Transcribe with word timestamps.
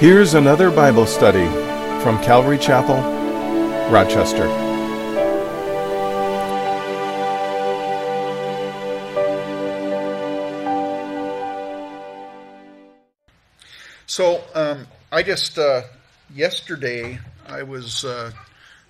Here's 0.00 0.32
another 0.32 0.70
Bible 0.70 1.04
study 1.04 1.44
from 2.02 2.18
Calvary 2.22 2.56
Chapel, 2.56 2.96
Rochester. 3.92 4.48
So 14.06 14.42
um, 14.54 14.86
I 15.12 15.22
just 15.22 15.58
uh, 15.58 15.82
yesterday 16.34 17.18
I 17.46 17.62
was 17.62 18.06
uh, 18.06 18.32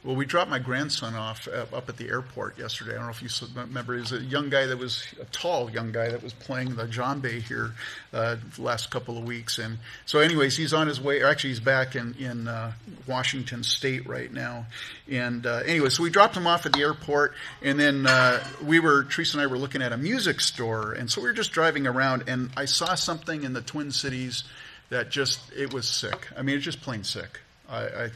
well, 0.03 0.17
we 0.17 0.25
dropped 0.25 0.51
my 0.51 0.59
grandson 0.59 1.14
off 1.14 1.46
uh, 1.46 1.66
up 1.77 1.89
at 1.91 1.98
the 1.98 2.09
airport 2.09 2.59
yesterday. 2.59 2.93
I 2.93 2.95
don't 2.95 3.05
know 3.05 3.11
if 3.11 3.23
you 3.23 3.48
remember. 3.55 3.98
He's 3.98 4.12
a 4.12 4.21
young 4.21 4.48
guy 4.48 4.65
that 4.65 4.79
was 4.79 5.05
a 5.21 5.27
tall 5.27 5.71
young 5.71 5.93
guy 5.93 6.09
that 6.09 6.23
was 6.23 6.33
playing 6.33 6.77
the 6.77 6.87
djembe 6.87 7.43
here 7.43 7.73
uh, 8.15 8.37
the 8.57 8.62
last 8.62 8.91
couple 8.91 9.19
of 9.19 9.25
weeks. 9.25 9.59
And 9.59 9.77
so, 10.07 10.21
anyways, 10.21 10.57
he's 10.57 10.73
on 10.73 10.87
his 10.87 11.01
way. 11.01 11.23
Actually, 11.23 11.51
he's 11.51 11.60
back 11.60 11.97
in 11.97 12.15
in 12.19 12.48
uh, 12.48 12.73
Washington 13.07 13.62
State 13.62 14.09
right 14.09 14.33
now. 14.33 14.65
And 15.10 15.45
uh, 15.45 15.62
anyway, 15.66 15.91
so 15.91 16.02
we 16.02 16.09
dropped 16.09 16.35
him 16.35 16.46
off 16.46 16.65
at 16.65 16.73
the 16.73 16.80
airport, 16.80 17.35
and 17.60 17.79
then 17.79 18.07
uh, 18.07 18.43
we 18.65 18.80
were 18.80 19.05
Teresa 19.05 19.37
and 19.37 19.43
I 19.43 19.48
were 19.48 19.59
looking 19.59 19.82
at 19.82 19.93
a 19.93 19.98
music 19.98 20.41
store, 20.41 20.93
and 20.93 21.10
so 21.10 21.21
we 21.21 21.27
were 21.27 21.35
just 21.35 21.52
driving 21.52 21.87
around, 21.87 22.24
and 22.27 22.51
I 22.57 22.65
saw 22.65 22.95
something 22.95 23.43
in 23.43 23.52
the 23.52 23.60
Twin 23.60 23.93
Cities 23.93 24.45
that 24.88 25.10
just 25.10 25.41
it 25.55 25.74
was 25.74 25.87
sick. 25.87 26.29
I 26.38 26.41
mean, 26.41 26.57
it's 26.57 26.65
just 26.65 26.80
plain 26.80 27.05
sick. 27.05 27.41
I, 27.69 27.82
I 27.82 28.10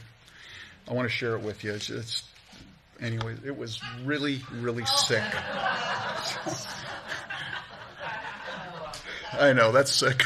I 0.87 0.93
want 0.93 1.09
to 1.09 1.13
share 1.13 1.35
it 1.35 1.41
with 1.41 1.63
you. 1.63 1.73
It's, 1.73 1.89
it's 1.89 2.23
anyway, 3.01 3.35
it 3.45 3.57
was 3.57 3.81
really, 4.03 4.41
really 4.53 4.85
sick. 4.85 5.23
I 9.33 9.53
know 9.53 9.71
that's 9.71 9.91
sick. 9.91 10.21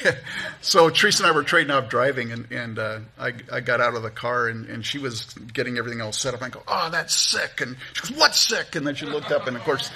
so 0.60 0.90
Teresa 0.90 1.24
and 1.24 1.32
I 1.32 1.34
were 1.34 1.42
trading 1.42 1.70
off 1.70 1.88
driving, 1.88 2.32
and, 2.32 2.50
and 2.50 2.78
uh, 2.78 3.00
I, 3.18 3.32
I 3.50 3.60
got 3.60 3.80
out 3.80 3.94
of 3.94 4.02
the 4.02 4.10
car, 4.10 4.48
and, 4.48 4.66
and 4.66 4.84
she 4.84 4.98
was 4.98 5.24
getting 5.52 5.78
everything 5.78 6.00
all 6.00 6.12
set 6.12 6.34
up. 6.34 6.42
I 6.42 6.48
go, 6.48 6.62
"Oh, 6.66 6.88
that's 6.90 7.14
sick," 7.14 7.60
and 7.60 7.76
she 7.92 8.02
goes, 8.02 8.18
"What's 8.18 8.40
sick?" 8.40 8.76
And 8.76 8.86
then 8.86 8.94
she 8.94 9.06
looked 9.06 9.30
up, 9.30 9.46
and 9.46 9.56
of 9.56 9.62
course, 9.62 9.90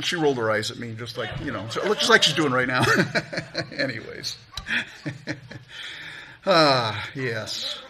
she 0.00 0.16
rolled 0.16 0.38
her 0.38 0.50
eyes 0.50 0.70
at 0.70 0.78
me, 0.78 0.94
just 0.94 1.18
like 1.18 1.30
you 1.40 1.52
know, 1.52 1.66
just 1.68 2.08
like 2.08 2.22
she's 2.22 2.34
doing 2.34 2.52
right 2.52 2.68
now. 2.68 2.84
Anyways. 3.76 4.36
Ah, 6.44 7.08
yes. 7.14 7.80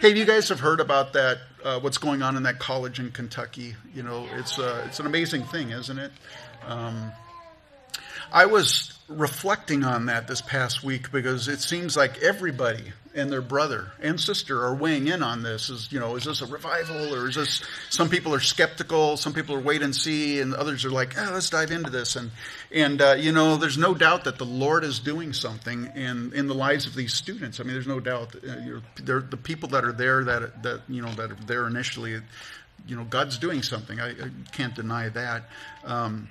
Hey, 0.00 0.16
you 0.16 0.24
guys 0.24 0.48
have 0.48 0.60
heard 0.60 0.80
about 0.80 1.12
that? 1.12 1.38
Uh, 1.62 1.78
what's 1.80 1.98
going 1.98 2.22
on 2.22 2.36
in 2.36 2.44
that 2.44 2.58
college 2.58 3.00
in 3.00 3.10
Kentucky? 3.10 3.74
You 3.94 4.02
know, 4.02 4.26
it's 4.36 4.58
uh, 4.58 4.82
it's 4.86 4.98
an 4.98 5.06
amazing 5.06 5.44
thing, 5.44 5.70
isn't 5.70 5.98
it? 5.98 6.12
Um, 6.66 7.12
I 8.32 8.46
was 8.46 8.98
reflecting 9.08 9.84
on 9.84 10.06
that 10.06 10.26
this 10.26 10.40
past 10.40 10.82
week 10.82 11.12
because 11.12 11.48
it 11.48 11.60
seems 11.60 11.96
like 11.98 12.22
everybody 12.22 12.92
and 13.18 13.30
their 13.30 13.42
brother 13.42 13.90
and 14.00 14.20
sister 14.20 14.64
are 14.64 14.74
weighing 14.74 15.08
in 15.08 15.22
on 15.22 15.42
this. 15.42 15.68
Is 15.70 15.90
you 15.92 15.98
know, 16.00 16.16
is 16.16 16.24
this 16.24 16.40
a 16.40 16.46
revival 16.46 17.14
or 17.14 17.28
is 17.28 17.34
this? 17.34 17.62
Some 17.90 18.08
people 18.08 18.32
are 18.34 18.40
skeptical. 18.40 19.16
Some 19.16 19.32
people 19.32 19.56
are 19.56 19.60
wait 19.60 19.82
and 19.82 19.94
see, 19.94 20.40
and 20.40 20.54
others 20.54 20.84
are 20.84 20.90
like, 20.90 21.18
oh, 21.18 21.30
let's 21.32 21.50
dive 21.50 21.70
into 21.70 21.90
this. 21.90 22.16
And 22.16 22.30
and 22.72 23.02
uh, 23.02 23.16
you 23.18 23.32
know, 23.32 23.56
there's 23.56 23.78
no 23.78 23.94
doubt 23.94 24.24
that 24.24 24.38
the 24.38 24.46
Lord 24.46 24.84
is 24.84 25.00
doing 25.00 25.32
something 25.32 25.90
in 25.94 26.32
in 26.34 26.46
the 26.46 26.54
lives 26.54 26.86
of 26.86 26.94
these 26.94 27.12
students. 27.12 27.60
I 27.60 27.64
mean, 27.64 27.74
there's 27.74 27.86
no 27.86 28.00
doubt. 28.00 28.36
Uh, 28.36 28.80
they're, 29.02 29.20
the 29.20 29.36
people 29.36 29.68
that 29.70 29.84
are 29.84 29.92
there 29.92 30.24
that 30.24 30.62
that 30.62 30.82
you 30.88 31.02
know 31.02 31.12
that 31.14 31.32
are 31.32 31.44
there 31.46 31.66
initially. 31.66 32.20
You 32.86 32.96
know, 32.96 33.04
God's 33.04 33.36
doing 33.38 33.62
something. 33.62 34.00
I, 34.00 34.10
I 34.10 34.30
can't 34.52 34.74
deny 34.74 35.08
that. 35.10 35.50
Um, 35.84 36.28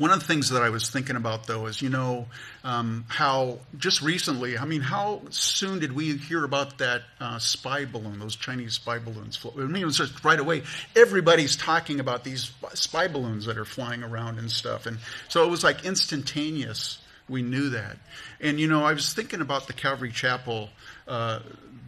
one 0.00 0.12
of 0.12 0.20
the 0.20 0.24
things 0.24 0.48
that 0.48 0.62
I 0.62 0.70
was 0.70 0.88
thinking 0.88 1.14
about, 1.14 1.46
though, 1.46 1.66
is 1.66 1.82
you 1.82 1.90
know 1.90 2.26
um, 2.64 3.04
how 3.08 3.58
just 3.76 4.00
recently, 4.00 4.56
I 4.56 4.64
mean, 4.64 4.80
how 4.80 5.20
soon 5.28 5.78
did 5.78 5.92
we 5.92 6.16
hear 6.16 6.42
about 6.42 6.78
that 6.78 7.02
uh, 7.20 7.38
spy 7.38 7.84
balloon, 7.84 8.18
those 8.18 8.34
Chinese 8.34 8.72
spy 8.72 8.98
balloons? 8.98 9.38
I 9.44 9.58
mean, 9.58 9.82
it 9.82 9.84
was 9.84 9.98
just 9.98 10.24
right 10.24 10.40
away. 10.40 10.62
Everybody's 10.96 11.54
talking 11.54 12.00
about 12.00 12.24
these 12.24 12.50
spy 12.72 13.08
balloons 13.08 13.44
that 13.44 13.58
are 13.58 13.66
flying 13.66 14.02
around 14.02 14.38
and 14.38 14.50
stuff, 14.50 14.86
and 14.86 14.96
so 15.28 15.44
it 15.44 15.50
was 15.50 15.62
like 15.62 15.84
instantaneous. 15.84 16.98
We 17.28 17.42
knew 17.42 17.68
that, 17.68 17.98
and 18.40 18.58
you 18.58 18.68
know, 18.68 18.82
I 18.82 18.94
was 18.94 19.12
thinking 19.12 19.42
about 19.42 19.66
the 19.66 19.74
Calvary 19.74 20.12
Chapel, 20.12 20.70
uh, 21.08 21.40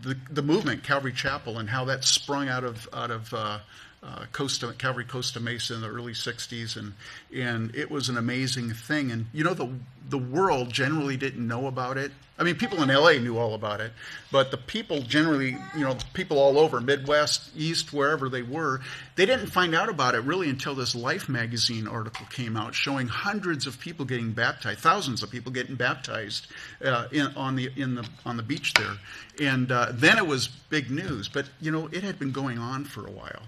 the 0.02 0.18
the 0.30 0.42
movement, 0.42 0.84
Calvary 0.84 1.14
Chapel, 1.14 1.58
and 1.58 1.66
how 1.66 1.86
that 1.86 2.04
sprung 2.04 2.50
out 2.50 2.62
of 2.62 2.86
out 2.92 3.10
of 3.10 3.32
uh, 3.32 3.60
uh, 4.02 4.24
Costa 4.32 4.74
Calvary 4.78 5.04
Costa 5.04 5.38
Mesa 5.38 5.74
in 5.74 5.80
the 5.80 5.88
early 5.88 6.12
'60s, 6.12 6.76
and 6.76 6.94
and 7.34 7.74
it 7.74 7.90
was 7.90 8.08
an 8.08 8.16
amazing 8.16 8.70
thing. 8.70 9.12
And 9.12 9.26
you 9.32 9.44
know, 9.44 9.54
the 9.54 9.70
the 10.08 10.18
world 10.18 10.72
generally 10.72 11.16
didn't 11.16 11.46
know 11.46 11.66
about 11.68 11.96
it. 11.96 12.10
I 12.38 12.44
mean, 12.44 12.56
people 12.56 12.82
in 12.82 12.88
LA 12.88 13.12
knew 13.12 13.38
all 13.38 13.54
about 13.54 13.80
it, 13.80 13.92
but 14.32 14.50
the 14.50 14.56
people 14.56 15.02
generally, 15.02 15.56
you 15.76 15.84
know, 15.84 15.96
people 16.14 16.38
all 16.38 16.58
over 16.58 16.80
Midwest, 16.80 17.50
East, 17.56 17.92
wherever 17.92 18.28
they 18.28 18.42
were, 18.42 18.80
they 19.14 19.26
didn't 19.26 19.46
find 19.46 19.74
out 19.74 19.88
about 19.88 20.16
it 20.16 20.24
really 20.24 20.48
until 20.48 20.74
this 20.74 20.96
Life 20.96 21.28
magazine 21.28 21.86
article 21.86 22.26
came 22.30 22.56
out 22.56 22.74
showing 22.74 23.06
hundreds 23.06 23.68
of 23.68 23.78
people 23.78 24.04
getting 24.04 24.32
baptized, 24.32 24.80
thousands 24.80 25.22
of 25.22 25.30
people 25.30 25.52
getting 25.52 25.76
baptized 25.76 26.48
uh, 26.84 27.06
in, 27.12 27.26
on 27.36 27.54
the 27.54 27.70
in 27.76 27.94
the 27.94 28.08
on 28.26 28.36
the 28.36 28.42
beach 28.42 28.74
there, 28.74 28.96
and 29.40 29.70
uh, 29.70 29.88
then 29.92 30.18
it 30.18 30.26
was 30.26 30.48
big 30.48 30.90
news. 30.90 31.28
But 31.28 31.46
you 31.60 31.70
know, 31.70 31.88
it 31.92 32.02
had 32.02 32.18
been 32.18 32.32
going 32.32 32.58
on 32.58 32.84
for 32.84 33.06
a 33.06 33.10
while. 33.12 33.42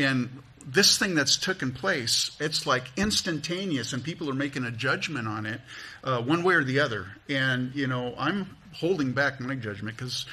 And 0.00 0.42
this 0.66 0.98
thing 0.98 1.14
that's 1.14 1.36
taken 1.36 1.72
place, 1.72 2.36
it's 2.40 2.66
like 2.66 2.84
instantaneous, 2.96 3.92
and 3.92 4.02
people 4.02 4.30
are 4.30 4.34
making 4.34 4.64
a 4.64 4.70
judgment 4.70 5.28
on 5.28 5.46
it, 5.46 5.60
uh, 6.04 6.22
one 6.22 6.42
way 6.42 6.54
or 6.54 6.64
the 6.64 6.80
other. 6.80 7.06
And 7.28 7.74
you 7.74 7.86
know, 7.86 8.14
I'm 8.16 8.56
holding 8.72 9.12
back 9.12 9.40
my 9.40 9.54
judgment 9.54 9.96
because 9.96 10.26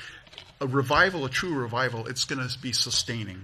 a 0.62 0.68
revival, 0.68 1.26
a 1.26 1.30
true 1.30 1.54
revival, 1.54 2.08
it's 2.08 2.26
going 2.26 2.48
to 2.48 2.60
be 2.60 2.72
sustaining. 2.72 3.42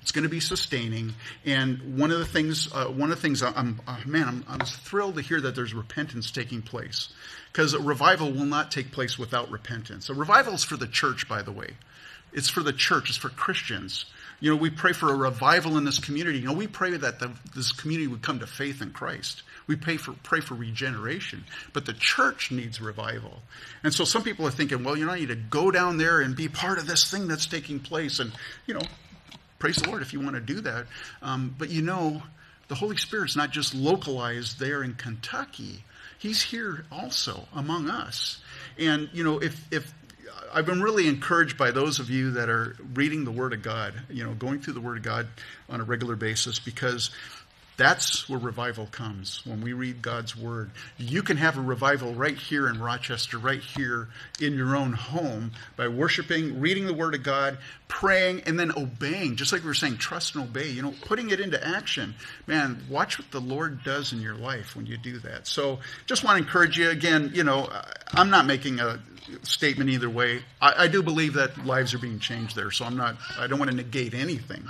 It's 0.00 0.10
going 0.10 0.24
to 0.24 0.28
be 0.28 0.40
sustaining. 0.40 1.14
And 1.44 1.96
one 1.96 2.10
of 2.10 2.18
the 2.18 2.24
things, 2.24 2.68
uh, 2.72 2.86
one 2.86 3.12
of 3.12 3.16
the 3.16 3.22
things, 3.22 3.42
I'm, 3.42 3.80
uh, 3.86 3.98
man, 4.04 4.26
I'm, 4.26 4.44
I'm 4.48 4.66
thrilled 4.66 5.14
to 5.14 5.22
hear 5.22 5.40
that 5.40 5.54
there's 5.54 5.74
repentance 5.74 6.32
taking 6.32 6.60
place, 6.60 7.08
because 7.52 7.72
a 7.74 7.78
revival 7.78 8.32
will 8.32 8.46
not 8.46 8.72
take 8.72 8.90
place 8.90 9.16
without 9.16 9.50
repentance. 9.50 10.08
A 10.08 10.14
revival 10.14 10.54
is 10.54 10.64
for 10.64 10.76
the 10.76 10.88
church, 10.88 11.28
by 11.28 11.42
the 11.42 11.52
way. 11.52 11.76
It's 12.32 12.48
for 12.48 12.62
the 12.62 12.72
church. 12.72 13.08
It's 13.08 13.18
for 13.18 13.28
Christians. 13.28 14.06
You 14.40 14.50
know, 14.50 14.56
we 14.56 14.70
pray 14.70 14.92
for 14.92 15.12
a 15.12 15.16
revival 15.16 15.78
in 15.78 15.84
this 15.84 15.98
community. 15.98 16.40
You 16.40 16.46
know, 16.46 16.52
we 16.52 16.66
pray 16.66 16.96
that 16.96 17.20
the, 17.20 17.30
this 17.54 17.70
community 17.70 18.08
would 18.08 18.22
come 18.22 18.40
to 18.40 18.46
faith 18.46 18.82
in 18.82 18.90
Christ. 18.90 19.42
We 19.68 19.76
pray 19.76 19.96
for, 19.96 20.12
pray 20.24 20.40
for 20.40 20.54
regeneration. 20.54 21.44
But 21.72 21.86
the 21.86 21.92
church 21.92 22.50
needs 22.50 22.80
revival. 22.80 23.40
And 23.84 23.94
so 23.94 24.04
some 24.04 24.24
people 24.24 24.46
are 24.46 24.50
thinking, 24.50 24.82
well, 24.82 24.96
you 24.96 25.06
know, 25.06 25.12
I 25.12 25.20
need 25.20 25.28
to 25.28 25.36
go 25.36 25.70
down 25.70 25.98
there 25.98 26.20
and 26.20 26.34
be 26.34 26.48
part 26.48 26.78
of 26.78 26.86
this 26.86 27.08
thing 27.08 27.28
that's 27.28 27.46
taking 27.46 27.78
place. 27.78 28.18
And, 28.18 28.32
you 28.66 28.74
know, 28.74 28.82
praise 29.60 29.76
the 29.76 29.88
Lord 29.88 30.02
if 30.02 30.12
you 30.12 30.20
want 30.20 30.34
to 30.34 30.40
do 30.40 30.60
that. 30.62 30.86
Um, 31.22 31.54
but, 31.56 31.70
you 31.70 31.82
know, 31.82 32.22
the 32.66 32.74
Holy 32.74 32.96
Spirit's 32.96 33.36
not 33.36 33.50
just 33.52 33.74
localized 33.74 34.58
there 34.58 34.82
in 34.82 34.94
Kentucky. 34.94 35.84
He's 36.18 36.42
here 36.42 36.84
also 36.90 37.46
among 37.54 37.90
us. 37.90 38.40
And, 38.78 39.08
you 39.12 39.22
know, 39.22 39.38
if, 39.38 39.72
if 39.72 39.92
I've 40.52 40.66
been 40.66 40.82
really 40.82 41.08
encouraged 41.08 41.56
by 41.56 41.70
those 41.70 41.98
of 41.98 42.10
you 42.10 42.32
that 42.32 42.48
are 42.48 42.76
reading 42.94 43.24
the 43.24 43.30
Word 43.30 43.52
of 43.52 43.62
God, 43.62 43.94
you 44.10 44.24
know, 44.24 44.34
going 44.34 44.60
through 44.60 44.74
the 44.74 44.80
Word 44.80 44.98
of 44.98 45.02
God 45.02 45.26
on 45.68 45.80
a 45.80 45.84
regular 45.84 46.16
basis 46.16 46.58
because 46.58 47.10
that's 47.78 48.28
where 48.28 48.38
revival 48.38 48.86
comes 48.86 49.44
when 49.46 49.62
we 49.62 49.72
read 49.72 50.02
God's 50.02 50.36
Word. 50.36 50.70
You 50.98 51.22
can 51.22 51.38
have 51.38 51.56
a 51.56 51.62
revival 51.62 52.14
right 52.14 52.36
here 52.36 52.68
in 52.68 52.78
Rochester, 52.78 53.38
right 53.38 53.62
here 53.62 54.08
in 54.40 54.54
your 54.54 54.76
own 54.76 54.92
home 54.92 55.52
by 55.76 55.88
worshiping, 55.88 56.60
reading 56.60 56.86
the 56.86 56.92
Word 56.92 57.14
of 57.14 57.22
God, 57.22 57.56
praying, 57.88 58.42
and 58.46 58.60
then 58.60 58.72
obeying. 58.76 59.36
Just 59.36 59.52
like 59.52 59.62
we 59.62 59.68
were 59.68 59.74
saying, 59.74 59.96
trust 59.96 60.34
and 60.34 60.44
obey, 60.44 60.68
you 60.68 60.82
know, 60.82 60.94
putting 61.02 61.30
it 61.30 61.40
into 61.40 61.66
action. 61.66 62.14
Man, 62.46 62.82
watch 62.90 63.18
what 63.18 63.30
the 63.30 63.40
Lord 63.40 63.82
does 63.84 64.12
in 64.12 64.20
your 64.20 64.36
life 64.36 64.76
when 64.76 64.84
you 64.84 64.98
do 64.98 65.18
that. 65.20 65.46
So 65.46 65.80
just 66.06 66.24
want 66.24 66.38
to 66.38 66.44
encourage 66.44 66.78
you 66.78 66.90
again, 66.90 67.32
you 67.34 67.42
know, 67.42 67.68
I'm 68.12 68.28
not 68.28 68.44
making 68.44 68.80
a 68.80 69.00
statement 69.42 69.90
either 69.90 70.10
way. 70.10 70.42
I, 70.60 70.84
I 70.84 70.88
do 70.88 71.02
believe 71.02 71.34
that 71.34 71.64
lives 71.66 71.94
are 71.94 71.98
being 71.98 72.18
changed 72.18 72.56
there, 72.56 72.70
so 72.70 72.84
I'm 72.84 72.96
not, 72.96 73.16
I 73.38 73.46
don't 73.46 73.58
want 73.58 73.70
to 73.70 73.76
negate 73.76 74.14
anything. 74.14 74.64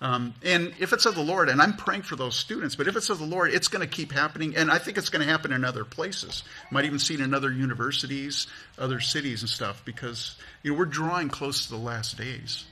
Um, 0.00 0.34
and 0.44 0.72
if 0.78 0.92
it's 0.92 1.06
of 1.06 1.16
the 1.16 1.22
Lord, 1.22 1.48
and 1.48 1.60
I'm 1.60 1.74
praying 1.74 2.02
for 2.02 2.14
those 2.14 2.36
students, 2.36 2.76
but 2.76 2.86
if 2.86 2.96
it's 2.96 3.10
of 3.10 3.18
the 3.18 3.26
Lord, 3.26 3.52
it's 3.52 3.68
going 3.68 3.86
to 3.86 3.92
keep 3.92 4.12
happening. 4.12 4.56
And 4.56 4.70
I 4.70 4.78
think 4.78 4.96
it's 4.96 5.08
going 5.08 5.26
to 5.26 5.30
happen 5.30 5.52
in 5.52 5.64
other 5.64 5.84
places. 5.84 6.44
Might 6.70 6.84
even 6.84 7.00
see 7.00 7.14
it 7.14 7.20
in 7.20 7.34
other 7.34 7.50
universities, 7.50 8.46
other 8.78 9.00
cities 9.00 9.42
and 9.42 9.50
stuff, 9.50 9.84
because 9.84 10.36
you 10.62 10.72
know 10.72 10.78
we're 10.78 10.84
drawing 10.84 11.28
close 11.28 11.66
to 11.66 11.70
the 11.70 11.78
last 11.78 12.16
days. 12.16 12.64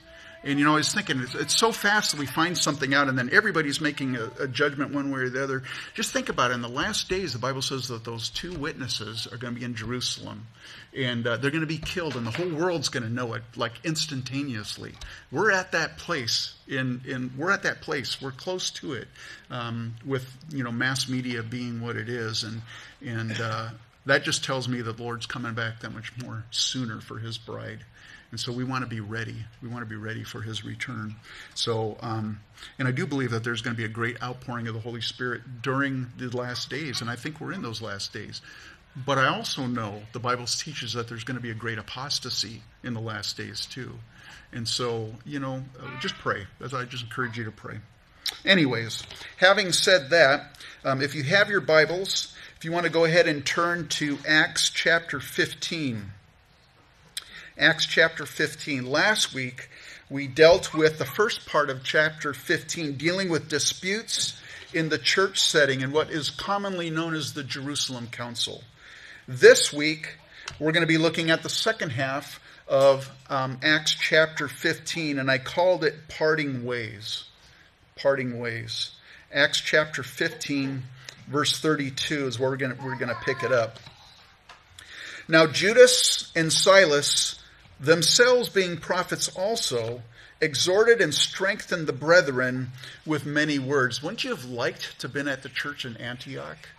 And 0.43 0.59
you 0.59 0.65
know, 0.65 0.73
I 0.73 0.75
was 0.75 0.93
thinking, 0.93 1.25
it's, 1.33 1.57
so 1.57 1.71
fast 1.71 2.11
that 2.11 2.19
we 2.19 2.25
find 2.25 2.57
something 2.57 2.93
out, 2.93 3.09
and 3.09 3.17
then 3.17 3.29
everybody's 3.33 3.81
making 3.81 4.15
a, 4.15 4.31
a, 4.39 4.47
judgment 4.47 4.93
one 4.93 5.11
way 5.11 5.21
or 5.21 5.29
the 5.29 5.43
other. 5.43 5.63
Just 5.95 6.13
think 6.13 6.29
about 6.29 6.51
it. 6.51 6.53
In 6.53 6.61
the 6.61 6.69
last 6.69 7.09
days, 7.09 7.33
the 7.33 7.39
Bible 7.39 7.61
says 7.61 7.87
that 7.87 8.05
those 8.05 8.29
two 8.29 8.53
witnesses 8.53 9.27
are 9.31 9.37
going 9.37 9.55
to 9.55 9.59
be 9.59 9.65
in 9.65 9.75
Jerusalem, 9.75 10.47
and 10.97 11.27
uh, 11.27 11.37
they're 11.37 11.51
going 11.51 11.61
to 11.61 11.67
be 11.67 11.77
killed, 11.77 12.15
and 12.15 12.25
the 12.25 12.31
whole 12.31 12.49
world's 12.49 12.89
going 12.89 13.03
to 13.03 13.09
know 13.09 13.33
it 13.33 13.43
like 13.55 13.73
instantaneously. 13.83 14.93
We're 15.31 15.51
at 15.51 15.71
that 15.73 15.97
place. 15.97 16.55
In, 16.67 17.01
in 17.07 17.31
we're 17.37 17.51
at 17.51 17.63
that 17.63 17.81
place. 17.81 18.21
We're 18.21 18.31
close 18.31 18.71
to 18.71 18.93
it, 18.93 19.07
um, 19.51 19.95
with 20.05 20.25
you 20.49 20.63
know 20.63 20.71
mass 20.71 21.07
media 21.07 21.43
being 21.43 21.81
what 21.81 21.95
it 21.95 22.09
is, 22.09 22.43
and 22.43 22.61
and 23.05 23.39
uh, 23.39 23.69
that 24.07 24.23
just 24.23 24.43
tells 24.43 24.67
me 24.67 24.81
that 24.81 24.97
the 24.97 25.03
Lord's 25.03 25.27
coming 25.27 25.53
back 25.53 25.81
that 25.81 25.93
much 25.93 26.11
more 26.23 26.43
sooner 26.49 26.99
for 26.99 27.19
his 27.19 27.37
bride. 27.37 27.79
And 28.31 28.39
so 28.39 28.51
we 28.51 28.65
want 28.65 28.83
to 28.83 28.89
be 28.89 28.99
ready. 28.99 29.37
We 29.61 29.69
want 29.69 29.83
to 29.83 29.89
be 29.89 29.95
ready 29.95 30.23
for 30.23 30.41
his 30.41 30.65
return. 30.65 31.15
So, 31.53 31.95
um, 32.01 32.41
and 32.77 32.85
I 32.85 32.91
do 32.91 33.07
believe 33.07 33.31
that 33.31 33.43
there's 33.43 33.61
going 33.61 33.73
to 33.73 33.77
be 33.77 33.85
a 33.85 33.89
great 33.89 34.21
outpouring 34.21 34.67
of 34.67 34.73
the 34.73 34.81
Holy 34.81 34.99
Spirit 34.99 35.61
during 35.61 36.07
the 36.17 36.35
last 36.35 36.69
days. 36.69 36.99
And 36.99 37.09
I 37.09 37.15
think 37.15 37.39
we're 37.39 37.53
in 37.53 37.61
those 37.61 37.81
last 37.81 38.11
days. 38.11 38.41
But 39.05 39.19
I 39.19 39.27
also 39.27 39.67
know 39.67 40.01
the 40.13 40.19
Bible 40.19 40.45
teaches 40.45 40.93
that 40.93 41.07
there's 41.07 41.23
going 41.23 41.37
to 41.37 41.41
be 41.41 41.51
a 41.51 41.55
great 41.55 41.77
apostasy 41.77 42.63
in 42.83 42.93
the 42.93 42.99
last 42.99 43.37
days 43.37 43.65
too. 43.65 43.91
And 44.51 44.67
so, 44.67 45.13
you 45.25 45.39
know, 45.39 45.63
uh, 45.79 45.99
just 45.99 46.15
pray. 46.15 46.47
I 46.61 46.83
just 46.85 47.03
encourage 47.03 47.37
you 47.37 47.43
to 47.43 47.51
pray. 47.51 47.77
Anyways, 48.43 49.03
having 49.37 49.71
said 49.71 50.09
that, 50.09 50.57
um, 50.83 51.01
if 51.01 51.13
you 51.13 51.23
have 51.23 51.49
your 51.49 51.61
Bibles, 51.61 52.33
if 52.57 52.65
you 52.65 52.71
want 52.71 52.85
to 52.85 52.91
go 52.91 53.05
ahead 53.05 53.27
and 53.27 53.45
turn 53.45 53.87
to 53.89 54.17
Acts 54.27 54.69
chapter 54.69 55.19
15. 55.19 56.11
Acts 57.57 57.85
chapter 57.85 58.25
15. 58.25 58.85
Last 58.85 59.33
week, 59.33 59.69
we 60.09 60.27
dealt 60.27 60.73
with 60.73 60.97
the 60.97 61.05
first 61.05 61.45
part 61.45 61.69
of 61.69 61.83
chapter 61.83 62.33
15, 62.33 62.95
dealing 62.95 63.29
with 63.29 63.49
disputes 63.49 64.41
in 64.73 64.89
the 64.89 64.97
church 64.97 65.39
setting 65.39 65.83
and 65.83 65.93
what 65.93 66.09
is 66.09 66.29
commonly 66.29 66.89
known 66.89 67.13
as 67.13 67.33
the 67.33 67.43
Jerusalem 67.43 68.07
Council. 68.07 68.63
This 69.29 69.73
week, 69.73 70.15
we're 70.57 70.71
going 70.71 70.83
to 70.83 70.87
be 70.87 70.97
looking 70.97 71.31
at 71.31 71.43
the 71.43 71.49
second 71.49 71.89
half 71.89 72.39
of 72.65 73.11
um, 73.29 73.57
Acts 73.61 73.93
chapter 73.93 74.47
15, 74.47 75.19
and 75.19 75.29
I 75.29 75.37
called 75.37 75.83
it 75.83 76.07
Parting 76.07 76.63
Ways. 76.63 77.25
Parting 77.97 78.39
Ways. 78.39 78.91
Acts 79.33 79.59
chapter 79.59 80.01
15, 80.01 80.81
verse 81.27 81.59
32 81.59 82.27
is 82.27 82.39
where 82.39 82.51
we're 82.51 82.55
going 82.55 82.77
we're 82.81 82.95
going 82.95 83.13
to 83.13 83.19
pick 83.25 83.43
it 83.43 83.51
up. 83.51 83.79
Now, 85.27 85.45
Judas 85.45 86.31
and 86.33 86.51
Silas, 86.51 87.37
themselves 87.81 88.47
being 88.47 88.77
prophets 88.77 89.27
also, 89.35 90.03
exhorted 90.39 91.01
and 91.01 91.13
strengthened 91.13 91.85
the 91.85 91.91
brethren 91.91 92.69
with 93.05 93.25
many 93.25 93.59
words. 93.59 94.01
Wouldn't 94.01 94.23
you 94.23 94.29
have 94.29 94.45
liked 94.45 94.97
to 95.01 95.07
have 95.07 95.13
been 95.13 95.27
at 95.27 95.43
the 95.43 95.49
church 95.49 95.83
in 95.83 95.97
Antioch? 95.97 96.69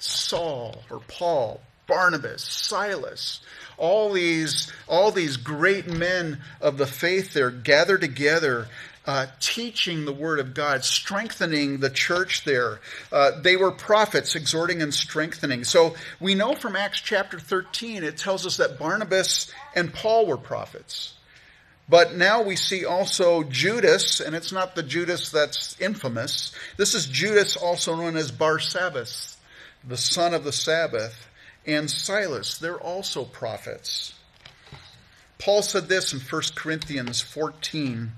Saul 0.00 0.82
or 0.90 0.98
Paul, 1.06 1.60
Barnabas, 1.92 2.42
Silas, 2.42 3.40
all 3.76 4.14
these, 4.14 4.72
all 4.88 5.10
these 5.10 5.36
great 5.36 5.86
men 5.86 6.40
of 6.58 6.78
the 6.78 6.86
faith 6.86 7.34
there 7.34 7.50
gathered 7.50 8.00
together, 8.00 8.66
uh, 9.04 9.26
teaching 9.40 10.06
the 10.06 10.12
word 10.12 10.38
of 10.38 10.54
God, 10.54 10.86
strengthening 10.86 11.80
the 11.80 11.90
church 11.90 12.44
there. 12.44 12.80
Uh, 13.12 13.32
they 13.42 13.56
were 13.56 13.70
prophets, 13.70 14.34
exhorting 14.34 14.80
and 14.80 14.94
strengthening. 14.94 15.64
So 15.64 15.94
we 16.18 16.34
know 16.34 16.54
from 16.54 16.76
Acts 16.76 16.98
chapter 16.98 17.38
13, 17.38 18.04
it 18.04 18.16
tells 18.16 18.46
us 18.46 18.56
that 18.56 18.78
Barnabas 18.78 19.52
and 19.74 19.92
Paul 19.92 20.24
were 20.24 20.38
prophets. 20.38 21.12
But 21.90 22.14
now 22.14 22.40
we 22.40 22.56
see 22.56 22.86
also 22.86 23.42
Judas, 23.42 24.20
and 24.20 24.34
it's 24.34 24.50
not 24.50 24.74
the 24.74 24.82
Judas 24.82 25.28
that's 25.28 25.78
infamous. 25.78 26.52
This 26.78 26.94
is 26.94 27.04
Judas, 27.04 27.54
also 27.54 27.96
known 27.96 28.16
as 28.16 28.32
Barsabbas, 28.32 29.36
the 29.86 29.98
son 29.98 30.32
of 30.32 30.44
the 30.44 30.52
Sabbath 30.52 31.28
and 31.66 31.90
Silas. 31.90 32.58
They're 32.58 32.80
also 32.80 33.24
prophets. 33.24 34.14
Paul 35.38 35.62
said 35.62 35.88
this 35.88 36.12
in 36.12 36.20
1 36.20 36.42
Corinthians 36.54 37.20
14, 37.20 38.12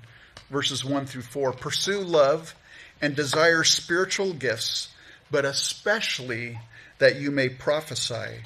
verses 0.51 0.85
1 0.85 1.07
through 1.07 1.23
4 1.23 1.53
Pursue 1.53 2.01
love 2.01 2.55
and 3.01 3.17
desire 3.17 3.65
spiritual 3.65 4.35
gifts, 4.35 4.89
but 5.31 5.45
especially 5.45 6.59
that 6.99 7.17
you 7.17 7.31
may 7.31 7.49
prophesy. 7.49 8.43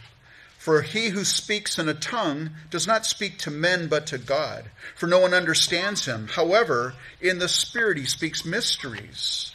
For 0.58 0.82
he 0.82 1.08
who 1.08 1.24
speaks 1.24 1.78
in 1.78 1.88
a 1.88 1.94
tongue 1.94 2.50
does 2.70 2.86
not 2.86 3.06
speak 3.06 3.38
to 3.38 3.50
men 3.50 3.88
but 3.88 4.06
to 4.08 4.18
God, 4.18 4.70
for 4.94 5.06
no 5.06 5.20
one 5.20 5.32
understands 5.32 6.04
him. 6.04 6.28
However, 6.28 6.94
in 7.20 7.38
the 7.38 7.48
Spirit 7.48 7.96
he 7.96 8.04
speaks 8.04 8.44
mysteries. 8.44 9.52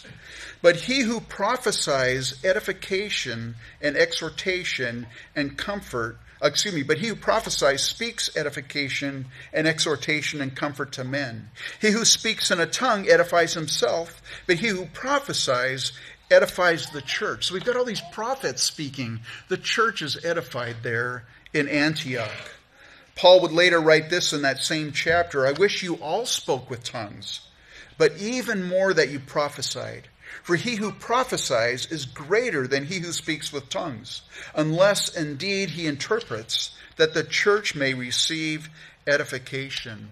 But 0.64 0.78
he 0.78 1.02
who 1.02 1.20
prophesies 1.20 2.42
edification 2.46 3.56
and 3.82 3.98
exhortation 3.98 5.08
and 5.36 5.58
comfort, 5.58 6.18
uh, 6.42 6.48
excuse 6.48 6.74
me, 6.74 6.84
but 6.84 7.00
he 7.00 7.08
who 7.08 7.18
prophesies 7.18 7.84
speaks 7.84 8.34
edification 8.38 9.26
and 9.52 9.68
exhortation 9.68 10.40
and 10.40 10.56
comfort 10.56 10.94
to 10.94 11.04
men. 11.04 11.50
He 11.82 11.92
who 11.92 12.06
speaks 12.06 12.50
in 12.50 12.62
a 12.62 12.66
tongue 12.66 13.10
edifies 13.10 13.54
himself, 13.54 14.22
but 14.48 14.56
he 14.56 14.70
who 14.70 14.86
prophesies 14.86 15.92
edifies 16.32 16.90
the 16.92 17.02
church. 17.02 17.48
So 17.48 17.56
we've 17.56 17.66
got 17.66 17.76
all 17.76 17.84
these 17.84 18.02
prophets 18.14 18.64
speaking. 18.64 19.20
The 19.50 19.58
church 19.58 20.02
is 20.02 20.24
edified 20.24 20.78
there 20.82 21.26
in 21.54 21.68
Antioch. 21.68 22.52
Paul 23.16 23.42
would 23.42 23.52
later 23.52 23.82
write 23.82 24.10
this 24.10 24.32
in 24.32 24.44
that 24.44 24.60
same 24.60 24.94
chapter 24.94 25.46
I 25.46 25.52
wish 25.52 25.84
you 25.84 25.96
all 25.96 26.26
spoke 26.26 26.70
with 26.70 26.86
tongues, 26.86 27.42
but 27.98 28.16
even 28.18 28.64
more 28.64 28.94
that 28.94 29.10
you 29.10 29.20
prophesied. 29.20 30.08
For 30.44 30.58
he 30.58 30.76
who 30.76 30.92
prophesies 30.92 31.86
is 31.86 32.06
greater 32.06 32.68
than 32.68 32.86
he 32.86 33.00
who 33.00 33.14
speaks 33.14 33.54
with 33.54 33.70
tongues, 33.70 34.24
unless 34.54 35.16
indeed 35.16 35.72
he 35.72 35.88
interprets, 35.88 36.72
that 36.98 37.14
the 37.14 37.24
church 37.24 37.76
may 37.76 37.94
receive 37.94 38.70
edification. 39.08 40.10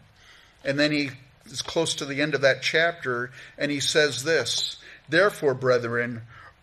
And 0.64 0.80
then 0.80 0.94
he 0.94 1.12
is 1.46 1.62
close 1.62 1.94
to 1.96 2.06
the 2.06 2.22
end 2.22 2.34
of 2.34 2.42
that 2.42 2.62
chapter, 2.62 3.32
and 3.58 3.70
he 3.70 3.82
says 3.82 4.24
this 4.24 4.78
Therefore, 5.10 5.54
brethren, 5.54 6.22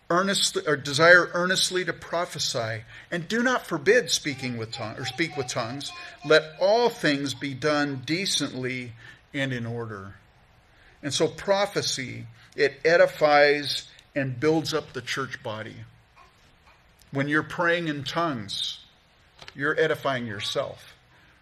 earnestly 0.09 0.63
or 0.65 0.75
desire 0.75 1.29
earnestly 1.35 1.85
to 1.85 1.93
prophesy, 1.93 2.83
and 3.11 3.27
do 3.27 3.43
not 3.43 3.67
forbid 3.67 4.09
speaking 4.09 4.57
with 4.57 4.71
tongues 4.71 4.99
or 4.99 5.05
speak 5.05 5.37
with 5.37 5.47
tongues. 5.47 5.91
Let 6.25 6.55
all 6.59 6.89
things 6.89 7.35
be 7.35 7.53
done 7.53 8.01
decently 8.03 8.93
and 9.31 9.53
in 9.53 9.67
order. 9.67 10.15
And 11.03 11.13
so 11.13 11.27
prophecy 11.27 12.25
it 12.59 12.81
edifies 12.83 13.87
and 14.13 14.39
builds 14.39 14.73
up 14.73 14.91
the 14.91 15.01
church 15.01 15.41
body. 15.41 15.75
When 17.11 17.29
you're 17.29 17.41
praying 17.41 17.87
in 17.87 18.03
tongues, 18.03 18.79
you're 19.55 19.79
edifying 19.79 20.27
yourself, 20.27 20.93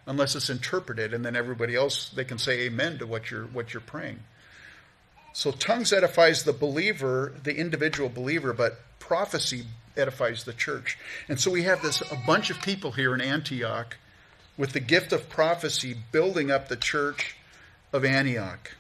unless 0.06 0.36
it's 0.36 0.50
interpreted, 0.50 1.14
and 1.14 1.26
then 1.26 1.36
everybody 1.36 1.76
else 1.76 2.10
they 2.10 2.24
can 2.24 2.38
say 2.38 2.62
amen 2.62 3.00
to 3.00 3.08
what 3.08 3.32
you're 3.32 3.46
what 3.46 3.74
you're 3.74 3.82
praying. 3.82 4.20
So 5.34 5.52
tongues 5.52 5.92
edifies 5.92 6.44
the 6.44 6.54
believer, 6.54 7.34
the 7.44 7.58
individual 7.58 8.10
believer, 8.10 8.54
but 8.54 8.80
prophecy 9.00 9.66
edifies 9.98 10.44
the 10.44 10.54
church. 10.54 10.98
And 11.28 11.40
so 11.40 11.50
we 11.50 11.64
have 11.64 11.82
this 11.82 12.02
a 12.02 12.22
bunch 12.28 12.50
of 12.52 12.62
people 12.62 12.92
here 12.92 13.14
in 13.16 13.22
Antioch 13.22 13.98
with 14.56 14.74
the 14.74 14.80
gift 14.80 15.12
of 15.14 15.30
prophecy 15.30 15.96
building 16.12 16.52
up 16.52 16.68
the 16.68 16.76
church 16.76 17.36
of 17.92 18.06
Antioch. 18.06 18.72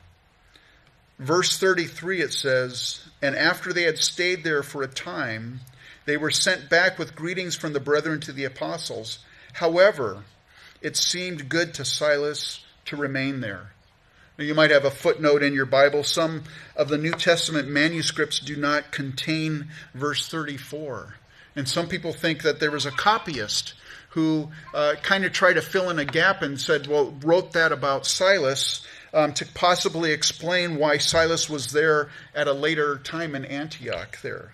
Verse 1.19 1.57
33 1.57 2.21
it 2.21 2.33
says, 2.33 3.01
And 3.21 3.35
after 3.35 3.73
they 3.73 3.83
had 3.83 3.97
stayed 3.97 4.43
there 4.43 4.63
for 4.63 4.83
a 4.83 4.87
time, 4.87 5.61
they 6.05 6.17
were 6.17 6.31
sent 6.31 6.69
back 6.69 6.99
with 6.99 7.15
greetings 7.15 7.55
from 7.55 7.73
the 7.73 7.79
brethren 7.79 8.19
to 8.21 8.31
the 8.31 8.45
apostles. 8.45 9.19
However, 9.53 10.23
it 10.81 10.95
seemed 10.95 11.49
good 11.49 11.73
to 11.75 11.85
Silas 11.85 12.63
to 12.85 12.95
remain 12.95 13.41
there. 13.41 13.71
Now, 14.37 14.45
you 14.45 14.53
might 14.53 14.69
have 14.69 14.85
a 14.85 14.91
footnote 14.91 15.41
in 15.41 15.53
your 15.53 15.65
Bible. 15.65 16.03
Some 16.03 16.43
of 16.75 16.89
the 16.89 16.97
New 16.97 17.13
Testament 17.13 17.67
manuscripts 17.67 18.39
do 18.39 18.55
not 18.55 18.91
contain 18.91 19.69
verse 19.95 20.29
34. 20.29 21.15
And 21.55 21.67
some 21.67 21.87
people 21.87 22.13
think 22.13 22.43
that 22.43 22.59
there 22.59 22.69
was 22.69 22.85
a 22.85 22.91
copyist 22.91 23.73
who 24.09 24.49
uh, 24.75 24.93
kind 25.01 25.25
of 25.25 25.33
tried 25.33 25.53
to 25.53 25.61
fill 25.61 25.89
in 25.89 25.97
a 25.97 26.05
gap 26.05 26.43
and 26.43 26.61
said, 26.61 26.85
well, 26.85 27.15
wrote 27.23 27.53
that 27.53 27.71
about 27.71 28.05
Silas 28.05 28.85
um, 29.13 29.33
to 29.33 29.45
possibly 29.45 30.11
explain 30.11 30.77
why 30.77 30.97
Silas 30.97 31.49
was 31.49 31.71
there 31.71 32.09
at 32.35 32.47
a 32.47 32.53
later 32.53 32.97
time 32.97 33.35
in 33.35 33.45
Antioch 33.45 34.19
there. 34.21 34.53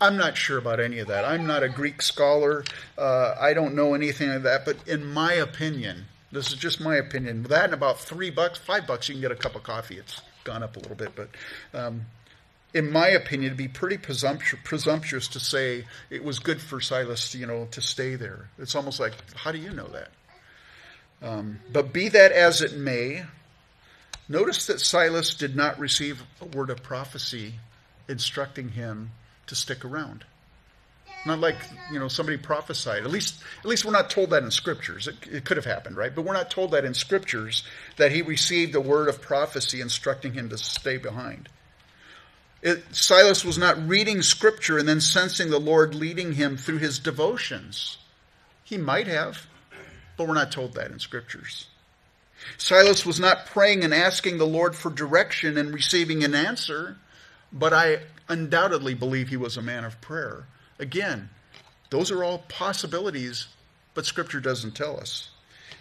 I'm 0.00 0.16
not 0.16 0.36
sure 0.36 0.58
about 0.58 0.80
any 0.80 0.98
of 0.98 1.08
that. 1.08 1.24
I'm 1.24 1.46
not 1.46 1.62
a 1.62 1.68
Greek 1.68 2.02
scholar. 2.02 2.64
Uh, 2.98 3.34
I 3.40 3.54
don't 3.54 3.74
know 3.74 3.94
anything 3.94 4.30
of 4.30 4.42
that. 4.42 4.64
But 4.64 4.76
in 4.86 5.04
my 5.06 5.32
opinion, 5.34 6.06
this 6.32 6.48
is 6.48 6.54
just 6.54 6.80
my 6.80 6.96
opinion. 6.96 7.44
That 7.44 7.66
and 7.66 7.74
about 7.74 8.00
three 8.00 8.30
bucks, 8.30 8.58
five 8.58 8.86
bucks, 8.86 9.08
you 9.08 9.14
can 9.14 9.22
get 9.22 9.30
a 9.30 9.36
cup 9.36 9.54
of 9.54 9.62
coffee. 9.62 9.96
It's 9.96 10.20
gone 10.42 10.62
up 10.62 10.76
a 10.76 10.80
little 10.80 10.96
bit, 10.96 11.14
but 11.14 11.28
um, 11.72 12.06
in 12.74 12.90
my 12.90 13.08
opinion, 13.08 13.46
it'd 13.46 13.56
be 13.56 13.68
pretty 13.68 13.96
presumptuous, 13.96 14.60
presumptuous 14.64 15.28
to 15.28 15.40
say 15.40 15.84
it 16.10 16.24
was 16.24 16.40
good 16.40 16.60
for 16.60 16.80
Silas, 16.80 17.34
you 17.34 17.46
know, 17.46 17.68
to 17.70 17.80
stay 17.80 18.16
there. 18.16 18.48
It's 18.58 18.74
almost 18.74 18.98
like, 18.98 19.14
how 19.36 19.52
do 19.52 19.58
you 19.58 19.70
know 19.70 19.86
that? 19.88 20.08
Um, 21.22 21.60
but 21.72 21.92
be 21.92 22.08
that 22.10 22.32
as 22.32 22.60
it 22.60 22.76
may, 22.76 23.24
Notice 24.28 24.66
that 24.66 24.80
Silas 24.80 25.34
did 25.34 25.54
not 25.54 25.78
receive 25.78 26.22
a 26.40 26.46
word 26.46 26.70
of 26.70 26.82
prophecy 26.82 27.54
instructing 28.08 28.70
him 28.70 29.10
to 29.46 29.54
stick 29.54 29.84
around. 29.84 30.24
Not 31.26 31.40
like 31.40 31.56
you 31.90 31.98
know 31.98 32.08
somebody 32.08 32.36
prophesied. 32.36 33.02
At 33.02 33.10
least, 33.10 33.42
at 33.60 33.66
least 33.66 33.84
we're 33.84 33.92
not 33.92 34.10
told 34.10 34.30
that 34.30 34.42
in 34.42 34.50
scriptures. 34.50 35.08
It, 35.08 35.16
it 35.30 35.44
could 35.44 35.56
have 35.56 35.64
happened, 35.64 35.96
right? 35.96 36.14
But 36.14 36.22
we're 36.22 36.34
not 36.34 36.50
told 36.50 36.72
that 36.72 36.84
in 36.84 36.92
scriptures 36.92 37.64
that 37.96 38.12
he 38.12 38.20
received 38.20 38.74
a 38.74 38.80
word 38.80 39.08
of 39.08 39.22
prophecy 39.22 39.80
instructing 39.80 40.34
him 40.34 40.50
to 40.50 40.58
stay 40.58 40.98
behind. 40.98 41.48
It, 42.62 42.94
Silas 42.94 43.44
was 43.44 43.58
not 43.58 43.88
reading 43.88 44.22
scripture 44.22 44.78
and 44.78 44.88
then 44.88 45.00
sensing 45.00 45.50
the 45.50 45.60
Lord 45.60 45.94
leading 45.94 46.32
him 46.32 46.56
through 46.56 46.78
his 46.78 46.98
devotions. 46.98 47.98
He 48.62 48.76
might 48.76 49.06
have, 49.06 49.46
but 50.16 50.26
we're 50.26 50.34
not 50.34 50.52
told 50.52 50.74
that 50.74 50.90
in 50.90 50.98
scriptures. 50.98 51.68
Silas 52.58 53.06
was 53.06 53.20
not 53.20 53.46
praying 53.46 53.84
and 53.84 53.94
asking 53.94 54.38
the 54.38 54.46
Lord 54.46 54.74
for 54.74 54.90
direction 54.90 55.56
and 55.58 55.72
receiving 55.72 56.24
an 56.24 56.34
answer, 56.34 56.96
but 57.52 57.72
I 57.72 58.00
undoubtedly 58.28 58.94
believe 58.94 59.28
he 59.28 59.36
was 59.36 59.56
a 59.56 59.62
man 59.62 59.84
of 59.84 60.00
prayer. 60.00 60.46
Again, 60.78 61.28
those 61.90 62.10
are 62.10 62.24
all 62.24 62.38
possibilities, 62.48 63.46
but 63.94 64.06
Scripture 64.06 64.40
doesn't 64.40 64.74
tell 64.74 64.98
us. 64.98 65.30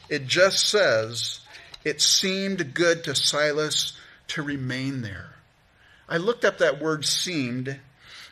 It 0.09 0.27
just 0.27 0.67
says 0.67 1.39
it 1.83 2.01
seemed 2.01 2.73
good 2.73 3.03
to 3.05 3.15
Silas 3.15 3.93
to 4.27 4.41
remain 4.41 5.01
there. 5.01 5.35
I 6.07 6.17
looked 6.17 6.45
up 6.45 6.57
that 6.59 6.81
word 6.81 7.05
seemed, 7.05 7.79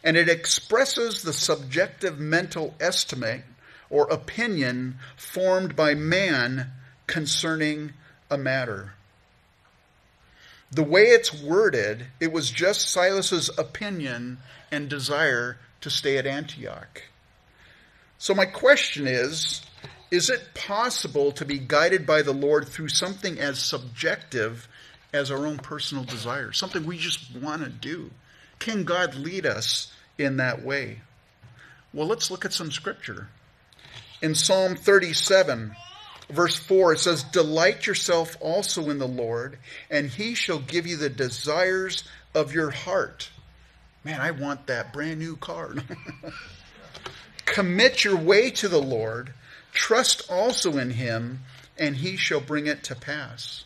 and 0.03 0.17
it 0.17 0.29
expresses 0.29 1.23
the 1.23 1.33
subjective 1.33 2.19
mental 2.19 2.75
estimate 2.79 3.43
or 3.89 4.03
opinion 4.09 4.97
formed 5.15 5.75
by 5.75 5.95
man 5.95 6.71
concerning 7.07 7.93
a 8.31 8.37
matter. 8.37 8.93
The 10.71 10.83
way 10.83 11.03
it's 11.03 11.33
worded, 11.33 12.07
it 12.19 12.31
was 12.31 12.49
just 12.49 12.89
Silas's 12.89 13.51
opinion 13.57 14.37
and 14.71 14.89
desire 14.89 15.57
to 15.81 15.89
stay 15.89 16.17
at 16.17 16.25
Antioch. 16.25 17.03
So 18.17 18.33
my 18.33 18.45
question 18.45 19.05
is, 19.05 19.61
is 20.11 20.29
it 20.29 20.53
possible 20.53 21.31
to 21.33 21.45
be 21.45 21.59
guided 21.59 22.05
by 22.05 22.21
the 22.21 22.33
Lord 22.33 22.67
through 22.67 22.89
something 22.89 23.39
as 23.39 23.59
subjective 23.59 24.67
as 25.13 25.29
our 25.29 25.45
own 25.45 25.57
personal 25.57 26.03
desire, 26.05 26.53
something 26.53 26.85
we 26.85 26.97
just 26.97 27.35
want 27.35 27.63
to 27.63 27.69
do? 27.69 28.11
Can 28.59 28.83
God 28.85 29.15
lead 29.15 29.45
us 29.45 29.91
in 30.17 30.37
that 30.37 30.63
way? 30.63 31.01
Well, 31.93 32.07
let's 32.07 32.31
look 32.31 32.45
at 32.45 32.53
some 32.53 32.71
scripture. 32.71 33.27
In 34.21 34.35
Psalm 34.35 34.75
37, 34.75 35.75
verse 36.31 36.55
4, 36.55 36.93
it 36.93 36.99
says, 36.99 37.23
Delight 37.23 37.87
yourself 37.87 38.37
also 38.39 38.89
in 38.89 38.99
the 38.99 39.07
Lord, 39.07 39.57
and 39.89 40.09
he 40.09 40.33
shall 40.33 40.59
give 40.59 40.87
you 40.87 40.97
the 40.97 41.09
desires 41.09 42.03
of 42.33 42.53
your 42.53 42.71
heart. 42.71 43.29
Man, 44.03 44.19
I 44.19 44.31
want 44.31 44.67
that 44.67 44.93
brand 44.93 45.19
new 45.19 45.35
car. 45.35 45.75
Commit 47.45 48.03
your 48.03 48.17
way 48.17 48.49
to 48.51 48.67
the 48.67 48.81
Lord, 48.81 49.33
trust 49.73 50.29
also 50.29 50.77
in 50.77 50.91
him, 50.91 51.41
and 51.77 51.95
he 51.95 52.17
shall 52.17 52.41
bring 52.41 52.67
it 52.67 52.83
to 52.85 52.95
pass. 52.95 53.63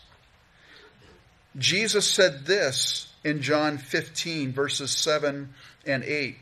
Jesus 1.58 2.10
said 2.10 2.46
this 2.46 3.14
in 3.24 3.42
John 3.42 3.78
15, 3.78 4.52
verses 4.52 4.92
7 4.92 5.54
and 5.86 6.04
8. 6.04 6.38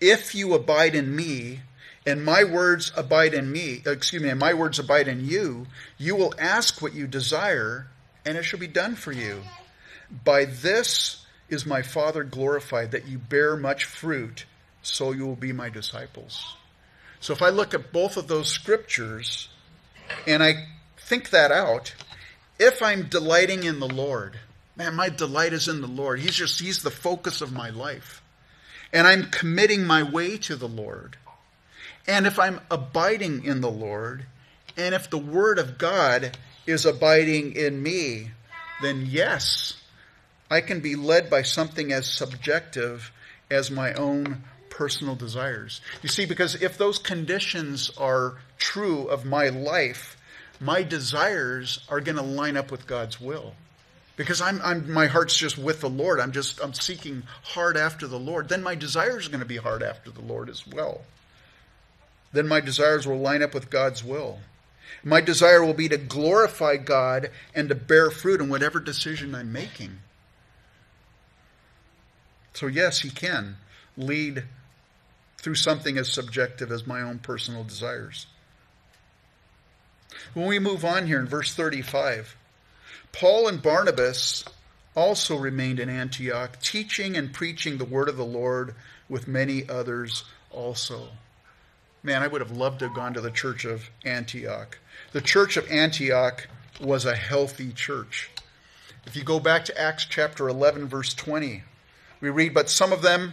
If 0.00 0.34
you 0.34 0.54
abide 0.54 0.94
in 0.94 1.14
me, 1.14 1.60
and 2.06 2.24
my 2.24 2.44
words 2.44 2.92
abide 2.96 3.34
in 3.34 3.50
me, 3.50 3.82
excuse 3.84 4.22
me, 4.22 4.28
and 4.28 4.38
my 4.38 4.54
words 4.54 4.78
abide 4.78 5.08
in 5.08 5.26
you, 5.26 5.66
you 5.98 6.14
will 6.14 6.34
ask 6.38 6.80
what 6.80 6.94
you 6.94 7.08
desire, 7.08 7.88
and 8.24 8.38
it 8.38 8.44
shall 8.44 8.60
be 8.60 8.68
done 8.68 8.94
for 8.94 9.10
you. 9.10 9.42
By 10.24 10.44
this 10.44 11.26
is 11.48 11.66
my 11.66 11.82
Father 11.82 12.22
glorified, 12.22 12.92
that 12.92 13.08
you 13.08 13.18
bear 13.18 13.56
much 13.56 13.84
fruit, 13.84 14.46
so 14.82 15.10
you 15.10 15.26
will 15.26 15.36
be 15.36 15.52
my 15.52 15.68
disciples. 15.68 16.54
So 17.18 17.32
if 17.32 17.42
I 17.42 17.48
look 17.48 17.74
at 17.74 17.92
both 17.92 18.16
of 18.16 18.28
those 18.28 18.48
scriptures 18.48 19.48
and 20.28 20.44
I 20.44 20.66
think 20.96 21.30
that 21.30 21.50
out, 21.50 21.92
if 22.60 22.82
I'm 22.82 23.08
delighting 23.08 23.64
in 23.64 23.80
the 23.80 23.88
Lord, 23.88 24.38
man, 24.76 24.94
my 24.94 25.08
delight 25.08 25.52
is 25.52 25.66
in 25.66 25.80
the 25.80 25.88
Lord. 25.88 26.20
He's 26.20 26.36
just, 26.36 26.60
He's 26.60 26.84
the 26.84 26.90
focus 26.90 27.40
of 27.40 27.52
my 27.52 27.70
life. 27.70 28.22
And 28.92 29.08
I'm 29.08 29.24
committing 29.30 29.84
my 29.84 30.04
way 30.04 30.38
to 30.38 30.54
the 30.54 30.68
Lord 30.68 31.16
and 32.06 32.26
if 32.26 32.38
I'm 32.38 32.60
abiding 32.70 33.44
in 33.44 33.60
the 33.60 33.70
Lord, 33.70 34.26
and 34.76 34.94
if 34.94 35.10
the 35.10 35.18
Word 35.18 35.58
of 35.58 35.78
God 35.78 36.36
is 36.66 36.86
abiding 36.86 37.56
in 37.56 37.82
me, 37.82 38.30
then 38.82 39.06
yes, 39.06 39.74
I 40.50 40.60
can 40.60 40.80
be 40.80 40.94
led 40.94 41.28
by 41.28 41.42
something 41.42 41.92
as 41.92 42.06
subjective 42.06 43.10
as 43.50 43.70
my 43.70 43.92
own 43.94 44.44
personal 44.70 45.16
desires. 45.16 45.80
You 46.02 46.08
see, 46.08 46.26
because 46.26 46.60
if 46.62 46.78
those 46.78 46.98
conditions 46.98 47.90
are 47.96 48.36
true 48.58 49.06
of 49.06 49.24
my 49.24 49.48
life, 49.48 50.16
my 50.60 50.82
desires 50.82 51.80
are 51.88 52.00
going 52.00 52.16
to 52.16 52.22
line 52.22 52.56
up 52.56 52.70
with 52.70 52.86
God's 52.86 53.20
will. 53.20 53.54
Because 54.16 54.40
I'm, 54.40 54.60
I'm, 54.62 54.90
my 54.90 55.06
heart's 55.06 55.36
just 55.36 55.58
with 55.58 55.80
the 55.80 55.90
Lord. 55.90 56.20
I'm 56.20 56.32
just, 56.32 56.60
I'm 56.62 56.72
seeking 56.72 57.22
hard 57.42 57.76
after 57.76 58.06
the 58.06 58.18
Lord. 58.18 58.48
Then 58.48 58.62
my 58.62 58.74
desires 58.74 59.26
are 59.26 59.30
going 59.30 59.40
to 59.40 59.46
be 59.46 59.56
hard 59.56 59.82
after 59.82 60.10
the 60.10 60.22
Lord 60.22 60.48
as 60.48 60.66
well 60.66 61.02
then 62.36 62.48
my 62.48 62.60
desires 62.60 63.06
will 63.06 63.18
line 63.18 63.42
up 63.42 63.54
with 63.54 63.70
God's 63.70 64.04
will. 64.04 64.40
My 65.02 65.20
desire 65.20 65.64
will 65.64 65.74
be 65.74 65.88
to 65.88 65.98
glorify 65.98 66.76
God 66.76 67.30
and 67.54 67.68
to 67.68 67.74
bear 67.74 68.10
fruit 68.10 68.40
in 68.40 68.48
whatever 68.48 68.80
decision 68.80 69.34
I'm 69.34 69.52
making. 69.52 69.98
So, 72.54 72.66
yes, 72.66 73.00
He 73.00 73.10
can 73.10 73.56
lead 73.96 74.44
through 75.38 75.54
something 75.54 75.96
as 75.98 76.12
subjective 76.12 76.72
as 76.72 76.86
my 76.86 77.00
own 77.02 77.18
personal 77.18 77.62
desires. 77.62 78.26
When 80.34 80.46
we 80.46 80.58
move 80.58 80.84
on 80.84 81.06
here 81.06 81.20
in 81.20 81.26
verse 81.26 81.54
35, 81.54 82.36
Paul 83.12 83.48
and 83.48 83.62
Barnabas 83.62 84.44
also 84.94 85.36
remained 85.36 85.78
in 85.78 85.88
Antioch, 85.88 86.60
teaching 86.60 87.16
and 87.16 87.32
preaching 87.32 87.78
the 87.78 87.84
word 87.84 88.08
of 88.08 88.16
the 88.16 88.24
Lord 88.24 88.74
with 89.08 89.28
many 89.28 89.68
others 89.68 90.24
also. 90.50 91.08
Man, 92.06 92.22
I 92.22 92.28
would 92.28 92.40
have 92.40 92.52
loved 92.52 92.78
to 92.78 92.84
have 92.84 92.94
gone 92.94 93.14
to 93.14 93.20
the 93.20 93.32
church 93.32 93.64
of 93.64 93.90
Antioch. 94.04 94.78
The 95.10 95.20
church 95.20 95.56
of 95.56 95.68
Antioch 95.68 96.46
was 96.80 97.04
a 97.04 97.16
healthy 97.16 97.72
church. 97.72 98.30
If 99.06 99.16
you 99.16 99.24
go 99.24 99.40
back 99.40 99.64
to 99.64 99.76
Acts 99.76 100.04
chapter 100.04 100.48
11, 100.48 100.86
verse 100.86 101.14
20, 101.14 101.64
we 102.20 102.30
read, 102.30 102.54
But 102.54 102.70
some 102.70 102.92
of 102.92 103.02
them, 103.02 103.32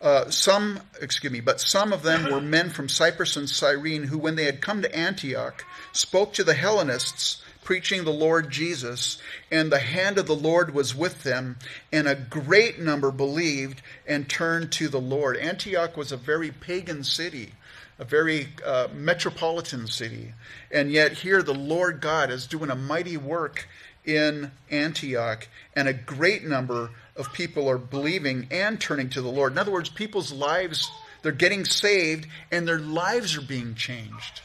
uh, 0.00 0.28
some, 0.28 0.80
excuse 1.00 1.32
me, 1.32 1.38
but 1.38 1.60
some 1.60 1.92
of 1.92 2.02
them 2.02 2.32
were 2.32 2.40
men 2.40 2.70
from 2.70 2.88
Cyprus 2.88 3.36
and 3.36 3.48
Cyrene 3.48 4.02
who, 4.02 4.18
when 4.18 4.34
they 4.34 4.46
had 4.46 4.60
come 4.60 4.82
to 4.82 4.92
Antioch, 4.92 5.64
spoke 5.92 6.32
to 6.32 6.42
the 6.42 6.54
Hellenists, 6.54 7.40
preaching 7.62 8.02
the 8.02 8.10
Lord 8.10 8.50
Jesus, 8.50 9.18
and 9.52 9.70
the 9.70 9.78
hand 9.78 10.18
of 10.18 10.26
the 10.26 10.34
Lord 10.34 10.74
was 10.74 10.96
with 10.96 11.22
them, 11.22 11.60
and 11.92 12.08
a 12.08 12.16
great 12.16 12.80
number 12.80 13.12
believed 13.12 13.82
and 14.04 14.28
turned 14.28 14.72
to 14.72 14.88
the 14.88 15.00
Lord. 15.00 15.36
Antioch 15.36 15.96
was 15.96 16.10
a 16.10 16.16
very 16.16 16.50
pagan 16.50 17.04
city 17.04 17.52
a 18.00 18.04
very 18.04 18.48
uh, 18.64 18.88
metropolitan 18.94 19.86
city. 19.86 20.32
And 20.72 20.90
yet, 20.90 21.12
here 21.12 21.42
the 21.42 21.54
Lord 21.54 22.00
God 22.00 22.30
is 22.30 22.46
doing 22.46 22.70
a 22.70 22.74
mighty 22.74 23.18
work 23.18 23.68
in 24.06 24.50
Antioch, 24.70 25.46
and 25.76 25.86
a 25.86 25.92
great 25.92 26.42
number 26.42 26.90
of 27.14 27.32
people 27.34 27.68
are 27.68 27.76
believing 27.76 28.48
and 28.50 28.80
turning 28.80 29.10
to 29.10 29.20
the 29.20 29.28
Lord. 29.28 29.52
In 29.52 29.58
other 29.58 29.70
words, 29.70 29.90
people's 29.90 30.32
lives, 30.32 30.90
they're 31.20 31.32
getting 31.32 31.66
saved, 31.66 32.26
and 32.50 32.66
their 32.66 32.78
lives 32.78 33.36
are 33.36 33.42
being 33.42 33.74
changed. 33.74 34.40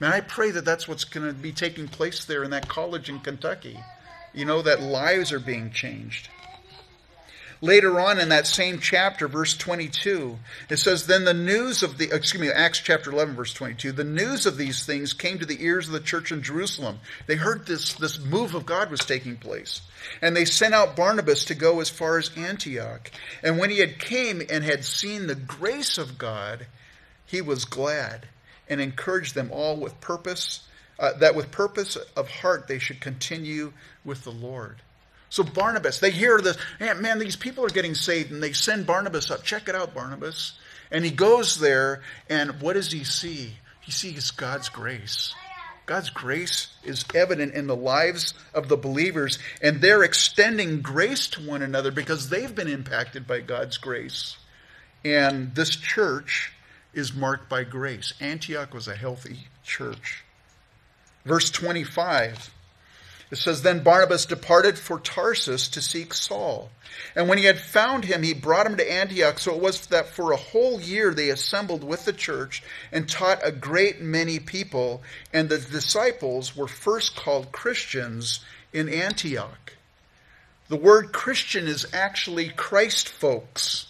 Man, 0.00 0.12
I 0.12 0.20
pray 0.20 0.50
that 0.52 0.64
that's 0.64 0.88
what's 0.88 1.04
going 1.04 1.26
to 1.26 1.34
be 1.34 1.52
taking 1.52 1.86
place 1.86 2.24
there 2.24 2.42
in 2.42 2.50
that 2.50 2.68
college 2.68 3.10
in 3.10 3.20
Kentucky. 3.20 3.78
You 4.32 4.46
know, 4.46 4.62
that 4.62 4.80
lives 4.80 5.30
are 5.30 5.38
being 5.38 5.70
changed. 5.70 6.30
Later 7.60 8.00
on 8.00 8.18
in 8.18 8.28
that 8.28 8.46
same 8.46 8.78
chapter, 8.78 9.28
verse 9.28 9.56
22, 9.56 10.38
it 10.68 10.78
says, 10.78 11.06
Then 11.06 11.24
the 11.24 11.34
news 11.34 11.82
of 11.82 11.98
the, 11.98 12.10
excuse 12.12 12.40
me, 12.40 12.50
Acts 12.50 12.80
chapter 12.80 13.10
11, 13.10 13.34
verse 13.34 13.54
22, 13.54 13.92
the 13.92 14.04
news 14.04 14.46
of 14.46 14.56
these 14.56 14.84
things 14.84 15.12
came 15.12 15.38
to 15.38 15.46
the 15.46 15.64
ears 15.64 15.86
of 15.86 15.92
the 15.92 16.00
church 16.00 16.32
in 16.32 16.42
Jerusalem. 16.42 16.98
They 17.26 17.36
heard 17.36 17.66
this, 17.66 17.94
this 17.94 18.18
move 18.18 18.54
of 18.54 18.66
God 18.66 18.90
was 18.90 19.00
taking 19.00 19.36
place. 19.36 19.80
And 20.20 20.36
they 20.36 20.44
sent 20.44 20.74
out 20.74 20.96
Barnabas 20.96 21.46
to 21.46 21.54
go 21.54 21.80
as 21.80 21.88
far 21.88 22.18
as 22.18 22.30
Antioch. 22.36 23.10
And 23.42 23.58
when 23.58 23.70
he 23.70 23.78
had 23.78 23.98
came 23.98 24.42
and 24.50 24.64
had 24.64 24.84
seen 24.84 25.26
the 25.26 25.34
grace 25.34 25.96
of 25.96 26.18
God, 26.18 26.66
he 27.26 27.40
was 27.40 27.64
glad 27.64 28.28
and 28.68 28.80
encouraged 28.80 29.34
them 29.34 29.50
all 29.52 29.76
with 29.76 30.00
purpose, 30.00 30.60
uh, 30.98 31.12
that 31.14 31.34
with 31.34 31.50
purpose 31.50 31.96
of 32.16 32.28
heart 32.28 32.66
they 32.66 32.78
should 32.78 33.00
continue 33.00 33.72
with 34.04 34.24
the 34.24 34.30
Lord. 34.30 34.82
So 35.34 35.42
Barnabas, 35.42 35.98
they 35.98 36.12
hear 36.12 36.40
this, 36.40 36.56
man, 36.78 37.18
these 37.18 37.34
people 37.34 37.64
are 37.64 37.68
getting 37.68 37.96
saved, 37.96 38.30
and 38.30 38.40
they 38.40 38.52
send 38.52 38.86
Barnabas 38.86 39.32
up. 39.32 39.42
Check 39.42 39.68
it 39.68 39.74
out, 39.74 39.92
Barnabas. 39.92 40.52
And 40.92 41.04
he 41.04 41.10
goes 41.10 41.58
there, 41.58 42.02
and 42.30 42.60
what 42.60 42.74
does 42.74 42.92
he 42.92 43.02
see? 43.02 43.54
He 43.80 43.90
sees 43.90 44.30
God's 44.30 44.68
grace. 44.68 45.34
God's 45.86 46.10
grace 46.10 46.68
is 46.84 47.04
evident 47.16 47.54
in 47.54 47.66
the 47.66 47.74
lives 47.74 48.34
of 48.54 48.68
the 48.68 48.76
believers, 48.76 49.40
and 49.60 49.80
they're 49.80 50.04
extending 50.04 50.82
grace 50.82 51.26
to 51.30 51.40
one 51.44 51.62
another 51.62 51.90
because 51.90 52.28
they've 52.28 52.54
been 52.54 52.68
impacted 52.68 53.26
by 53.26 53.40
God's 53.40 53.76
grace. 53.76 54.36
And 55.04 55.52
this 55.56 55.74
church 55.74 56.52
is 56.92 57.12
marked 57.12 57.48
by 57.48 57.64
grace. 57.64 58.14
Antioch 58.20 58.72
was 58.72 58.86
a 58.86 58.94
healthy 58.94 59.48
church. 59.64 60.22
Verse 61.24 61.50
25 61.50 62.54
It 63.34 63.38
says, 63.38 63.62
Then 63.62 63.82
Barnabas 63.82 64.26
departed 64.26 64.78
for 64.78 65.00
Tarsus 65.00 65.66
to 65.70 65.82
seek 65.82 66.14
Saul. 66.14 66.70
And 67.16 67.28
when 67.28 67.36
he 67.36 67.46
had 67.46 67.58
found 67.58 68.04
him, 68.04 68.22
he 68.22 68.32
brought 68.32 68.64
him 68.64 68.76
to 68.76 68.92
Antioch. 68.92 69.40
So 69.40 69.52
it 69.52 69.60
was 69.60 69.88
that 69.88 70.06
for 70.06 70.30
a 70.30 70.36
whole 70.36 70.80
year 70.80 71.12
they 71.12 71.30
assembled 71.30 71.82
with 71.82 72.04
the 72.04 72.12
church 72.12 72.62
and 72.92 73.08
taught 73.08 73.40
a 73.42 73.50
great 73.50 74.00
many 74.00 74.38
people. 74.38 75.02
And 75.32 75.48
the 75.48 75.58
disciples 75.58 76.54
were 76.54 76.68
first 76.68 77.16
called 77.16 77.50
Christians 77.50 78.38
in 78.72 78.88
Antioch. 78.88 79.72
The 80.68 80.76
word 80.76 81.12
Christian 81.12 81.66
is 81.66 81.92
actually 81.92 82.50
Christ 82.50 83.08
folks. 83.08 83.88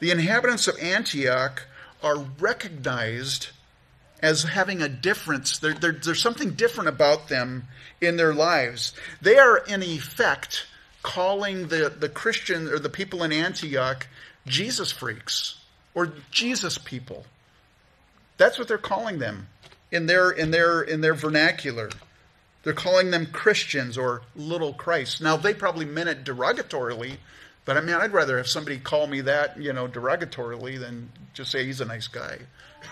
The 0.00 0.10
inhabitants 0.10 0.66
of 0.66 0.76
Antioch 0.80 1.62
are 2.02 2.18
recognized 2.40 3.50
as 4.20 4.44
having 4.44 4.82
a 4.82 4.88
difference. 4.88 5.58
There, 5.58 5.74
there, 5.74 5.92
there's 5.92 6.22
something 6.22 6.52
different 6.54 6.88
about 6.88 7.28
them 7.28 7.66
in 8.00 8.16
their 8.16 8.34
lives. 8.34 8.92
They 9.20 9.38
are, 9.38 9.58
in 9.58 9.82
effect, 9.82 10.66
calling 11.02 11.68
the, 11.68 11.92
the 11.96 12.08
Christian 12.08 12.68
or 12.68 12.78
the 12.78 12.88
people 12.88 13.22
in 13.22 13.32
Antioch 13.32 14.06
Jesus 14.46 14.90
freaks 14.90 15.60
or 15.94 16.12
Jesus 16.30 16.78
people. 16.78 17.24
That's 18.38 18.58
what 18.58 18.68
they're 18.68 18.78
calling 18.78 19.18
them 19.18 19.48
in 19.90 20.06
their, 20.06 20.30
in 20.30 20.50
their, 20.50 20.82
in 20.82 21.00
their 21.00 21.14
vernacular. 21.14 21.90
They're 22.62 22.72
calling 22.72 23.10
them 23.10 23.26
Christians 23.26 23.96
or 23.96 24.22
little 24.34 24.72
Christ. 24.72 25.20
Now, 25.22 25.36
they 25.36 25.54
probably 25.54 25.84
meant 25.84 26.08
it 26.08 26.24
derogatorily, 26.24 27.16
but 27.66 27.76
I 27.76 27.80
mean, 27.80 27.96
I'd 27.96 28.12
rather 28.12 28.38
have 28.38 28.48
somebody 28.48 28.78
call 28.78 29.08
me 29.08 29.20
that, 29.22 29.60
you 29.60 29.72
know, 29.72 29.88
derogatorily 29.88 30.80
than 30.80 31.10
just 31.34 31.50
say 31.50 31.66
he's 31.66 31.80
a 31.80 31.84
nice 31.84 32.06
guy. 32.06 32.38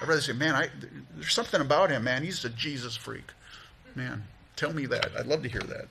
I'd 0.02 0.09
rather 0.09 0.21
say, 0.21 0.33
man, 0.33 0.54
I, 0.57 0.69
there's 1.14 1.33
something 1.33 1.61
about 1.61 1.90
him, 1.90 2.04
man. 2.04 2.25
He's 2.25 2.45
a 2.45 2.50
Jesus 2.50 2.97
freak. 2.97 3.31
Man, 3.95 4.25
tell 4.57 4.73
me 4.73 4.87
that. 4.87 5.12
I'd 5.16 5.26
love 5.26 5.45
to 5.45 5.49
hear 5.49 5.61
that. 5.61 5.87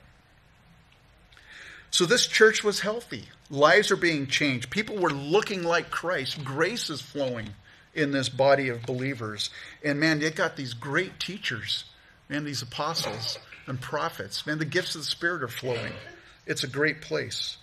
So 1.91 2.05
this 2.05 2.27
church 2.27 2.61
was 2.63 2.81
healthy. 2.81 3.23
Lives 3.49 3.89
are 3.89 3.95
being 3.95 4.27
changed. 4.27 4.69
People 4.69 4.97
were 4.97 5.11
looking 5.11 5.63
like 5.63 5.89
Christ. 5.89 6.43
Grace 6.43 6.89
is 6.89 7.01
flowing 7.01 7.49
in 7.93 8.11
this 8.11 8.27
body 8.27 8.67
of 8.67 8.85
believers. 8.85 9.49
And 9.81 9.97
man, 9.97 10.19
they 10.19 10.31
got 10.31 10.57
these 10.57 10.73
great 10.73 11.19
teachers, 11.21 11.85
man, 12.27 12.43
these 12.43 12.63
apostles 12.63 13.37
and 13.67 13.79
prophets. 13.79 14.45
Man, 14.45 14.57
the 14.57 14.65
gifts 14.65 14.95
of 14.95 15.01
the 15.01 15.07
Spirit 15.07 15.43
are 15.43 15.47
flowing. 15.47 15.93
It's 16.45 16.65
a 16.65 16.67
great 16.67 17.01
place. 17.01 17.57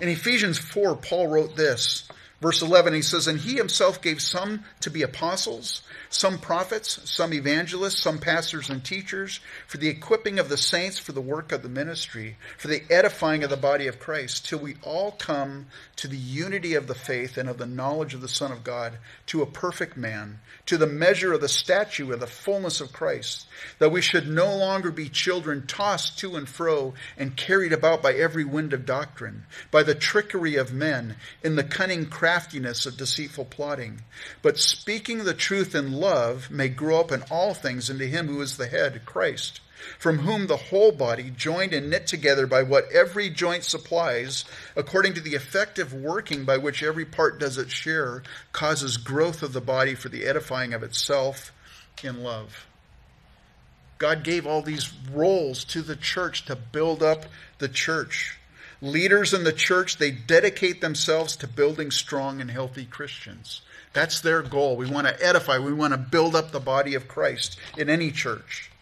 In 0.00 0.08
Ephesians 0.08 0.58
4, 0.58 0.96
Paul 0.96 1.28
wrote 1.28 1.56
this 1.56 2.08
Verse 2.42 2.60
11, 2.60 2.92
he 2.92 3.02
says, 3.02 3.28
And 3.28 3.38
he 3.38 3.54
himself 3.54 4.02
gave 4.02 4.20
some 4.20 4.64
to 4.80 4.90
be 4.90 5.02
apostles, 5.02 5.82
some 6.10 6.38
prophets, 6.38 6.98
some 7.08 7.32
evangelists, 7.32 8.00
some 8.00 8.18
pastors 8.18 8.68
and 8.68 8.84
teachers, 8.84 9.38
for 9.68 9.76
the 9.78 9.86
equipping 9.86 10.40
of 10.40 10.48
the 10.48 10.56
saints 10.56 10.98
for 10.98 11.12
the 11.12 11.20
work 11.20 11.52
of 11.52 11.62
the 11.62 11.68
ministry, 11.68 12.36
for 12.58 12.66
the 12.66 12.82
edifying 12.90 13.44
of 13.44 13.50
the 13.50 13.56
body 13.56 13.86
of 13.86 14.00
Christ, 14.00 14.44
till 14.44 14.58
we 14.58 14.74
all 14.82 15.12
come 15.12 15.66
to 15.94 16.08
the 16.08 16.16
unity 16.16 16.74
of 16.74 16.88
the 16.88 16.96
faith 16.96 17.38
and 17.38 17.48
of 17.48 17.58
the 17.58 17.66
knowledge 17.66 18.12
of 18.12 18.20
the 18.20 18.26
Son 18.26 18.50
of 18.50 18.64
God, 18.64 18.94
to 19.26 19.40
a 19.40 19.46
perfect 19.46 19.96
man, 19.96 20.40
to 20.66 20.76
the 20.76 20.86
measure 20.86 21.32
of 21.32 21.40
the 21.40 21.48
stature 21.48 22.12
of 22.12 22.18
the 22.18 22.26
fullness 22.26 22.80
of 22.80 22.92
Christ, 22.92 23.46
that 23.78 23.92
we 23.92 24.00
should 24.00 24.28
no 24.28 24.56
longer 24.56 24.90
be 24.90 25.08
children 25.08 25.64
tossed 25.68 26.18
to 26.18 26.34
and 26.34 26.48
fro 26.48 26.94
and 27.16 27.36
carried 27.36 27.72
about 27.72 28.02
by 28.02 28.14
every 28.14 28.44
wind 28.44 28.72
of 28.72 28.84
doctrine, 28.84 29.44
by 29.70 29.84
the 29.84 29.94
trickery 29.94 30.56
of 30.56 30.72
men, 30.72 31.14
in 31.44 31.54
the 31.54 31.62
cunning 31.62 32.06
craftiness 32.32 32.86
of 32.86 32.96
deceitful 32.96 33.44
plotting, 33.44 34.00
but 34.40 34.58
speaking 34.58 35.24
the 35.24 35.34
truth 35.34 35.74
in 35.74 35.92
love 35.92 36.50
may 36.50 36.66
grow 36.66 36.98
up 36.98 37.12
in 37.12 37.22
all 37.30 37.52
things 37.52 37.90
into 37.90 38.06
him 38.06 38.26
who 38.26 38.40
is 38.40 38.56
the 38.56 38.66
head, 38.66 39.04
Christ 39.04 39.60
from 39.98 40.20
whom 40.20 40.46
the 40.46 40.56
whole 40.56 40.92
body, 40.92 41.30
joined 41.36 41.74
and 41.74 41.90
knit 41.90 42.06
together 42.06 42.46
by 42.46 42.62
what 42.62 42.90
every 42.92 43.28
joint 43.28 43.64
supplies, 43.64 44.44
according 44.76 45.12
to 45.12 45.20
the 45.20 45.34
effective 45.34 45.92
working 45.92 46.44
by 46.44 46.56
which 46.56 46.82
every 46.82 47.04
part 47.04 47.38
does 47.38 47.58
its 47.58 47.72
share, 47.72 48.22
causes 48.52 48.96
growth 48.96 49.42
of 49.42 49.52
the 49.52 49.60
body 49.60 49.96
for 49.96 50.08
the 50.08 50.24
edifying 50.24 50.72
of 50.72 50.82
itself 50.82 51.52
in 52.02 52.22
love. 52.22 52.66
God 53.98 54.22
gave 54.22 54.46
all 54.46 54.62
these 54.62 54.92
roles 55.12 55.64
to 55.64 55.82
the 55.82 55.96
church 55.96 56.44
to 56.46 56.54
build 56.56 57.02
up 57.02 57.26
the 57.58 57.68
church. 57.68 58.38
Leaders 58.82 59.32
in 59.32 59.44
the 59.44 59.52
church, 59.52 59.98
they 59.98 60.10
dedicate 60.10 60.80
themselves 60.80 61.36
to 61.36 61.46
building 61.46 61.92
strong 61.92 62.40
and 62.40 62.50
healthy 62.50 62.84
Christians. 62.84 63.62
That's 63.92 64.20
their 64.20 64.42
goal. 64.42 64.76
We 64.76 64.90
want 64.90 65.06
to 65.06 65.24
edify, 65.24 65.60
we 65.60 65.72
want 65.72 65.92
to 65.92 65.98
build 65.98 66.34
up 66.34 66.50
the 66.50 66.58
body 66.58 66.96
of 66.96 67.06
Christ 67.06 67.58
in 67.78 67.88
any 67.88 68.10
church. 68.10 68.72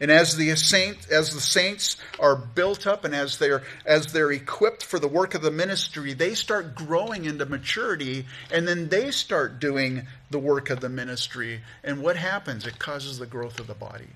And 0.00 0.10
as 0.10 0.36
the 0.36 0.56
saint, 0.56 1.10
as 1.10 1.34
the 1.34 1.42
saints 1.42 1.98
are 2.18 2.34
built 2.34 2.86
up 2.86 3.04
and 3.04 3.14
as 3.14 3.38
they're 3.38 3.62
as 3.84 4.12
they're 4.12 4.32
equipped 4.32 4.82
for 4.82 4.98
the 4.98 5.08
work 5.08 5.34
of 5.34 5.42
the 5.42 5.50
ministry, 5.50 6.14
they 6.14 6.34
start 6.34 6.74
growing 6.74 7.26
into 7.26 7.46
maturity 7.46 8.26
and 8.50 8.66
then 8.66 8.88
they 8.88 9.10
start 9.10 9.60
doing 9.60 10.06
the 10.30 10.38
work 10.38 10.70
of 10.70 10.80
the 10.80 10.88
ministry. 10.88 11.60
And 11.84 12.02
what 12.02 12.16
happens? 12.16 12.66
It 12.66 12.78
causes 12.78 13.18
the 13.18 13.26
growth 13.26 13.60
of 13.60 13.66
the 13.66 13.74
body. 13.74 14.08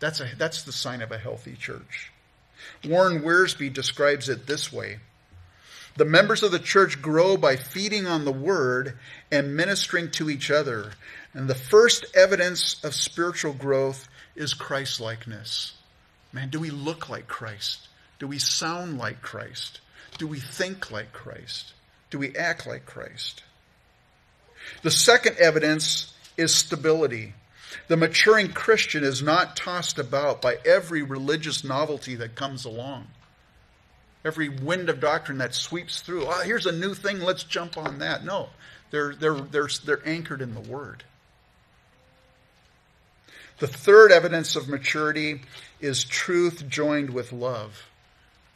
That's 0.00 0.20
a 0.20 0.28
that's 0.38 0.62
the 0.62 0.72
sign 0.72 1.02
of 1.02 1.12
a 1.12 1.18
healthy 1.18 1.56
church. 1.56 2.12
Warren 2.84 3.22
Wiersbe 3.22 3.72
describes 3.72 4.28
it 4.28 4.46
this 4.46 4.72
way. 4.72 4.98
The 5.96 6.04
members 6.04 6.42
of 6.42 6.52
the 6.52 6.60
church 6.60 7.02
grow 7.02 7.36
by 7.36 7.56
feeding 7.56 8.06
on 8.06 8.24
the 8.24 8.32
word 8.32 8.96
and 9.32 9.56
ministering 9.56 10.10
to 10.12 10.30
each 10.30 10.50
other. 10.50 10.92
And 11.34 11.48
the 11.48 11.56
first 11.56 12.06
evidence 12.14 12.82
of 12.84 12.94
spiritual 12.94 13.52
growth 13.52 14.08
is 14.36 14.54
Christ 14.54 15.00
likeness. 15.00 15.72
Man, 16.32 16.50
do 16.50 16.60
we 16.60 16.70
look 16.70 17.08
like 17.08 17.26
Christ? 17.26 17.88
Do 18.18 18.28
we 18.28 18.38
sound 18.38 18.98
like 18.98 19.22
Christ? 19.22 19.80
Do 20.18 20.26
we 20.26 20.38
think 20.38 20.90
like 20.90 21.12
Christ? 21.12 21.72
Do 22.10 22.18
we 22.18 22.36
act 22.36 22.66
like 22.66 22.86
Christ? 22.86 23.42
The 24.82 24.90
second 24.90 25.36
evidence 25.38 26.12
is 26.36 26.54
stability. 26.54 27.34
The 27.88 27.96
maturing 27.96 28.52
Christian 28.52 29.04
is 29.04 29.22
not 29.22 29.56
tossed 29.56 29.98
about 29.98 30.40
by 30.40 30.58
every 30.64 31.02
religious 31.02 31.64
novelty 31.64 32.14
that 32.16 32.34
comes 32.34 32.64
along, 32.64 33.06
every 34.24 34.48
wind 34.48 34.88
of 34.88 35.00
doctrine 35.00 35.38
that 35.38 35.54
sweeps 35.54 36.00
through. 36.00 36.26
Oh, 36.26 36.42
here's 36.44 36.66
a 36.66 36.72
new 36.72 36.94
thing, 36.94 37.20
let's 37.20 37.44
jump 37.44 37.76
on 37.76 37.98
that. 37.98 38.24
No, 38.24 38.48
they're, 38.90 39.14
they're, 39.14 39.40
they're, 39.40 39.68
they're 39.84 40.08
anchored 40.08 40.42
in 40.42 40.54
the 40.54 40.60
Word. 40.60 41.04
The 43.58 43.66
third 43.66 44.12
evidence 44.12 44.54
of 44.54 44.68
maturity 44.68 45.42
is 45.80 46.04
truth 46.04 46.68
joined 46.68 47.10
with 47.10 47.32
love. 47.32 47.88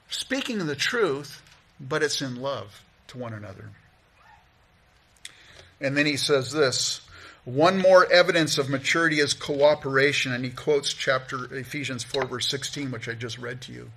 Speaking 0.09 0.59
the 0.67 0.77
truth, 0.77 1.43
but 1.81 2.03
it's 2.03 2.23
in 2.23 2.37
love 2.37 2.83
to 3.09 3.19
one 3.19 3.33
another. 3.33 3.71
And 5.81 5.97
then 5.97 6.07
he 6.07 6.17
says 6.17 6.53
this 6.53 7.01
one 7.45 7.79
more 7.79 8.11
evidence 8.11 8.57
of 8.57 8.69
maturity 8.69 9.19
is 9.19 9.35
cooperation, 9.35 10.33
and 10.33 10.45
he 10.45 10.51
quotes 10.51 10.93
chapter 10.95 11.53
Ephesians 11.53 12.05
4, 12.05 12.27
verse 12.27 12.47
16, 12.49 12.93
which 12.93 13.09
I 13.09 13.15
just 13.15 13.39
read 13.39 13.61
to 13.63 13.73
you. 13.73 13.91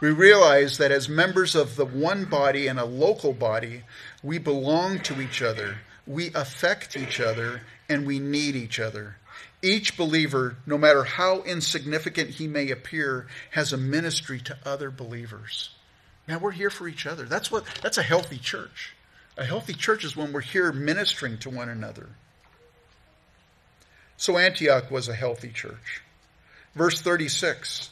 We 0.00 0.10
realize 0.10 0.78
that 0.78 0.90
as 0.90 1.08
members 1.08 1.54
of 1.54 1.76
the 1.76 1.86
one 1.86 2.24
body 2.24 2.66
and 2.66 2.80
a 2.80 2.84
local 2.84 3.32
body, 3.32 3.82
we 4.24 4.38
belong 4.38 4.98
to 5.00 5.20
each 5.20 5.40
other, 5.40 5.76
we 6.04 6.32
affect 6.34 6.96
each 6.96 7.20
other, 7.20 7.62
and 7.88 8.04
we 8.04 8.18
need 8.18 8.56
each 8.56 8.80
other. 8.80 9.16
Each 9.62 9.96
believer, 9.96 10.56
no 10.66 10.76
matter 10.76 11.04
how 11.04 11.42
insignificant 11.42 12.30
he 12.30 12.48
may 12.48 12.70
appear, 12.70 13.28
has 13.52 13.72
a 13.72 13.78
ministry 13.78 14.40
to 14.40 14.58
other 14.66 14.90
believers. 14.90 15.70
Now 16.26 16.38
we're 16.38 16.50
here 16.50 16.70
for 16.70 16.88
each 16.88 17.06
other. 17.06 17.24
That's 17.24 17.50
what 17.50 17.64
that's 17.82 17.98
a 17.98 18.02
healthy 18.02 18.38
church. 18.38 18.94
A 19.36 19.44
healthy 19.44 19.74
church 19.74 20.04
is 20.04 20.16
when 20.16 20.32
we're 20.32 20.40
here 20.40 20.72
ministering 20.72 21.38
to 21.38 21.50
one 21.50 21.68
another. 21.68 22.08
So 24.24 24.38
Antioch 24.38 24.90
was 24.90 25.06
a 25.06 25.14
healthy 25.14 25.50
church. 25.50 26.00
Verse 26.74 26.98
36. 27.02 27.90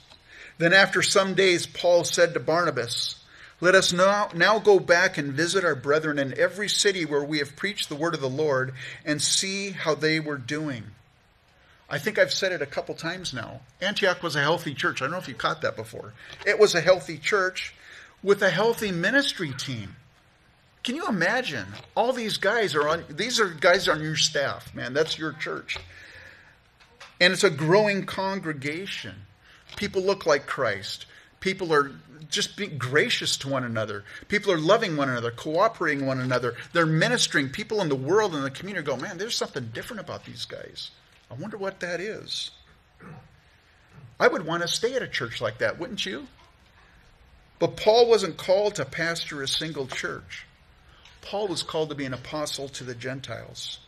Then 0.56 0.72
after 0.72 1.02
some 1.02 1.34
days 1.34 1.66
Paul 1.66 2.04
said 2.04 2.32
to 2.32 2.40
Barnabas, 2.40 3.16
let 3.60 3.74
us 3.74 3.92
now, 3.92 4.30
now 4.34 4.58
go 4.58 4.80
back 4.80 5.18
and 5.18 5.34
visit 5.34 5.62
our 5.62 5.74
brethren 5.74 6.18
in 6.18 6.32
every 6.40 6.70
city 6.70 7.04
where 7.04 7.22
we 7.22 7.40
have 7.40 7.54
preached 7.54 7.90
the 7.90 7.96
word 7.96 8.14
of 8.14 8.22
the 8.22 8.30
Lord 8.30 8.72
and 9.04 9.20
see 9.20 9.72
how 9.72 9.94
they 9.94 10.20
were 10.20 10.38
doing. 10.38 10.84
I 11.90 11.98
think 11.98 12.18
I've 12.18 12.32
said 12.32 12.52
it 12.52 12.62
a 12.62 12.66
couple 12.66 12.94
times 12.94 13.34
now. 13.34 13.60
Antioch 13.82 14.22
was 14.22 14.34
a 14.34 14.40
healthy 14.40 14.72
church. 14.72 15.02
I 15.02 15.04
don't 15.04 15.12
know 15.12 15.18
if 15.18 15.28
you 15.28 15.34
caught 15.34 15.60
that 15.60 15.76
before. 15.76 16.14
It 16.46 16.58
was 16.58 16.74
a 16.74 16.80
healthy 16.80 17.18
church 17.18 17.74
with 18.22 18.40
a 18.40 18.48
healthy 18.48 18.90
ministry 18.90 19.52
team. 19.58 19.96
Can 20.82 20.96
you 20.96 21.06
imagine? 21.06 21.66
All 21.94 22.14
these 22.14 22.38
guys 22.38 22.74
are 22.74 22.88
on 22.88 23.04
these 23.10 23.38
are 23.38 23.50
guys 23.50 23.86
on 23.86 24.00
your 24.00 24.16
staff, 24.16 24.74
man. 24.74 24.94
That's 24.94 25.18
your 25.18 25.34
church. 25.34 25.76
And 27.22 27.32
it's 27.32 27.44
a 27.44 27.50
growing 27.50 28.04
congregation. 28.04 29.14
People 29.76 30.02
look 30.02 30.26
like 30.26 30.44
Christ. 30.44 31.06
People 31.38 31.72
are 31.72 31.92
just 32.28 32.56
being 32.56 32.78
gracious 32.78 33.36
to 33.36 33.48
one 33.48 33.62
another. 33.62 34.02
People 34.26 34.50
are 34.50 34.58
loving 34.58 34.96
one 34.96 35.08
another, 35.08 35.30
cooperating 35.30 36.04
one 36.04 36.18
another. 36.18 36.56
They're 36.72 36.84
ministering. 36.84 37.48
People 37.50 37.80
in 37.80 37.88
the 37.88 37.94
world 37.94 38.34
and 38.34 38.42
the 38.44 38.50
community 38.50 38.84
go, 38.84 38.96
man, 38.96 39.18
there's 39.18 39.36
something 39.36 39.70
different 39.72 40.00
about 40.00 40.24
these 40.24 40.46
guys. 40.46 40.90
I 41.30 41.34
wonder 41.34 41.56
what 41.56 41.78
that 41.78 42.00
is. 42.00 42.50
I 44.18 44.26
would 44.26 44.44
want 44.44 44.62
to 44.62 44.68
stay 44.68 44.96
at 44.96 45.02
a 45.02 45.06
church 45.06 45.40
like 45.40 45.58
that, 45.58 45.78
wouldn't 45.78 46.04
you? 46.04 46.26
But 47.60 47.76
Paul 47.76 48.08
wasn't 48.08 48.36
called 48.36 48.74
to 48.74 48.84
pastor 48.84 49.42
a 49.42 49.48
single 49.48 49.86
church. 49.86 50.44
Paul 51.20 51.46
was 51.46 51.62
called 51.62 51.90
to 51.90 51.94
be 51.94 52.04
an 52.04 52.14
apostle 52.14 52.68
to 52.70 52.82
the 52.82 52.96
Gentiles. 52.96 53.78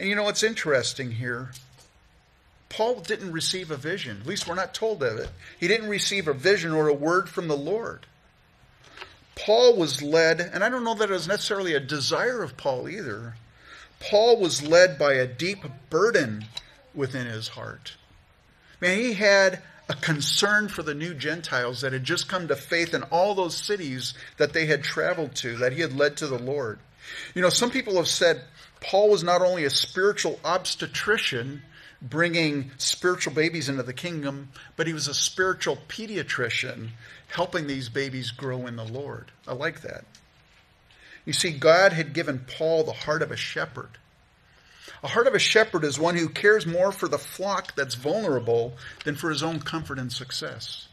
And 0.00 0.08
you 0.08 0.16
know 0.16 0.22
what's 0.22 0.42
interesting 0.42 1.10
here? 1.10 1.50
Paul 2.70 3.00
didn't 3.00 3.32
receive 3.32 3.70
a 3.70 3.76
vision. 3.76 4.16
At 4.18 4.26
least 4.26 4.48
we're 4.48 4.54
not 4.54 4.72
told 4.72 5.02
of 5.02 5.18
it. 5.18 5.28
He 5.58 5.68
didn't 5.68 5.90
receive 5.90 6.26
a 6.26 6.32
vision 6.32 6.72
or 6.72 6.88
a 6.88 6.94
word 6.94 7.28
from 7.28 7.48
the 7.48 7.56
Lord. 7.56 8.06
Paul 9.34 9.76
was 9.76 10.02
led, 10.02 10.40
and 10.40 10.64
I 10.64 10.70
don't 10.70 10.84
know 10.84 10.94
that 10.94 11.10
it 11.10 11.12
was 11.12 11.28
necessarily 11.28 11.74
a 11.74 11.80
desire 11.80 12.42
of 12.42 12.56
Paul 12.56 12.88
either. 12.88 13.34
Paul 14.00 14.40
was 14.40 14.66
led 14.66 14.98
by 14.98 15.12
a 15.14 15.26
deep 15.26 15.64
burden 15.90 16.46
within 16.94 17.26
his 17.26 17.48
heart. 17.48 17.96
Man, 18.80 18.96
he 18.96 19.12
had 19.12 19.60
a 19.90 19.94
concern 19.94 20.68
for 20.68 20.82
the 20.82 20.94
new 20.94 21.12
Gentiles 21.12 21.82
that 21.82 21.92
had 21.92 22.04
just 22.04 22.26
come 22.26 22.48
to 22.48 22.56
faith 22.56 22.94
in 22.94 23.02
all 23.02 23.34
those 23.34 23.54
cities 23.54 24.14
that 24.38 24.54
they 24.54 24.64
had 24.64 24.82
traveled 24.82 25.34
to, 25.36 25.58
that 25.58 25.74
he 25.74 25.82
had 25.82 25.94
led 25.94 26.16
to 26.16 26.26
the 26.26 26.38
Lord. 26.38 26.78
You 27.34 27.42
know, 27.42 27.50
some 27.50 27.70
people 27.70 27.96
have 27.96 28.08
said 28.08 28.42
Paul 28.80 29.10
was 29.10 29.22
not 29.22 29.42
only 29.42 29.64
a 29.64 29.70
spiritual 29.70 30.40
obstetrician, 30.44 31.62
bringing 32.02 32.70
spiritual 32.78 33.34
babies 33.34 33.68
into 33.68 33.82
the 33.82 33.92
kingdom, 33.92 34.48
but 34.76 34.86
he 34.86 34.92
was 34.92 35.06
a 35.06 35.14
spiritual 35.14 35.78
pediatrician, 35.88 36.90
helping 37.28 37.66
these 37.66 37.88
babies 37.88 38.30
grow 38.30 38.66
in 38.66 38.76
the 38.76 38.84
Lord. 38.84 39.30
I 39.46 39.52
like 39.52 39.82
that. 39.82 40.04
You 41.26 41.32
see, 41.34 41.52
God 41.52 41.92
had 41.92 42.14
given 42.14 42.46
Paul 42.58 42.84
the 42.84 42.92
heart 42.92 43.22
of 43.22 43.30
a 43.30 43.36
shepherd. 43.36 43.90
A 45.02 45.08
heart 45.08 45.26
of 45.26 45.34
a 45.34 45.38
shepherd 45.38 45.84
is 45.84 45.98
one 45.98 46.16
who 46.16 46.28
cares 46.28 46.66
more 46.66 46.92
for 46.92 47.08
the 47.08 47.18
flock 47.18 47.74
that's 47.74 47.94
vulnerable 47.94 48.74
than 49.04 49.14
for 49.14 49.30
his 49.30 49.42
own 49.42 49.60
comfort 49.60 49.98
and 49.98 50.12
success. 50.12 50.88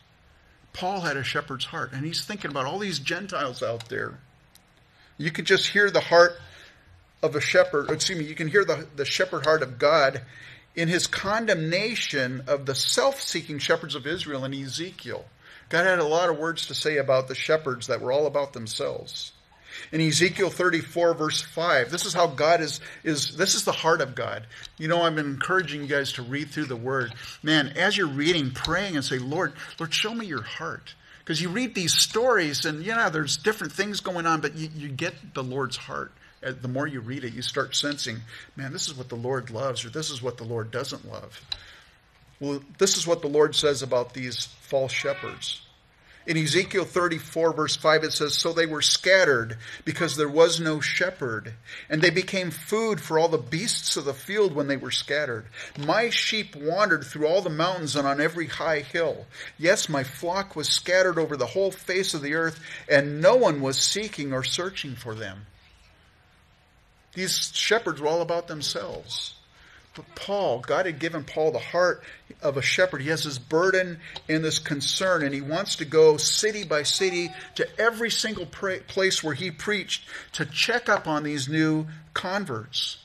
Paul 0.73 1.01
had 1.01 1.17
a 1.17 1.23
shepherd's 1.23 1.65
heart, 1.65 1.91
and 1.93 2.05
he's 2.05 2.23
thinking 2.23 2.51
about 2.51 2.65
all 2.65 2.79
these 2.79 2.99
Gentiles 2.99 3.63
out 3.63 3.89
there. 3.89 4.19
You 5.17 5.31
could 5.31 5.45
just 5.45 5.69
hear 5.69 5.89
the 5.89 5.99
heart 5.99 6.39
of 7.23 7.35
a 7.35 7.41
shepherd, 7.41 7.89
excuse 7.89 8.19
me, 8.19 8.25
you 8.25 8.35
can 8.35 8.47
hear 8.47 8.63
the, 8.63 8.87
the 8.95 9.05
shepherd 9.05 9.45
heart 9.45 9.63
of 9.63 9.79
God 9.79 10.21
in 10.75 10.87
his 10.87 11.07
condemnation 11.07 12.43
of 12.47 12.65
the 12.65 12.75
self 12.75 13.21
seeking 13.21 13.59
shepherds 13.59 13.95
of 13.95 14.05
Israel 14.05 14.45
in 14.45 14.53
Ezekiel. 14.53 15.25
God 15.69 15.85
had 15.85 15.99
a 15.99 16.05
lot 16.05 16.29
of 16.29 16.37
words 16.37 16.67
to 16.67 16.75
say 16.75 16.97
about 16.97 17.27
the 17.27 17.35
shepherds 17.35 17.87
that 17.87 17.99
were 17.99 18.11
all 18.11 18.27
about 18.27 18.53
themselves. 18.53 19.33
In 19.91 20.01
Ezekiel 20.01 20.49
34, 20.49 21.13
verse 21.13 21.41
5, 21.41 21.91
this 21.91 22.05
is 22.05 22.13
how 22.13 22.27
God 22.27 22.61
is, 22.61 22.79
is 23.03 23.35
this 23.35 23.53
is 23.53 23.63
the 23.63 23.71
heart 23.71 24.01
of 24.01 24.15
God. 24.15 24.47
You 24.77 24.87
know, 24.87 25.09
been 25.11 25.25
encouraging 25.25 25.81
you 25.81 25.87
guys 25.87 26.13
to 26.13 26.23
read 26.23 26.49
through 26.49 26.65
the 26.65 26.75
word. 26.75 27.13
Man, 27.43 27.73
as 27.75 27.97
you're 27.97 28.07
reading, 28.07 28.51
praying 28.51 28.95
and 28.95 29.05
say, 29.05 29.19
Lord, 29.19 29.53
Lord, 29.79 29.93
show 29.93 30.13
me 30.13 30.25
your 30.25 30.41
heart. 30.41 30.95
Because 31.19 31.41
you 31.41 31.49
read 31.49 31.75
these 31.75 31.93
stories 31.93 32.65
and 32.65 32.83
yeah, 32.83 33.09
there's 33.09 33.37
different 33.37 33.73
things 33.73 33.99
going 33.99 34.25
on, 34.25 34.39
but 34.39 34.55
you, 34.55 34.69
you 34.73 34.87
get 34.87 35.33
the 35.33 35.43
Lord's 35.43 35.75
heart. 35.75 36.11
Uh, 36.45 36.53
the 36.61 36.67
more 36.67 36.87
you 36.87 36.99
read 36.99 37.23
it, 37.23 37.33
you 37.33 37.41
start 37.41 37.75
sensing, 37.75 38.17
man, 38.55 38.71
this 38.71 38.87
is 38.87 38.95
what 38.95 39.09
the 39.09 39.15
Lord 39.15 39.49
loves, 39.49 39.83
or 39.83 39.89
this 39.89 40.11
is 40.11 40.21
what 40.21 40.37
the 40.37 40.43
Lord 40.43 40.69
doesn't 40.71 41.09
love. 41.11 41.41
Well, 42.39 42.61
this 42.77 42.97
is 42.97 43.07
what 43.07 43.21
the 43.21 43.27
Lord 43.27 43.55
says 43.55 43.81
about 43.81 44.13
these 44.13 44.45
false 44.45 44.91
shepherds. 44.91 45.61
In 46.27 46.35
Ezekiel 46.35 46.83
34, 46.83 47.53
verse 47.53 47.77
5, 47.77 48.03
it 48.03 48.11
says, 48.11 48.33
So 48.33 48.51
they 48.51 48.65
were 48.65 48.81
scattered 48.81 49.57
because 49.85 50.17
there 50.17 50.27
was 50.27 50.59
no 50.59 50.81
shepherd, 50.81 51.53
and 51.89 52.01
they 52.01 52.09
became 52.09 52.51
food 52.51 52.99
for 52.99 53.17
all 53.17 53.29
the 53.29 53.37
beasts 53.37 53.95
of 53.95 54.03
the 54.03 54.13
field 54.13 54.53
when 54.53 54.67
they 54.67 54.75
were 54.75 54.91
scattered. 54.91 55.45
My 55.79 56.09
sheep 56.09 56.53
wandered 56.53 57.05
through 57.05 57.27
all 57.27 57.41
the 57.41 57.49
mountains 57.49 57.95
and 57.95 58.05
on 58.05 58.19
every 58.19 58.47
high 58.47 58.81
hill. 58.81 59.25
Yes, 59.57 59.87
my 59.87 60.03
flock 60.03 60.53
was 60.53 60.67
scattered 60.67 61.17
over 61.17 61.37
the 61.37 61.45
whole 61.45 61.71
face 61.71 62.13
of 62.13 62.21
the 62.21 62.33
earth, 62.33 62.59
and 62.89 63.21
no 63.21 63.37
one 63.37 63.61
was 63.61 63.77
seeking 63.77 64.33
or 64.33 64.43
searching 64.43 64.95
for 64.95 65.15
them. 65.15 65.45
These 67.17 67.51
shepherds 67.55 67.99
were 67.99 68.07
all 68.07 68.21
about 68.21 68.47
themselves. 68.47 69.33
But 69.95 70.05
Paul, 70.13 70.59
God 70.59 70.85
had 70.85 70.99
given 70.99 71.23
Paul 71.23 71.51
the 71.51 71.57
heart 71.57 72.03
of 72.43 72.57
a 72.57 72.61
shepherd. 72.61 73.01
He 73.01 73.09
has 73.09 73.23
this 73.23 73.39
burden 73.39 73.99
and 74.29 74.45
this 74.45 74.59
concern, 74.59 75.23
and 75.23 75.33
he 75.33 75.41
wants 75.41 75.77
to 75.77 75.85
go 75.85 76.17
city 76.17 76.63
by 76.63 76.83
city 76.83 77.33
to 77.55 77.67
every 77.81 78.11
single 78.11 78.45
place 78.45 79.23
where 79.23 79.33
he 79.33 79.49
preached 79.49 80.07
to 80.33 80.45
check 80.45 80.89
up 80.89 81.07
on 81.07 81.23
these 81.23 81.49
new 81.49 81.87
converts. 82.13 82.99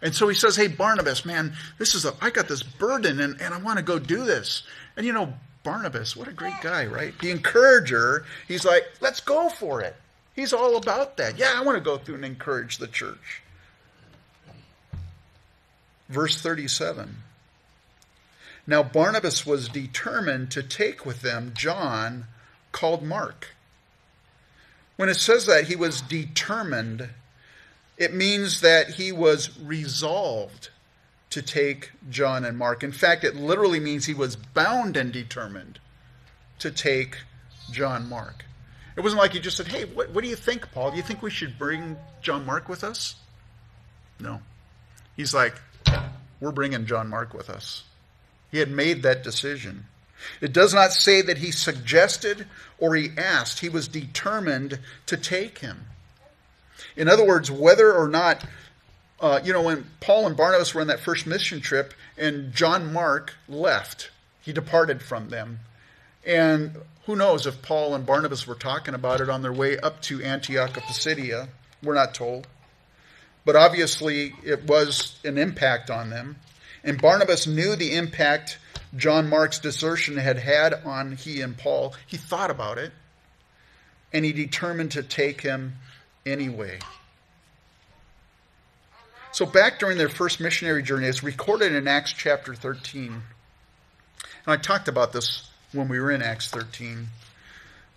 And 0.00 0.14
so 0.14 0.28
he 0.28 0.36
says, 0.36 0.54
Hey, 0.54 0.68
Barnabas, 0.68 1.24
man, 1.24 1.52
this 1.76 1.96
is 1.96 2.04
a, 2.04 2.14
I 2.22 2.30
got 2.30 2.46
this 2.46 2.62
burden 2.62 3.18
and, 3.18 3.40
and 3.40 3.52
I 3.52 3.58
want 3.58 3.78
to 3.78 3.84
go 3.84 3.98
do 3.98 4.24
this. 4.24 4.62
And 4.96 5.04
you 5.04 5.12
know, 5.12 5.34
Barnabas, 5.64 6.14
what 6.14 6.28
a 6.28 6.32
great 6.32 6.60
guy, 6.62 6.86
right? 6.86 7.18
The 7.18 7.32
encourager, 7.32 8.26
he's 8.46 8.64
like, 8.64 8.84
let's 9.00 9.18
go 9.18 9.48
for 9.48 9.80
it. 9.80 9.96
He's 10.36 10.52
all 10.52 10.76
about 10.76 11.16
that. 11.16 11.36
Yeah, 11.36 11.54
I 11.56 11.64
want 11.64 11.78
to 11.78 11.82
go 11.82 11.98
through 11.98 12.14
and 12.14 12.24
encourage 12.24 12.78
the 12.78 12.86
church. 12.86 13.42
Verse 16.08 16.40
37. 16.40 17.16
Now 18.66 18.82
Barnabas 18.82 19.46
was 19.46 19.68
determined 19.68 20.50
to 20.52 20.62
take 20.62 21.06
with 21.06 21.22
them 21.22 21.52
John, 21.54 22.26
called 22.72 23.02
Mark. 23.02 23.54
When 24.96 25.08
it 25.08 25.16
says 25.16 25.46
that 25.46 25.64
he 25.64 25.76
was 25.76 26.00
determined, 26.00 27.10
it 27.96 28.14
means 28.14 28.60
that 28.60 28.90
he 28.90 29.12
was 29.12 29.58
resolved 29.60 30.70
to 31.30 31.42
take 31.42 31.92
John 32.08 32.44
and 32.44 32.56
Mark. 32.56 32.82
In 32.82 32.92
fact, 32.92 33.24
it 33.24 33.36
literally 33.36 33.80
means 33.80 34.06
he 34.06 34.14
was 34.14 34.36
bound 34.36 34.96
and 34.96 35.12
determined 35.12 35.78
to 36.58 36.70
take 36.70 37.18
John 37.70 38.08
Mark. 38.08 38.44
It 38.96 39.00
wasn't 39.02 39.20
like 39.20 39.32
he 39.32 39.40
just 39.40 39.56
said, 39.56 39.68
Hey, 39.68 39.84
what, 39.84 40.10
what 40.10 40.24
do 40.24 40.30
you 40.30 40.36
think, 40.36 40.72
Paul? 40.72 40.90
Do 40.90 40.96
you 40.96 41.02
think 41.02 41.22
we 41.22 41.30
should 41.30 41.58
bring 41.58 41.96
John 42.22 42.46
Mark 42.46 42.68
with 42.68 42.82
us? 42.82 43.16
No. 44.18 44.40
He's 45.16 45.34
like, 45.34 45.54
we're 46.40 46.52
bringing 46.52 46.86
John 46.86 47.08
Mark 47.08 47.34
with 47.34 47.50
us. 47.50 47.84
He 48.50 48.58
had 48.58 48.70
made 48.70 49.02
that 49.02 49.24
decision. 49.24 49.86
It 50.40 50.52
does 50.52 50.72
not 50.72 50.92
say 50.92 51.22
that 51.22 51.38
he 51.38 51.50
suggested 51.50 52.46
or 52.78 52.94
he 52.94 53.10
asked. 53.16 53.60
He 53.60 53.68
was 53.68 53.88
determined 53.88 54.78
to 55.06 55.16
take 55.16 55.58
him. 55.58 55.86
In 56.96 57.08
other 57.08 57.26
words, 57.26 57.50
whether 57.50 57.92
or 57.92 58.08
not, 58.08 58.44
uh, 59.20 59.40
you 59.44 59.52
know, 59.52 59.62
when 59.62 59.86
Paul 60.00 60.26
and 60.26 60.36
Barnabas 60.36 60.74
were 60.74 60.80
on 60.80 60.86
that 60.86 61.00
first 61.00 61.26
mission 61.26 61.60
trip 61.60 61.94
and 62.16 62.52
John 62.52 62.92
Mark 62.92 63.34
left, 63.48 64.10
he 64.40 64.52
departed 64.52 65.02
from 65.02 65.28
them. 65.28 65.60
And 66.24 66.76
who 67.04 67.16
knows 67.16 67.46
if 67.46 67.62
Paul 67.62 67.94
and 67.94 68.04
Barnabas 68.04 68.46
were 68.46 68.54
talking 68.54 68.94
about 68.94 69.20
it 69.20 69.28
on 69.28 69.42
their 69.42 69.52
way 69.52 69.78
up 69.78 70.02
to 70.02 70.22
Antioch 70.22 70.76
of 70.76 70.82
Pisidia. 70.84 71.48
We're 71.82 71.94
not 71.94 72.14
told 72.14 72.46
but 73.46 73.56
obviously 73.56 74.34
it 74.44 74.64
was 74.64 75.18
an 75.24 75.38
impact 75.38 75.88
on 75.88 76.10
them. 76.10 76.36
And 76.84 77.00
Barnabas 77.00 77.46
knew 77.46 77.76
the 77.76 77.94
impact 77.94 78.58
John 78.96 79.28
Mark's 79.28 79.60
desertion 79.60 80.16
had 80.16 80.36
had 80.36 80.74
on 80.84 81.12
he 81.12 81.40
and 81.40 81.56
Paul. 81.56 81.94
He 82.06 82.16
thought 82.16 82.50
about 82.50 82.76
it, 82.76 82.92
and 84.12 84.24
he 84.24 84.32
determined 84.32 84.92
to 84.92 85.02
take 85.02 85.40
him 85.40 85.74
anyway. 86.26 86.80
So, 89.32 89.46
back 89.46 89.78
during 89.78 89.98
their 89.98 90.08
first 90.08 90.40
missionary 90.40 90.82
journey, 90.82 91.06
it's 91.06 91.22
recorded 91.22 91.72
in 91.72 91.86
Acts 91.86 92.12
chapter 92.12 92.54
13. 92.54 93.12
And 93.12 93.22
I 94.46 94.56
talked 94.56 94.88
about 94.88 95.12
this 95.12 95.48
when 95.72 95.88
we 95.88 96.00
were 96.00 96.10
in 96.10 96.22
Acts 96.22 96.50
13. 96.50 97.08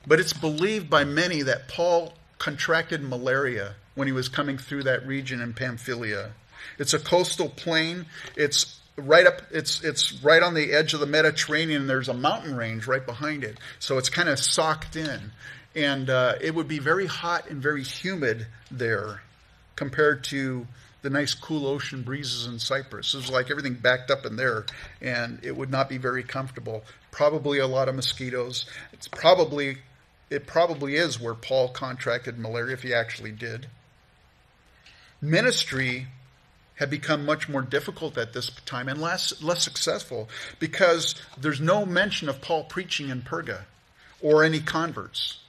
But 0.05 0.19
it's 0.19 0.33
believed 0.33 0.89
by 0.89 1.05
many 1.05 1.41
that 1.43 1.69
Paul 1.69 2.13
contracted 2.39 3.01
malaria 3.01 3.75
when 3.99 4.07
he 4.07 4.13
was 4.13 4.29
coming 4.29 4.57
through 4.57 4.83
that 4.83 5.05
region 5.05 5.41
in 5.41 5.51
Pamphylia. 5.53 6.31
It's 6.77 6.93
a 6.93 6.99
coastal 6.99 7.49
plain. 7.49 8.05
It's 8.37 8.79
right 8.95 9.27
up 9.27 9.41
it's 9.51 9.83
it's 9.83 10.23
right 10.23 10.41
on 10.41 10.53
the 10.53 10.71
edge 10.71 10.93
of 10.93 11.01
the 11.01 11.05
Mediterranean. 11.05 11.85
There's 11.85 12.07
a 12.07 12.13
mountain 12.13 12.55
range 12.55 12.87
right 12.87 13.05
behind 13.05 13.43
it, 13.43 13.57
so 13.77 13.97
it's 13.97 14.09
kind 14.09 14.29
of 14.29 14.39
socked 14.39 14.95
in, 14.95 15.31
and 15.75 16.09
uh, 16.09 16.35
it 16.39 16.55
would 16.55 16.69
be 16.69 16.79
very 16.79 17.07
hot 17.07 17.49
and 17.49 17.61
very 17.61 17.83
humid 17.83 18.47
there, 18.71 19.21
compared 19.75 20.23
to 20.25 20.65
the 21.01 21.09
nice 21.09 21.33
cool 21.33 21.67
ocean 21.67 22.01
breezes 22.01 22.47
in 22.47 22.57
Cyprus. 22.57 23.13
It 23.13 23.17
was 23.17 23.29
like 23.29 23.51
everything 23.51 23.73
backed 23.73 24.11
up 24.11 24.25
in 24.25 24.37
there, 24.37 24.65
and 25.01 25.41
it 25.43 25.57
would 25.57 25.71
not 25.71 25.89
be 25.89 25.97
very 25.97 26.23
comfortable. 26.23 26.85
Probably 27.11 27.59
a 27.59 27.67
lot 27.67 27.89
of 27.89 27.95
mosquitoes. 27.95 28.65
It's 28.93 29.09
probably 29.09 29.79
it 30.29 30.47
probably 30.47 30.95
is 30.95 31.19
where 31.19 31.35
Paul 31.35 31.67
contracted 31.67 32.39
malaria 32.39 32.75
if 32.75 32.83
he 32.83 32.93
actually 32.93 33.33
did 33.33 33.67
ministry 35.21 36.07
had 36.75 36.89
become 36.89 37.25
much 37.25 37.49
more 37.49 37.61
difficult 37.61 38.17
at 38.17 38.31
this 38.33 38.49
time 38.65 38.87
and 38.87 39.01
less 39.01 39.41
less 39.43 39.61
successful 39.61 40.29
because 40.59 41.15
there's 41.37 41.59
no 41.59 41.85
mention 41.85 42.29
of 42.29 42.41
Paul 42.41 42.63
preaching 42.63 43.09
in 43.09 43.21
Perga 43.21 43.63
or 44.21 44.43
any 44.43 44.61
converts. 44.61 45.39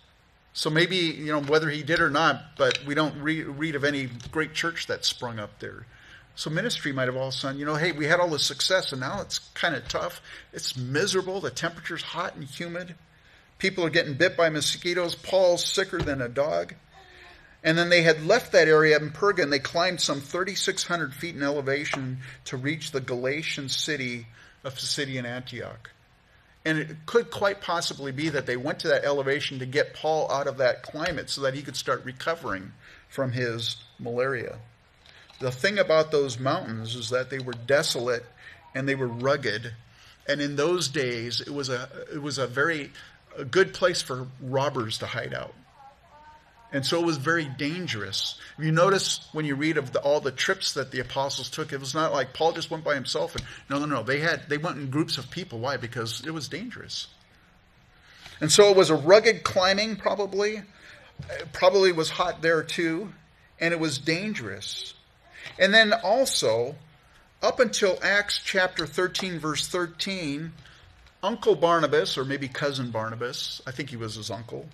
So 0.52 0.70
maybe 0.70 0.96
you 0.96 1.32
know 1.32 1.40
whether 1.40 1.70
he 1.70 1.82
did 1.82 2.00
or 2.00 2.10
not, 2.10 2.56
but 2.56 2.84
we 2.84 2.94
don't 2.94 3.14
re- 3.22 3.44
read 3.44 3.76
of 3.76 3.84
any 3.84 4.08
great 4.32 4.54
church 4.54 4.88
that 4.88 5.04
sprung 5.04 5.38
up 5.38 5.60
there. 5.60 5.86
So 6.34 6.50
ministry 6.50 6.92
might 6.92 7.06
have 7.06 7.16
all 7.16 7.28
of 7.28 7.34
a 7.34 7.36
sudden, 7.36 7.58
you 7.60 7.66
know, 7.66 7.74
hey, 7.74 7.92
we 7.92 8.06
had 8.06 8.18
all 8.18 8.28
this 8.28 8.44
success 8.44 8.92
and 8.92 9.00
now 9.00 9.20
it's 9.20 9.38
kind 9.54 9.74
of 9.74 9.86
tough. 9.88 10.20
It's 10.52 10.76
miserable. 10.76 11.40
The 11.40 11.50
temperature's 11.50 12.02
hot 12.02 12.34
and 12.34 12.44
humid. 12.44 12.94
People 13.58 13.84
are 13.84 13.90
getting 13.90 14.14
bit 14.14 14.36
by 14.36 14.48
mosquitoes. 14.48 15.14
Paul's 15.14 15.64
sicker 15.64 15.98
than 15.98 16.22
a 16.22 16.28
dog. 16.28 16.74
And 17.62 17.76
then 17.76 17.90
they 17.90 18.02
had 18.02 18.24
left 18.24 18.52
that 18.52 18.68
area 18.68 18.98
in 18.98 19.10
Perga 19.10 19.42
and 19.42 19.52
they 19.52 19.58
climbed 19.58 20.00
some 20.00 20.20
3,600 20.20 21.12
feet 21.14 21.34
in 21.34 21.42
elevation 21.42 22.18
to 22.46 22.56
reach 22.56 22.90
the 22.90 23.00
Galatian 23.00 23.68
city 23.68 24.26
of 24.64 24.74
Pisidian 24.74 25.24
Antioch. 25.24 25.90
And 26.64 26.78
it 26.78 27.06
could 27.06 27.30
quite 27.30 27.60
possibly 27.60 28.12
be 28.12 28.28
that 28.30 28.46
they 28.46 28.56
went 28.56 28.80
to 28.80 28.88
that 28.88 29.04
elevation 29.04 29.58
to 29.58 29.66
get 29.66 29.94
Paul 29.94 30.30
out 30.30 30.46
of 30.46 30.58
that 30.58 30.82
climate 30.82 31.30
so 31.30 31.42
that 31.42 31.54
he 31.54 31.62
could 31.62 31.76
start 31.76 32.04
recovering 32.04 32.72
from 33.08 33.32
his 33.32 33.76
malaria. 33.98 34.58
The 35.40 35.50
thing 35.50 35.78
about 35.78 36.10
those 36.10 36.38
mountains 36.38 36.94
is 36.94 37.10
that 37.10 37.30
they 37.30 37.38
were 37.38 37.54
desolate 37.54 38.26
and 38.74 38.88
they 38.88 38.94
were 38.94 39.08
rugged. 39.08 39.72
And 40.28 40.40
in 40.40 40.56
those 40.56 40.88
days, 40.88 41.40
it 41.40 41.50
was 41.50 41.70
a, 41.70 41.88
it 42.12 42.20
was 42.20 42.38
a 42.38 42.46
very 42.46 42.90
a 43.36 43.44
good 43.44 43.72
place 43.72 44.02
for 44.02 44.26
robbers 44.40 44.98
to 44.98 45.06
hide 45.06 45.32
out. 45.32 45.54
And 46.72 46.86
so 46.86 47.00
it 47.00 47.06
was 47.06 47.16
very 47.16 47.46
dangerous. 47.46 48.38
If 48.56 48.64
you 48.64 48.70
notice 48.70 49.28
when 49.32 49.44
you 49.44 49.56
read 49.56 49.76
of 49.76 49.92
the, 49.92 50.00
all 50.00 50.20
the 50.20 50.30
trips 50.30 50.74
that 50.74 50.92
the 50.92 51.00
apostles 51.00 51.50
took, 51.50 51.72
it 51.72 51.80
was 51.80 51.94
not 51.94 52.12
like 52.12 52.32
Paul 52.32 52.52
just 52.52 52.70
went 52.70 52.84
by 52.84 52.94
himself. 52.94 53.34
And 53.34 53.44
no, 53.68 53.78
no, 53.78 53.86
no. 53.86 54.02
They 54.02 54.20
had 54.20 54.48
they 54.48 54.58
went 54.58 54.78
in 54.78 54.90
groups 54.90 55.18
of 55.18 55.30
people. 55.30 55.58
Why? 55.58 55.76
Because 55.76 56.24
it 56.24 56.30
was 56.30 56.48
dangerous. 56.48 57.08
And 58.40 58.50
so 58.50 58.70
it 58.70 58.76
was 58.76 58.90
a 58.90 58.94
rugged 58.94 59.42
climbing, 59.42 59.96
probably. 59.96 60.62
It 61.28 61.52
probably 61.52 61.92
was 61.92 62.08
hot 62.08 62.40
there 62.40 62.62
too, 62.62 63.12
and 63.58 63.74
it 63.74 63.80
was 63.80 63.98
dangerous. 63.98 64.94
And 65.58 65.74
then 65.74 65.92
also, 65.92 66.76
up 67.42 67.60
until 67.60 67.98
Acts 68.02 68.40
chapter 68.42 68.86
13, 68.86 69.38
verse 69.38 69.68
13, 69.68 70.52
Uncle 71.22 71.54
Barnabas, 71.54 72.16
or 72.16 72.24
maybe 72.24 72.48
cousin 72.48 72.90
Barnabas, 72.90 73.60
I 73.66 73.72
think 73.72 73.90
he 73.90 73.96
was 73.96 74.14
his 74.14 74.30
uncle, 74.30 74.66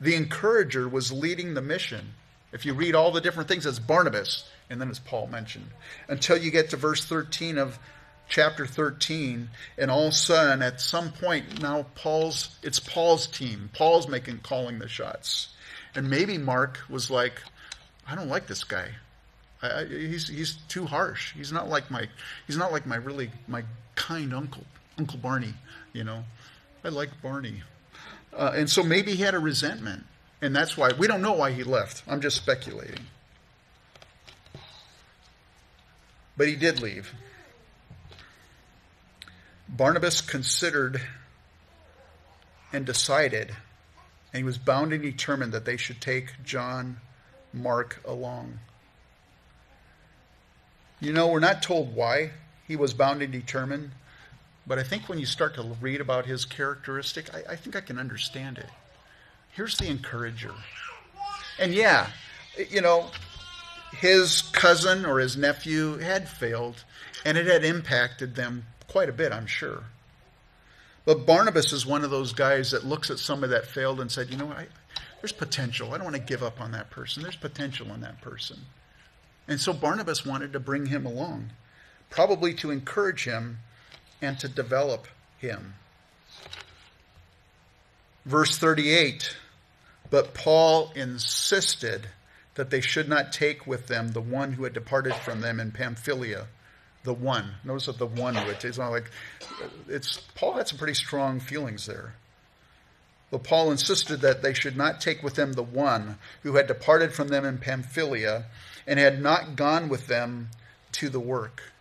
the 0.00 0.14
encourager 0.14 0.88
was 0.88 1.12
leading 1.12 1.54
the 1.54 1.62
mission. 1.62 2.14
If 2.52 2.64
you 2.64 2.74
read 2.74 2.94
all 2.94 3.10
the 3.10 3.20
different 3.20 3.48
things, 3.48 3.66
it's 3.66 3.78
Barnabas, 3.78 4.48
and 4.70 4.80
then 4.80 4.88
it's 4.88 4.98
Paul 4.98 5.26
mentioned. 5.26 5.66
Until 6.08 6.36
you 6.36 6.50
get 6.50 6.70
to 6.70 6.76
verse 6.76 7.04
13 7.04 7.58
of 7.58 7.78
chapter 8.28 8.66
13, 8.66 9.50
and 9.78 9.90
all 9.90 10.06
of 10.06 10.12
a 10.12 10.16
sudden, 10.16 10.62
at 10.62 10.80
some 10.80 11.12
point, 11.12 11.60
now 11.60 11.86
Paul's 11.94 12.56
it's 12.62 12.80
Paul's 12.80 13.26
team. 13.26 13.70
Paul's 13.72 14.08
making 14.08 14.38
calling 14.38 14.78
the 14.78 14.88
shots. 14.88 15.48
And 15.94 16.10
maybe 16.10 16.38
Mark 16.38 16.80
was 16.88 17.10
like, 17.10 17.40
I 18.06 18.14
don't 18.14 18.28
like 18.28 18.46
this 18.46 18.64
guy. 18.64 18.88
I, 19.62 19.80
I, 19.80 19.84
he's 19.86 20.28
he's 20.28 20.56
too 20.68 20.86
harsh. 20.86 21.32
He's 21.34 21.52
not 21.52 21.68
like 21.68 21.90
my 21.90 22.08
he's 22.46 22.56
not 22.56 22.72
like 22.72 22.86
my 22.86 22.96
really 22.96 23.30
my 23.48 23.64
kind 23.94 24.34
uncle, 24.34 24.64
Uncle 24.98 25.18
Barney. 25.18 25.54
You 25.92 26.04
know, 26.04 26.24
I 26.84 26.88
like 26.88 27.10
Barney. 27.22 27.62
Uh, 28.36 28.52
and 28.54 28.68
so 28.68 28.82
maybe 28.82 29.14
he 29.14 29.22
had 29.22 29.34
a 29.34 29.38
resentment. 29.38 30.04
And 30.42 30.54
that's 30.54 30.76
why 30.76 30.90
we 30.98 31.06
don't 31.06 31.22
know 31.22 31.32
why 31.32 31.52
he 31.52 31.64
left. 31.64 32.02
I'm 32.06 32.20
just 32.20 32.36
speculating. 32.36 33.06
But 36.36 36.48
he 36.48 36.56
did 36.56 36.82
leave. 36.82 37.14
Barnabas 39.68 40.20
considered 40.20 41.00
and 42.72 42.84
decided, 42.84 43.50
and 44.32 44.38
he 44.38 44.44
was 44.44 44.58
bound 44.58 44.92
and 44.92 45.02
determined 45.02 45.52
that 45.52 45.64
they 45.64 45.76
should 45.76 46.00
take 46.00 46.42
John 46.44 47.00
Mark 47.52 48.00
along. 48.04 48.58
You 51.00 51.12
know, 51.12 51.28
we're 51.28 51.40
not 51.40 51.62
told 51.62 51.94
why 51.94 52.32
he 52.66 52.76
was 52.76 52.94
bound 52.94 53.22
and 53.22 53.32
determined. 53.32 53.92
But 54.66 54.78
I 54.78 54.82
think 54.82 55.08
when 55.08 55.18
you 55.18 55.26
start 55.26 55.54
to 55.56 55.62
read 55.80 56.00
about 56.00 56.26
his 56.26 56.44
characteristic, 56.44 57.34
I, 57.34 57.52
I 57.52 57.56
think 57.56 57.76
I 57.76 57.80
can 57.80 57.98
understand 57.98 58.58
it. 58.58 58.68
Here's 59.50 59.76
the 59.76 59.88
encourager. 59.88 60.54
And 61.58 61.74
yeah, 61.74 62.08
you 62.70 62.80
know, 62.80 63.10
his 63.92 64.42
cousin 64.42 65.04
or 65.04 65.18
his 65.18 65.36
nephew 65.36 65.98
had 65.98 66.28
failed, 66.28 66.84
and 67.24 67.36
it 67.38 67.46
had 67.46 67.64
impacted 67.64 68.34
them 68.34 68.64
quite 68.88 69.08
a 69.08 69.12
bit, 69.12 69.32
I'm 69.32 69.46
sure. 69.46 69.84
But 71.04 71.26
Barnabas 71.26 71.72
is 71.72 71.84
one 71.84 72.02
of 72.02 72.10
those 72.10 72.32
guys 72.32 72.70
that 72.70 72.86
looks 72.86 73.10
at 73.10 73.18
somebody 73.18 73.52
that 73.52 73.66
failed 73.66 74.00
and 74.00 74.10
said, 74.10 74.30
you 74.30 74.38
know, 74.38 74.48
I, 74.48 74.66
there's 75.20 75.32
potential. 75.32 75.92
I 75.92 75.98
don't 75.98 76.04
want 76.04 76.16
to 76.16 76.22
give 76.22 76.42
up 76.42 76.60
on 76.60 76.72
that 76.72 76.90
person. 76.90 77.22
There's 77.22 77.36
potential 77.36 77.92
in 77.92 78.00
that 78.00 78.20
person. 78.22 78.58
And 79.46 79.60
so 79.60 79.74
Barnabas 79.74 80.24
wanted 80.24 80.54
to 80.54 80.60
bring 80.60 80.86
him 80.86 81.04
along, 81.04 81.50
probably 82.08 82.54
to 82.54 82.70
encourage 82.70 83.24
him 83.24 83.58
and 84.20 84.38
to 84.40 84.48
develop 84.48 85.06
him. 85.38 85.74
Verse 88.24 88.56
38 88.56 89.36
But 90.10 90.34
Paul 90.34 90.92
insisted 90.94 92.08
that 92.54 92.70
they 92.70 92.80
should 92.80 93.08
not 93.08 93.32
take 93.32 93.66
with 93.66 93.86
them 93.88 94.08
the 94.08 94.20
one 94.20 94.54
who 94.54 94.64
had 94.64 94.72
departed 94.72 95.14
from 95.14 95.40
them 95.40 95.60
in 95.60 95.72
Pamphylia. 95.72 96.46
The 97.02 97.12
one. 97.12 97.56
Notice 97.64 97.86
that 97.86 97.98
the 97.98 98.06
one, 98.06 98.34
which 98.46 98.64
is 98.64 98.78
not 98.78 98.90
like 98.90 99.10
it's 99.88 100.18
Paul 100.34 100.54
had 100.54 100.68
some 100.68 100.78
pretty 100.78 100.94
strong 100.94 101.38
feelings 101.38 101.84
there. 101.86 102.14
But 103.30 103.42
Paul 103.42 103.72
insisted 103.72 104.20
that 104.20 104.42
they 104.42 104.54
should 104.54 104.76
not 104.76 105.00
take 105.00 105.22
with 105.22 105.34
them 105.34 105.52
the 105.52 105.62
one 105.62 106.18
who 106.42 106.56
had 106.56 106.66
departed 106.66 107.12
from 107.12 107.28
them 107.28 107.44
in 107.44 107.58
Pamphylia 107.58 108.46
and 108.86 108.98
had 108.98 109.20
not 109.20 109.56
gone 109.56 109.88
with 109.88 110.06
them 110.06 110.50
to 110.92 111.08
the 111.08 111.20
work. 111.20 111.73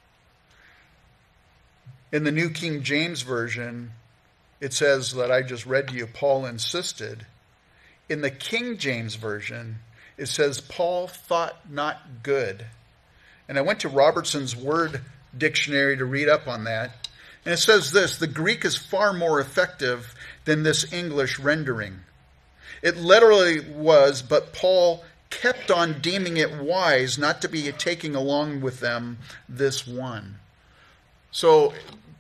In 2.14 2.26
the 2.26 2.32
New 2.32 2.52
King 2.52 2.84
James 2.84 3.24
Version, 3.24 3.92
it 4.62 4.72
says 4.72 5.14
that 5.14 5.32
I 5.32 5.42
just 5.42 5.66
read 5.66 5.88
to 5.88 5.96
you, 5.96 6.06
Paul 6.06 6.46
insisted. 6.46 7.26
In 8.08 8.22
the 8.22 8.30
King 8.30 8.78
James 8.78 9.16
Version, 9.16 9.80
it 10.16 10.28
says 10.28 10.62
Paul 10.62 11.08
thought 11.08 11.72
not 11.72 12.22
good. 12.22 12.68
And 13.50 13.58
I 13.58 13.62
went 13.62 13.80
to 13.80 13.90
Robertson's 13.90 14.56
Word 14.56 15.02
Dictionary 15.36 15.98
to 15.98 16.06
read 16.06 16.30
up 16.30 16.48
on 16.48 16.66
that. 16.66 17.10
And 17.46 17.54
it 17.56 17.58
says 17.58 17.92
this 17.92 18.18
the 18.18 18.28
Greek 18.28 18.64
is 18.64 18.78
far 18.78 19.12
more 19.12 19.40
effective 19.40 20.14
than 20.46 20.62
this 20.62 20.94
English 20.94 21.40
rendering. 21.40 22.02
It 22.84 22.96
literally 22.96 23.60
was, 23.60 24.22
but 24.22 24.54
Paul 24.54 25.04
kept 25.32 25.72
on 25.72 26.00
deeming 26.00 26.38
it 26.38 26.54
wise 26.62 27.18
not 27.18 27.42
to 27.42 27.50
be 27.50 27.72
taking 27.72 28.14
along 28.14 28.62
with 28.62 28.82
them 28.82 29.18
this 29.50 29.88
one. 29.88 30.36
So 31.34 31.74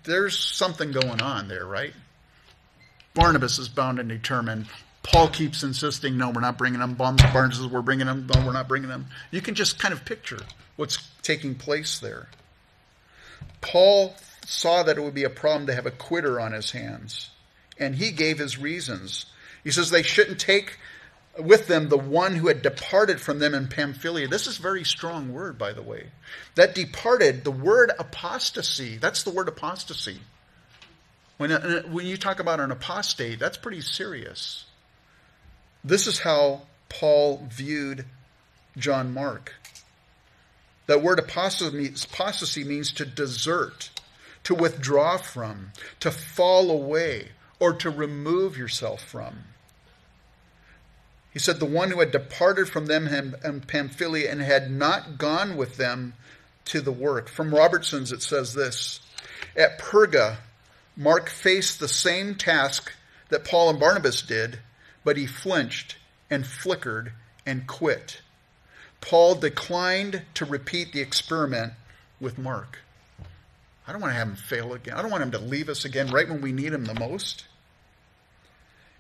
there's 0.04 0.38
something 0.38 0.92
going 0.92 1.22
on 1.22 1.48
there, 1.48 1.66
right? 1.66 1.94
Barnabas 3.14 3.60
is 3.60 3.70
bound 3.70 4.00
and 4.00 4.10
determined. 4.10 4.66
Paul 5.04 5.28
keeps 5.28 5.64
insisting, 5.64 6.18
no, 6.18 6.32
we're 6.32 6.42
not 6.42 6.58
bringing 6.58 6.80
them. 6.80 6.96
Barnabas 6.96 7.58
says, 7.58 7.68
we're 7.68 7.82
bringing 7.82 8.08
them. 8.08 8.28
No, 8.34 8.46
we're 8.46 8.54
not 8.54 8.68
bringing 8.68 8.90
them. 8.90 9.06
You 9.32 9.40
can 9.40 9.54
just 9.54 9.80
kind 9.80 9.94
of 9.94 10.04
picture 10.04 10.40
what's 10.76 10.98
taking 11.22 11.56
place 11.56 12.00
there. 12.00 12.28
Paul 13.62 14.16
saw 14.46 14.84
that 14.84 14.98
it 14.98 15.02
would 15.02 15.14
be 15.14 15.24
a 15.24 15.30
problem 15.30 15.68
to 15.68 15.76
have 15.76 15.86
a 15.86 15.92
quitter 15.92 16.40
on 16.40 16.52
his 16.52 16.72
hands, 16.72 17.30
and 17.78 17.96
he 17.96 18.12
gave 18.12 18.40
his 18.40 18.58
reasons. 18.58 19.28
He 19.64 19.72
says 19.72 19.90
they 19.90 20.04
shouldn't 20.04 20.40
take 20.40 20.80
with 21.38 21.68
them 21.68 21.90
the 21.90 21.98
one 21.98 22.36
who 22.36 22.48
had 22.48 22.62
departed 22.62 23.20
from 23.20 23.40
them 23.40 23.54
in 23.56 23.68
Pamphylia. 23.68 24.28
This 24.28 24.48
is 24.48 24.58
very 24.58 24.84
strong 24.84 25.34
word, 25.34 25.58
by 25.58 25.74
the 25.74 25.82
way. 25.82 26.08
That 26.56 26.76
departed, 26.76 27.44
the 27.44 27.52
word 27.52 27.92
apostasy, 27.98 28.98
that's 28.98 29.24
the 29.24 29.32
word 29.32 29.48
apostasy. 29.48 30.20
When, 31.38 31.52
uh, 31.52 31.82
when 31.84 32.06
you 32.06 32.18
talk 32.18 32.40
about 32.40 32.60
an 32.60 32.72
apostate, 32.72 33.40
that's 33.40 33.58
pretty 33.58 33.82
serious. 33.82 34.66
This 35.84 36.08
is 36.08 36.20
how 36.20 36.62
Paul 36.88 37.48
viewed 37.50 38.06
John 38.78 39.14
Mark. 39.14 39.54
That 40.86 41.02
word 41.02 41.18
apostasy 41.18 42.64
means 42.64 42.92
to 42.94 43.06
desert, 43.06 43.90
to 44.44 44.54
withdraw 44.54 45.18
from, 45.18 45.72
to 46.02 46.12
fall 46.12 46.70
away, 46.70 47.30
or 47.60 47.74
to 47.74 47.90
remove 47.90 48.58
yourself 48.58 49.02
from. 49.02 49.40
He 51.34 51.40
said, 51.40 51.60
The 51.60 51.66
one 51.66 51.90
who 51.90 52.00
had 52.00 52.12
departed 52.12 52.70
from 52.70 52.86
them 52.86 53.08
in 53.08 53.36
um, 53.44 53.62
Pamphylia 53.62 54.32
and 54.32 54.40
had 54.42 54.72
not 54.72 55.18
gone 55.18 55.58
with 55.58 55.78
them 55.78 56.14
to 56.66 56.80
the 56.80 56.92
work. 56.92 57.28
From 57.28 57.54
Robertson's, 57.54 58.12
it 58.12 58.22
says 58.22 58.54
this 58.54 59.00
At 59.56 59.80
Perga, 59.80 60.38
Mark 60.96 61.30
faced 61.30 61.80
the 61.80 61.88
same 61.88 62.36
task 62.36 62.94
that 63.30 63.44
Paul 63.44 63.72
and 63.72 63.80
Barnabas 63.80 64.22
did, 64.22 64.60
but 65.04 65.18
he 65.18 65.26
flinched 65.26 65.98
and 66.30 66.46
flickered 66.46 67.12
and 67.46 67.66
quit. 67.66 68.22
Paul 69.02 69.36
declined 69.36 70.22
to 70.36 70.46
repeat 70.46 70.94
the 70.94 71.02
experiment 71.02 71.74
with 72.22 72.38
Mark. 72.38 72.80
I 73.86 73.92
don't 73.92 74.02
want 74.02 74.14
to 74.14 74.18
have 74.18 74.30
him 74.30 74.36
fail 74.36 74.74
again. 74.74 74.96
I 74.96 75.02
don't 75.02 75.12
want 75.12 75.24
him 75.24 75.32
to 75.32 75.40
leave 75.40 75.68
us 75.68 75.84
again 75.84 76.08
right 76.08 76.30
when 76.30 76.42
we 76.42 76.54
need 76.54 76.72
him 76.72 76.86
the 76.86 76.98
most. 76.98 77.46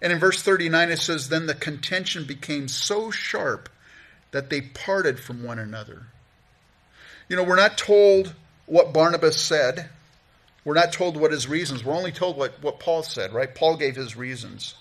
And 0.03 0.11
in 0.11 0.19
verse 0.19 0.43
39, 0.43 0.91
it 0.91 0.99
says, 0.99 1.29
Then 1.29 1.47
the 1.47 1.55
contention 1.55 2.25
became 2.25 2.67
so 2.67 3.09
sharp 3.09 3.69
that 4.31 4.49
they 4.49 4.59
parted 4.59 5.17
from 5.17 5.43
one 5.43 5.59
another. 5.59 6.03
You 7.29 7.37
know, 7.37 7.43
we're 7.43 7.55
not 7.55 7.77
told 7.77 8.35
what 8.65 8.93
Barnabas 8.93 9.39
said. 9.39 9.89
We're 10.65 10.73
not 10.73 10.91
told 10.91 11.15
what 11.15 11.31
his 11.31 11.47
reasons. 11.47 11.85
We're 11.85 11.95
only 11.95 12.11
told 12.11 12.37
what, 12.37 12.61
what 12.61 12.81
Paul 12.81 13.03
said, 13.03 13.33
right? 13.33 13.53
Paul 13.55 13.77
gave 13.77 13.95
his 13.95 14.17
reasons. 14.17 14.75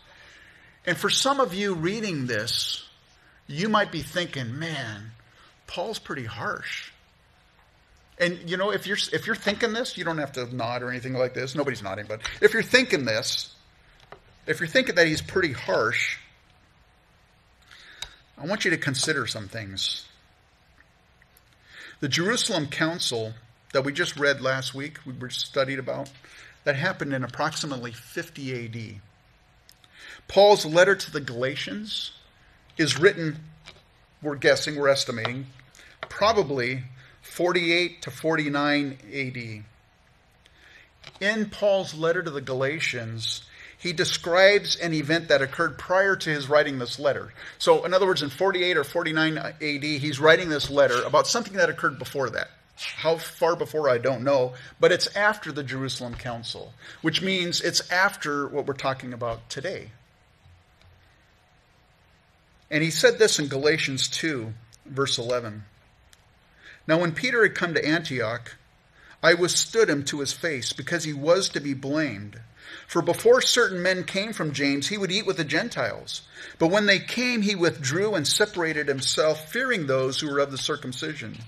And 0.84 0.96
for 0.96 1.08
some 1.08 1.38
of 1.38 1.54
you 1.54 1.74
reading 1.74 2.26
this, 2.26 2.84
you 3.46 3.68
might 3.68 3.92
be 3.92 4.02
thinking, 4.02 4.58
man, 4.58 5.12
Paul's 5.68 6.00
pretty 6.00 6.24
harsh. 6.24 6.90
And 8.18 8.50
you 8.50 8.56
know, 8.56 8.70
if 8.70 8.86
you're 8.86 8.98
if 9.12 9.26
you're 9.26 9.36
thinking 9.36 9.72
this, 9.72 9.96
you 9.96 10.04
don't 10.04 10.18
have 10.18 10.32
to 10.32 10.54
nod 10.54 10.82
or 10.82 10.90
anything 10.90 11.14
like 11.14 11.34
this. 11.34 11.54
Nobody's 11.54 11.82
nodding, 11.82 12.06
but 12.08 12.20
if 12.40 12.52
you're 12.52 12.62
thinking 12.62 13.04
this, 13.04 13.51
if 14.46 14.60
you're 14.60 14.68
thinking 14.68 14.94
that 14.96 15.06
he's 15.06 15.22
pretty 15.22 15.52
harsh, 15.52 16.18
I 18.36 18.46
want 18.46 18.64
you 18.64 18.70
to 18.72 18.76
consider 18.76 19.26
some 19.26 19.48
things. 19.48 20.06
The 22.00 22.08
Jerusalem 22.08 22.66
Council 22.66 23.34
that 23.72 23.84
we 23.84 23.92
just 23.92 24.16
read 24.16 24.40
last 24.40 24.74
week, 24.74 24.98
we 25.06 25.12
were 25.12 25.30
studied 25.30 25.78
about, 25.78 26.10
that 26.64 26.76
happened 26.76 27.12
in 27.12 27.24
approximately 27.24 27.92
50 27.92 28.64
AD. 28.64 29.00
Paul's 30.28 30.66
letter 30.66 30.94
to 30.94 31.10
the 31.10 31.20
Galatians 31.20 32.12
is 32.76 32.98
written, 32.98 33.38
we're 34.20 34.36
guessing, 34.36 34.76
we're 34.76 34.88
estimating, 34.88 35.46
probably 36.00 36.84
48 37.22 38.02
to 38.02 38.10
49 38.10 38.98
AD. 39.12 39.64
In 41.20 41.50
Paul's 41.50 41.94
letter 41.94 42.22
to 42.22 42.30
the 42.30 42.40
Galatians, 42.40 43.42
he 43.82 43.92
describes 43.92 44.76
an 44.76 44.94
event 44.94 45.26
that 45.26 45.42
occurred 45.42 45.76
prior 45.76 46.14
to 46.14 46.30
his 46.30 46.48
writing 46.48 46.78
this 46.78 47.00
letter. 47.00 47.34
So, 47.58 47.84
in 47.84 47.92
other 47.92 48.06
words, 48.06 48.22
in 48.22 48.30
48 48.30 48.76
or 48.76 48.84
49 48.84 49.36
AD, 49.36 49.60
he's 49.60 50.20
writing 50.20 50.48
this 50.48 50.70
letter 50.70 51.02
about 51.02 51.26
something 51.26 51.54
that 51.54 51.68
occurred 51.68 51.98
before 51.98 52.30
that. 52.30 52.48
How 52.76 53.16
far 53.16 53.56
before, 53.56 53.90
I 53.90 53.98
don't 53.98 54.22
know, 54.22 54.54
but 54.78 54.92
it's 54.92 55.08
after 55.16 55.50
the 55.50 55.64
Jerusalem 55.64 56.14
Council, 56.14 56.72
which 57.00 57.22
means 57.22 57.60
it's 57.60 57.90
after 57.90 58.46
what 58.46 58.66
we're 58.66 58.74
talking 58.74 59.12
about 59.12 59.50
today. 59.50 59.90
And 62.70 62.84
he 62.84 62.90
said 62.90 63.18
this 63.18 63.40
in 63.40 63.48
Galatians 63.48 64.06
2, 64.06 64.54
verse 64.86 65.18
11. 65.18 65.64
Now, 66.86 67.00
when 67.00 67.12
Peter 67.12 67.42
had 67.42 67.56
come 67.56 67.74
to 67.74 67.84
Antioch, 67.84 68.56
I 69.24 69.34
withstood 69.34 69.90
him 69.90 70.04
to 70.04 70.20
his 70.20 70.32
face 70.32 70.72
because 70.72 71.02
he 71.02 71.12
was 71.12 71.48
to 71.48 71.60
be 71.60 71.74
blamed. 71.74 72.38
For 72.86 73.02
before 73.02 73.40
certain 73.40 73.82
men 73.82 74.04
came 74.04 74.32
from 74.32 74.52
James, 74.52 74.88
he 74.88 74.98
would 74.98 75.10
eat 75.10 75.26
with 75.26 75.36
the 75.36 75.44
Gentiles. 75.44 76.22
But 76.58 76.68
when 76.68 76.86
they 76.86 76.98
came, 76.98 77.42
he 77.42 77.54
withdrew 77.54 78.14
and 78.14 78.26
separated 78.26 78.88
himself, 78.88 79.50
fearing 79.50 79.86
those 79.86 80.20
who 80.20 80.30
were 80.30 80.38
of 80.38 80.50
the 80.50 80.58
circumcision. 80.58 81.38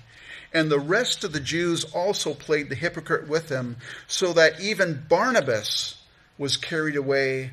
And 0.53 0.71
the 0.71 0.81
rest 0.81 1.25
of 1.25 1.33
the 1.33 1.41
Jews 1.41 1.85
also 1.85 2.33
played 2.33 2.69
the 2.69 2.75
hypocrite 2.75 3.29
with 3.29 3.49
him, 3.49 3.77
so 4.07 4.33
that 4.35 4.61
even 4.61 5.05
Barnabas 5.09 5.97
was 6.39 6.57
carried 6.57 6.97
away 6.97 7.51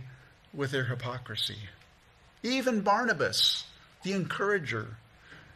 with 0.54 0.72
their 0.72 0.86
hypocrisy. 0.86 1.58
Even 2.44 2.82
Barnabas, 2.82 3.66
the 4.04 4.14
encourager, 4.14 4.98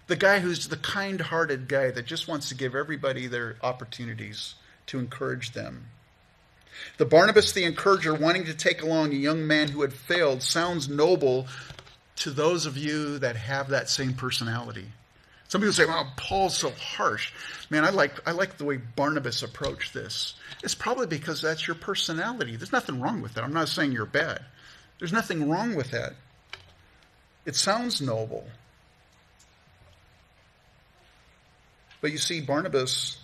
the 0.07 0.15
guy 0.15 0.39
who's 0.39 0.67
the 0.67 0.77
kind 0.77 1.19
hearted 1.19 1.67
guy 1.67 1.91
that 1.91 2.05
just 2.05 2.27
wants 2.27 2.49
to 2.49 2.55
give 2.55 2.75
everybody 2.75 3.27
their 3.27 3.57
opportunities 3.61 4.55
to 4.87 4.99
encourage 4.99 5.51
them. 5.53 5.85
The 6.97 7.05
Barnabas 7.05 7.51
the 7.51 7.63
encourager 7.63 8.13
wanting 8.13 8.45
to 8.45 8.53
take 8.53 8.81
along 8.81 9.11
a 9.11 9.17
young 9.17 9.45
man 9.47 9.67
who 9.67 9.81
had 9.81 9.93
failed 9.93 10.41
sounds 10.41 10.87
noble 10.87 11.47
to 12.17 12.31
those 12.31 12.65
of 12.65 12.77
you 12.77 13.19
that 13.19 13.35
have 13.35 13.69
that 13.69 13.89
same 13.89 14.13
personality. 14.13 14.87
Some 15.47 15.61
people 15.61 15.73
say, 15.73 15.85
"Wow, 15.85 16.11
Paul's 16.15 16.57
so 16.57 16.71
harsh." 16.71 17.31
Man, 17.69 17.85
I 17.85 17.89
like 17.89 18.27
I 18.27 18.31
like 18.31 18.57
the 18.57 18.65
way 18.65 18.77
Barnabas 18.77 19.43
approached 19.43 19.93
this. 19.93 20.33
It's 20.63 20.75
probably 20.75 21.07
because 21.07 21.41
that's 21.41 21.67
your 21.67 21.75
personality. 21.75 22.55
There's 22.55 22.71
nothing 22.71 22.99
wrong 22.99 23.21
with 23.21 23.35
that. 23.35 23.43
I'm 23.43 23.53
not 23.53 23.69
saying 23.69 23.91
you're 23.91 24.05
bad. 24.05 24.43
There's 24.99 25.13
nothing 25.13 25.49
wrong 25.49 25.75
with 25.75 25.91
that. 25.91 26.13
It 27.45 27.55
sounds 27.55 28.01
noble. 28.01 28.47
But 32.01 32.11
you 32.11 32.17
see, 32.17 32.41
Barnabas 32.41 33.17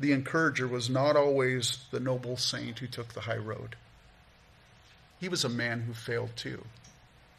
the 0.00 0.12
encourager 0.12 0.66
was 0.66 0.88
not 0.88 1.16
always 1.16 1.78
the 1.90 2.00
noble 2.00 2.36
saint 2.36 2.78
who 2.78 2.86
took 2.86 3.12
the 3.12 3.22
high 3.22 3.36
road. 3.36 3.76
He 5.20 5.28
was 5.28 5.44
a 5.44 5.48
man 5.48 5.82
who 5.82 5.94
failed 5.94 6.30
too. 6.36 6.64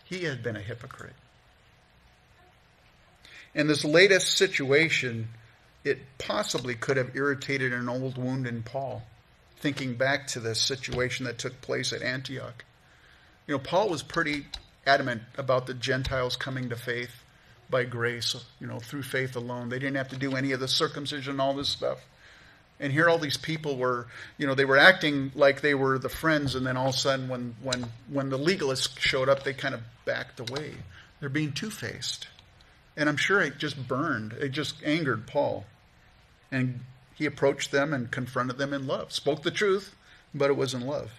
He 0.04 0.26
had 0.26 0.44
been 0.44 0.56
a 0.56 0.62
hypocrite. 0.62 1.16
In 3.56 3.68
this 3.68 3.86
latest 3.86 4.38
situation, 4.38 5.30
it 5.84 6.00
possibly 6.18 6.76
could 6.76 6.98
have 6.98 7.16
irritated 7.16 7.74
an 7.74 7.88
old 7.88 8.18
wound 8.18 8.46
in 8.46 8.64
Paul, 8.64 9.04
thinking 9.58 9.96
back 9.96 10.28
to 10.28 10.40
this 10.40 10.60
situation 10.60 11.26
that 11.26 11.38
took 11.38 11.62
place 11.62 11.94
at 11.94 12.02
Antioch. 12.02 12.66
You 13.48 13.56
know, 13.56 13.60
Paul 13.60 13.90
was 13.90 14.04
pretty 14.04 14.46
adamant 14.86 15.22
about 15.38 15.68
the 15.68 15.74
Gentiles 15.74 16.36
coming 16.36 16.70
to 16.70 16.76
faith 16.76 17.24
by 17.70 17.86
grace, 17.86 18.36
you 18.60 18.68
know, 18.68 18.80
through 18.80 19.04
faith 19.04 19.36
alone. 19.36 19.70
They 19.70 19.80
didn't 19.80 19.98
have 19.98 20.10
to 20.10 20.18
do 20.18 20.36
any 20.36 20.52
of 20.52 20.60
the 20.60 20.68
circumcision, 20.68 21.40
all 21.40 21.54
this 21.54 21.70
stuff. 21.70 22.00
And 22.80 22.94
here 22.94 23.10
all 23.10 23.18
these 23.18 23.38
people 23.38 23.78
were, 23.78 24.08
you 24.38 24.48
know, 24.48 24.56
they 24.56 24.66
were 24.66 24.78
acting 24.78 25.32
like 25.36 25.62
they 25.62 25.74
were 25.74 26.00
the 26.00 26.10
friends, 26.10 26.56
and 26.56 26.66
then 26.66 26.78
all 26.78 26.90
of 26.90 26.96
a 26.96 26.98
sudden, 26.98 27.28
when 27.28 27.56
when 27.62 27.86
when 28.08 28.30
the 28.30 28.40
legalists 28.40 28.98
showed 29.00 29.28
up, 29.28 29.44
they 29.44 29.54
kind 29.54 29.76
of 29.76 29.82
backed 30.06 30.40
away. 30.40 30.76
They're 31.20 31.28
being 31.28 31.52
two 31.52 31.70
faced, 31.70 32.28
and 32.96 33.10
I'm 33.10 33.18
sure 33.18 33.42
it 33.42 33.58
just 33.58 33.88
burned. 33.88 34.34
It 34.34 34.50
just 34.50 34.76
angered 34.86 35.28
Paul, 35.28 35.66
and 36.52 36.80
he 37.16 37.26
approached 37.26 37.72
them 37.72 37.94
and 37.94 38.10
confronted 38.10 38.58
them 38.58 38.74
in 38.74 38.88
love, 38.88 39.12
spoke 39.12 39.44
the 39.44 39.52
truth, 39.52 39.94
but 40.34 40.50
it 40.50 40.56
was 40.56 40.74
in 40.74 40.88
love. 40.88 41.12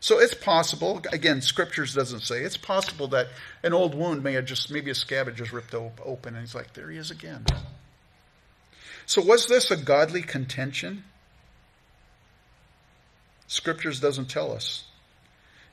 So 0.00 0.18
it's 0.18 0.34
possible, 0.34 1.00
again, 1.12 1.40
scriptures 1.40 1.94
doesn't 1.94 2.20
say, 2.20 2.42
it's 2.42 2.56
possible 2.56 3.08
that 3.08 3.28
an 3.62 3.72
old 3.72 3.94
wound 3.94 4.22
may 4.22 4.34
have 4.34 4.44
just, 4.44 4.70
maybe 4.70 4.90
a 4.90 4.94
scab 4.94 5.26
had 5.26 5.36
just 5.36 5.52
ripped 5.52 5.74
open, 5.74 6.34
and 6.34 6.40
he's 6.40 6.54
like, 6.54 6.74
there 6.74 6.90
he 6.90 6.98
is 6.98 7.10
again. 7.10 7.44
So 9.06 9.22
was 9.22 9.46
this 9.46 9.70
a 9.70 9.76
godly 9.76 10.22
contention? 10.22 11.04
Scriptures 13.46 14.00
doesn't 14.00 14.28
tell 14.28 14.52
us. 14.52 14.84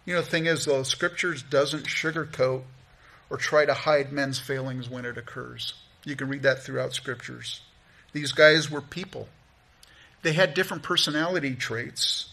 You 0.06 0.14
know, 0.14 0.22
the 0.22 0.28
thing 0.28 0.46
is, 0.46 0.66
though, 0.66 0.84
Scriptures 0.84 1.42
doesn't 1.42 1.86
sugarcoat 1.86 2.62
or 3.30 3.38
try 3.38 3.66
to 3.66 3.74
hide 3.74 4.12
men's 4.12 4.40
failings 4.40 4.90
when 4.90 5.06
it 5.06 5.18
occurs. 5.18 5.74
You 6.06 6.16
can 6.16 6.30
read 6.30 6.44
that 6.44 6.62
throughout 6.62 6.94
Scriptures. 6.94 7.62
These 8.12 8.34
guys 8.34 8.70
were 8.70 8.82
people. 8.82 9.28
They 10.22 10.34
had 10.34 10.54
different 10.54 10.84
personality 10.84 11.56
traits. 11.56 12.30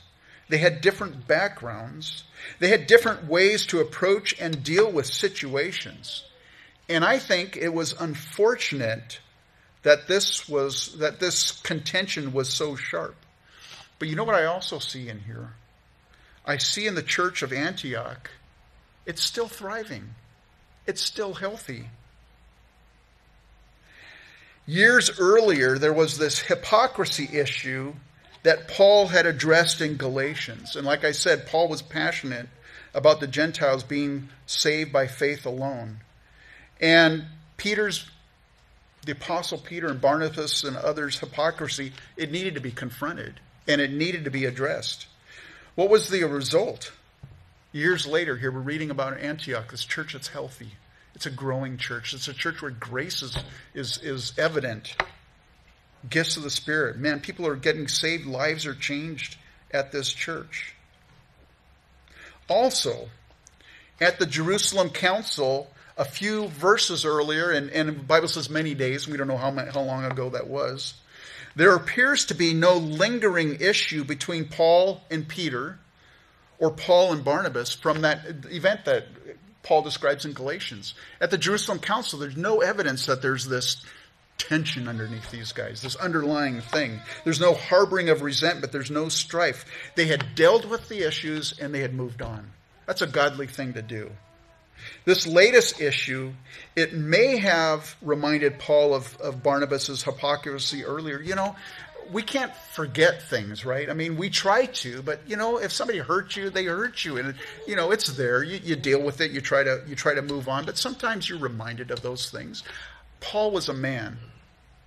They 0.51 0.59
had 0.59 0.83
different 0.83 1.27
backgrounds. 1.27 2.25
They 2.59 2.69
had 2.69 2.87
different 2.87 3.27
ways 3.27 3.67
to 3.67 3.81
approach 3.81 4.39
and 4.39 4.63
deal 4.63 4.91
with 4.91 5.07
situations. 5.07 6.25
And 6.89 7.05
I 7.05 7.19
think 7.19 7.57
it 7.57 7.73
was 7.73 7.99
unfortunate 7.99 9.21
that 9.83 10.09
this 10.09 10.49
was 10.49 10.99
that 10.99 11.21
this 11.21 11.53
contention 11.61 12.33
was 12.33 12.49
so 12.49 12.77
sharp. 12.77 13.17
But 13.99 14.09
you 14.09 14.17
know 14.17 14.25
what 14.25 14.35
I 14.35 14.47
also 14.47 14.79
see 14.79 15.09
in 15.09 15.21
here? 15.21 15.51
I 16.45 16.57
see 16.57 16.87
in 16.87 16.95
the 16.95 17.03
church 17.03 17.43
of 17.43 17.53
Antioch, 17.53 18.31
it's 19.07 19.23
still 19.23 19.49
thriving. 19.49 20.15
It's 20.87 21.03
still 21.03 21.35
healthy. 21.35 21.87
Years 24.67 25.19
earlier, 25.19 25.79
there 25.79 25.93
was 25.93 26.19
this 26.19 26.39
hypocrisy 26.39 27.29
issue 27.33 27.93
that 28.43 28.69
Paul 28.69 29.09
had 29.09 29.27
addressed 29.27 29.81
in 29.81 29.97
Galatians. 29.97 30.77
And 30.77 30.87
like 30.87 31.05
I 31.05 31.13
said, 31.13 31.47
Paul 31.47 31.69
was 31.69 31.83
passionate 31.83 32.49
about 32.95 33.21
the 33.21 33.27
Gentiles 33.27 33.83
being 33.83 34.29
saved 34.47 34.93
by 34.93 35.07
faith 35.07 35.45
alone. 35.45 36.01
And 36.81 37.25
Peter's 37.57 38.09
the 39.05 39.13
Apostle 39.13 39.59
Peter 39.59 39.89
and 39.89 40.01
Barnabas 40.01 40.65
and 40.65 40.77
others' 40.77 41.19
hypocrisy, 41.19 41.93
it 42.17 42.31
needed 42.31 42.55
to 42.55 42.61
be 42.61 42.71
confronted 42.71 43.41
and 43.67 43.81
it 43.81 43.93
needed 43.93 44.25
to 44.25 44.31
be 44.31 44.45
addressed. 44.45 45.07
What 45.75 45.91
was 45.91 46.09
the 46.09 46.25
result? 46.25 46.93
Years 47.73 48.07
later, 48.07 48.37
here 48.37 48.51
we're 48.51 48.61
reading 48.61 48.91
about 48.91 49.19
Antioch, 49.19 49.71
this 49.71 49.85
church 49.85 50.13
that's 50.13 50.29
healthy. 50.29 50.73
It's 51.15 51.27
a 51.27 51.31
growing 51.31 51.77
church. 51.77 52.15
It's 52.15 52.29
a 52.29 52.35
church 52.35 52.63
where 52.63 52.71
grace 52.71 53.23
is, 53.23 53.37
is, 53.75 53.99
is 53.99 54.33
evident. 54.39 54.97
Gifts 56.09 56.37
of 56.37 56.43
the 56.43 56.51
Spirit. 56.51 56.99
Man, 56.99 57.21
people 57.21 57.47
are 57.47 57.57
getting 57.57 57.89
saved, 57.89 58.27
lives 58.27 58.67
are 58.67 58.75
changed 58.75 59.37
at 59.71 59.93
this 59.93 60.13
church. 60.13 60.75
Also, 62.49 63.09
at 64.01 64.19
the 64.19 64.27
Jerusalem 64.27 64.91
Council, 64.91 65.71
a 65.97 66.05
few 66.05 66.49
verses 66.49 67.05
earlier, 67.05 67.51
and, 67.51 67.71
and 67.71 67.89
the 67.89 67.93
Bible 67.93 68.29
says 68.29 68.49
many 68.49 68.75
days, 68.75 69.09
we 69.09 69.17
don't 69.17 69.29
know 69.29 69.37
how, 69.37 69.51
how 69.53 69.83
long 69.83 70.05
ago 70.05 70.31
that 70.31 70.49
was, 70.49 70.95
there 71.57 71.75
appears 71.75 72.27
to 72.27 72.35
be 72.35 72.55
no 72.55 72.77
lingering 72.77 73.61
issue 73.61 74.05
between 74.05 74.47
Paul 74.47 75.03
and 75.11 75.27
Peter 75.27 75.79
or 76.59 76.71
Paul 76.71 77.13
and 77.13 77.25
Barnabas 77.25 77.75
from 77.75 78.03
that 78.03 78.21
event 78.51 78.85
that 78.85 79.07
Paul 79.63 79.83
describes 79.83 80.25
in 80.25 80.33
Galatians. 80.33 80.95
At 81.21 81.31
the 81.31 81.39
Jerusalem 81.39 81.81
Council, 81.81 82.19
there's 82.19 82.37
no 82.37 82.61
evidence 82.61 83.07
that 83.07 83.23
there's 83.23 83.47
this 83.47 83.85
tension 84.39 84.89
underneath 84.89 85.31
these 85.31 85.53
guys, 85.53 85.83
this 85.83 85.97
underlying 85.97 86.61
thing. 86.61 87.01
There's 87.25 87.41
no 87.41 87.55
harboring 87.55 88.09
of 88.09 88.23
resentment, 88.23 88.73
there's 88.73 88.91
no 88.91 89.09
strife. 89.09 89.65
They 89.97 90.07
had 90.07 90.35
dealt 90.35 90.67
with 90.67 90.89
the 90.89 91.07
issues 91.07 91.59
and 91.59 91.75
they 91.75 91.81
had 91.81 91.95
moved 91.95 92.23
on. 92.23 92.51
That's 92.87 93.03
a 93.03 93.07
godly 93.07 93.47
thing 93.47 93.75
to 93.75 93.83
do. 93.83 94.11
This 95.05 95.27
latest 95.27 95.81
issue, 95.81 96.33
it 96.77 96.93
may 96.93 97.39
have 97.39 97.97
reminded 98.03 98.59
Paul 98.59 98.95
of, 98.95 99.17
of 99.21 99.43
Barnabas' 99.43 100.03
hypocrisy 100.03 100.85
earlier. 100.85 101.21
You 101.21 101.35
know, 101.35 101.57
we 102.13 102.23
can't 102.23 102.55
forget 102.73 103.23
things, 103.23 103.65
right? 103.65 103.89
I 103.89 103.95
mean, 103.95 104.17
we 104.17 104.31
try 104.31 104.67
to, 104.67 105.03
but 105.03 105.21
you 105.27 105.37
know, 105.37 105.59
if 105.59 105.73
somebody 105.73 105.99
hurts 105.99 106.37
you, 106.37 106.51
they 106.51 106.65
hurt 106.65 107.05
you, 107.05 107.19
and 107.19 107.35
you 107.67 107.77
know, 107.77 107.91
it's 107.91 108.09
there. 108.09 108.43
You, 108.43 108.61
you 108.63 108.77
deal 108.77 109.03
with 109.03 109.21
it. 109.21 109.31
You 109.31 109.41
try 109.41 109.63
to 109.63 109.83
you 109.87 109.95
try 109.95 110.15
to 110.15 110.23
move 110.23 110.49
on, 110.49 110.65
but 110.65 110.77
sometimes 110.77 111.29
you're 111.29 111.39
reminded 111.39 111.91
of 111.91 112.03
those 112.03 112.31
things. 112.31 112.63
Paul 113.21 113.51
was 113.51 113.69
a 113.69 113.75
man, 113.75 114.19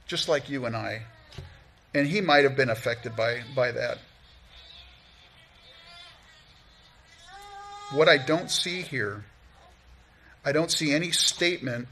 just 0.07 0.27
like 0.27 0.49
you 0.49 0.65
and 0.65 0.75
I, 0.75 1.03
and 1.93 2.07
he 2.07 2.19
might 2.21 2.43
have 2.43 2.57
been 2.57 2.69
affected 2.69 3.15
by 3.15 3.41
by 3.55 3.71
that. 3.71 3.99
What 7.93 8.09
I 8.09 8.17
don't 8.17 8.49
see 8.49 8.81
here, 8.81 9.23
I 10.45 10.51
don't 10.51 10.71
see 10.71 10.93
any 10.93 11.11
statement 11.11 11.87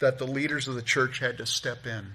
that 0.00 0.18
the 0.18 0.26
leaders 0.26 0.68
of 0.68 0.74
the 0.74 0.82
church 0.82 1.18
had 1.18 1.38
to 1.38 1.46
step 1.46 1.86
in. 1.86 2.06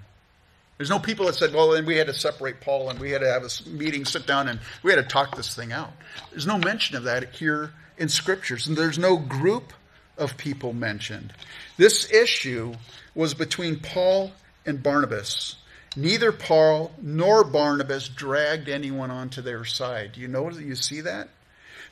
There's 0.76 0.90
no 0.90 0.98
people 0.98 1.26
that 1.26 1.34
said, 1.34 1.52
well, 1.52 1.70
then 1.70 1.84
we 1.84 1.96
had 1.96 2.06
to 2.06 2.14
separate 2.14 2.60
Paul 2.60 2.88
and 2.88 2.98
we 2.98 3.10
had 3.10 3.20
to 3.20 3.30
have 3.30 3.44
a 3.44 3.68
meeting, 3.68 4.04
sit 4.04 4.26
down, 4.26 4.48
and 4.48 4.60
we 4.82 4.90
had 4.90 4.96
to 4.96 5.08
talk 5.08 5.36
this 5.36 5.54
thing 5.54 5.72
out. 5.72 5.92
There's 6.30 6.46
no 6.46 6.56
mention 6.56 6.96
of 6.96 7.04
that 7.04 7.34
here 7.34 7.72
in 7.98 8.08
scriptures, 8.08 8.66
and 8.66 8.76
there's 8.76 8.98
no 8.98 9.18
group 9.18 9.74
of 10.16 10.38
people 10.38 10.72
mentioned. 10.72 11.34
This 11.76 12.10
issue 12.10 12.74
was 13.14 13.34
between 13.34 13.78
Paul 13.80 14.32
and 14.64 14.82
Barnabas. 14.82 15.56
Neither 15.96 16.32
Paul 16.32 16.92
nor 17.02 17.44
Barnabas 17.44 18.08
dragged 18.08 18.68
anyone 18.68 19.10
onto 19.10 19.42
their 19.42 19.64
side. 19.64 20.12
Do 20.12 20.20
you 20.20 20.28
know 20.28 20.48
that 20.50 20.64
you 20.64 20.76
see 20.76 21.02
that? 21.02 21.28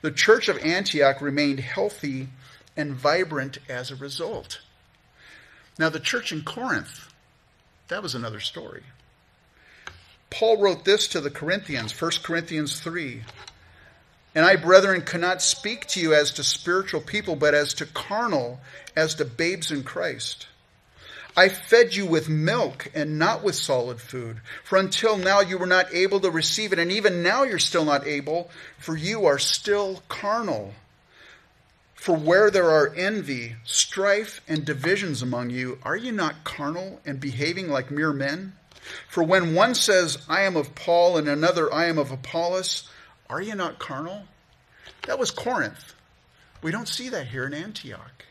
The 0.01 0.13
church 0.13 0.49
of 0.49 0.59
Antioch 0.59 1.21
remained 1.21 1.61
healthy 1.61 2.29
and 2.79 2.95
vibrant 2.95 3.59
as 3.69 3.91
a 3.91 3.97
result. 3.97 4.61
Now, 5.79 5.91
the 5.91 6.01
church 6.01 6.33
in 6.33 6.43
Corinth 6.43 7.09
that 7.89 8.03
was 8.03 8.15
another 8.15 8.41
story. 8.41 8.83
Paul 10.31 10.61
wrote 10.61 10.85
this 10.85 11.09
to 11.09 11.21
the 11.21 11.31
Corinthians, 11.31 11.99
1 11.99 12.11
Corinthians 12.23 12.81
3. 12.81 13.23
And 14.35 14.45
I, 14.45 14.57
brethren, 14.57 15.01
cannot 15.03 15.41
speak 15.41 15.87
to 15.89 16.01
you 16.01 16.13
as 16.13 16.33
to 16.33 16.45
spiritual 16.45 17.01
people, 17.01 17.35
but 17.35 17.55
as 17.55 17.73
to 17.75 17.87
carnal, 17.87 18.61
as 18.95 19.15
to 19.17 19.25
babes 19.25 19.71
in 19.71 19.85
Christ. 19.85 20.47
I 21.35 21.49
fed 21.49 21.95
you 21.95 22.05
with 22.05 22.29
milk 22.29 22.91
and 22.95 23.19
not 23.19 23.43
with 23.43 23.55
solid 23.55 24.01
food, 24.01 24.41
for 24.65 24.77
until 24.77 25.17
now 25.17 25.41
you 25.41 25.57
were 25.57 25.67
not 25.67 25.95
able 25.95 26.21
to 26.21 26.31
receive 26.31 26.73
it, 26.73 26.79
and 26.79 26.93
even 26.93 27.23
now 27.23 27.45
you're 27.45 27.59
still 27.59 27.85
not 27.85 28.07
able, 28.07 28.51
for 28.77 28.97
you 28.97 29.25
are 29.25 29.39
still 29.39 30.03
carnal. 30.09 30.75
For 31.99 32.17
where 32.17 32.49
there 32.49 32.71
are 32.71 32.95
envy, 32.95 33.57
strife, 33.65 34.41
and 34.47 34.65
divisions 34.65 35.21
among 35.21 35.51
you, 35.51 35.79
are 35.83 35.97
you 35.97 36.13
not 36.13 36.45
carnal 36.45 37.01
and 37.05 37.19
behaving 37.19 37.69
like 37.69 37.91
mere 37.91 38.13
men? 38.13 38.53
For 39.09 39.25
when 39.25 39.53
one 39.53 39.75
says, 39.75 40.17
I 40.29 40.43
am 40.43 40.57
of 40.57 40.77
Paul, 40.77 41.19
and 41.19 41.29
another, 41.29 41.71
I 41.75 41.87
am 41.87 41.99
of 41.99 42.13
Apollos, 42.13 42.89
are 43.29 43.43
you 43.43 43.57
not 43.57 43.81
carnal? 43.81 44.23
That 45.07 45.19
was 45.19 45.33
Corinth. 45.33 45.93
We 46.63 46.71
don't 46.71 46.87
see 46.87 47.09
that 47.09 47.27
here 47.27 47.47
in 47.47 47.53
Antioch. 47.53 48.25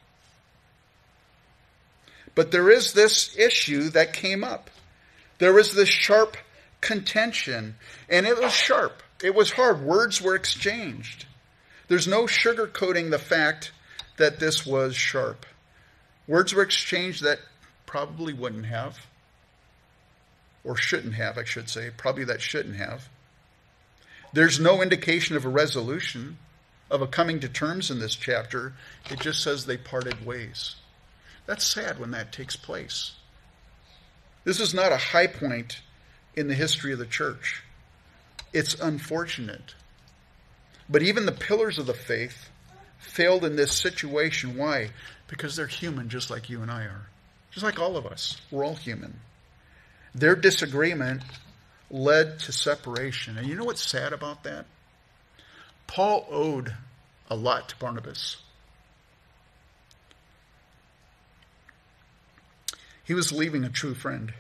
But 2.36 2.52
there 2.52 2.72
is 2.72 2.94
this 2.94 3.38
issue 3.38 3.90
that 3.90 4.14
came 4.14 4.46
up. 4.46 4.70
There 5.40 5.54
was 5.54 5.76
this 5.76 5.90
sharp 5.90 6.38
contention, 6.80 7.76
and 8.10 8.26
it 8.26 8.42
was 8.42 8.54
sharp. 8.54 9.04
It 9.22 9.36
was 9.36 9.52
hard. 9.52 9.82
Words 9.82 10.22
were 10.22 10.36
exchanged. 10.36 11.26
There's 11.88 12.08
no 12.08 12.24
sugarcoating 12.24 13.12
the 13.12 13.20
fact 13.20 13.72
that 14.18 14.40
this 14.40 14.66
was 14.66 14.96
sharp. 14.96 15.46
Words 16.28 16.54
were 16.54 16.64
exchanged 16.64 17.24
that 17.24 17.40
probably 17.86 18.34
wouldn't 18.34 18.66
have, 18.66 19.00
or 20.64 20.76
shouldn't 20.76 21.16
have, 21.16 21.38
I 21.38 21.46
should 21.46 21.70
say. 21.70 21.90
Probably 21.96 22.26
that 22.26 22.42
shouldn't 22.42 22.76
have. 22.76 23.08
There's 24.34 24.60
no 24.60 24.82
indication 24.82 25.38
of 25.38 25.46
a 25.46 25.50
resolution, 25.50 26.38
of 26.92 27.02
a 27.02 27.08
coming 27.08 27.40
to 27.40 27.50
terms 27.50 27.90
in 27.90 28.00
this 28.00 28.16
chapter. 28.16 28.74
It 29.10 29.20
just 29.20 29.42
says 29.42 29.66
they 29.66 29.78
parted 29.78 30.26
ways. 30.26 30.76
That's 31.46 31.66
sad 31.66 32.00
when 32.00 32.12
that 32.12 32.34
takes 32.34 32.58
place. 32.58 33.14
This 34.44 34.60
is 34.60 34.74
not 34.74 34.92
a 34.92 34.98
high 34.98 35.28
point 35.28 35.82
in 36.36 36.48
the 36.48 36.54
history 36.54 36.92
of 36.92 37.00
the 37.00 37.06
church. 37.06 37.64
It's 38.52 38.76
unfortunate. 38.76 39.76
But 40.90 41.04
even 41.04 41.26
the 41.26 41.32
pillars 41.32 41.78
of 41.78 41.86
the 41.86 41.94
faith 41.94 42.50
failed 42.98 43.44
in 43.44 43.56
this 43.56 43.74
situation. 43.74 44.58
Why? 44.58 44.90
Because 45.28 45.56
they're 45.56 45.68
human 45.68 46.10
just 46.10 46.30
like 46.30 46.50
you 46.50 46.62
and 46.62 46.72
I 46.72 46.84
are. 46.84 47.08
Just 47.52 47.66
like 47.66 47.80
all 47.80 47.98
of 47.98 48.06
us. 48.06 48.40
We're 48.52 48.66
all 48.66 48.76
human. 48.76 49.20
Their 50.16 50.36
disagreement 50.36 51.24
led 51.90 52.40
to 52.40 52.52
separation. 52.52 53.38
And 53.38 53.48
you 53.48 53.56
know 53.56 53.64
what's 53.66 53.84
sad 53.84 54.14
about 54.14 54.44
that? 54.44 54.66
Paul 55.88 56.28
owed 56.30 56.74
a 57.30 57.36
lot 57.36 57.70
to 57.70 57.78
Barnabas. 57.78 58.38
He 63.04 63.14
was 63.14 63.32
leaving 63.32 63.64
a 63.64 63.70
true 63.70 63.94
friend. 63.94 64.34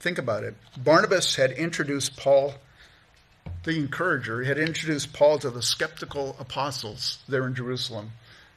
Think 0.00 0.18
about 0.18 0.44
it. 0.44 0.54
Barnabas 0.76 1.36
had 1.36 1.52
introduced 1.52 2.16
Paul 2.16 2.54
the 3.64 3.78
encourager, 3.78 4.44
had 4.44 4.58
introduced 4.58 5.12
Paul 5.12 5.38
to 5.40 5.50
the 5.50 5.62
skeptical 5.62 6.36
apostles 6.38 7.18
there 7.28 7.46
in 7.46 7.54
Jerusalem. 7.54 8.12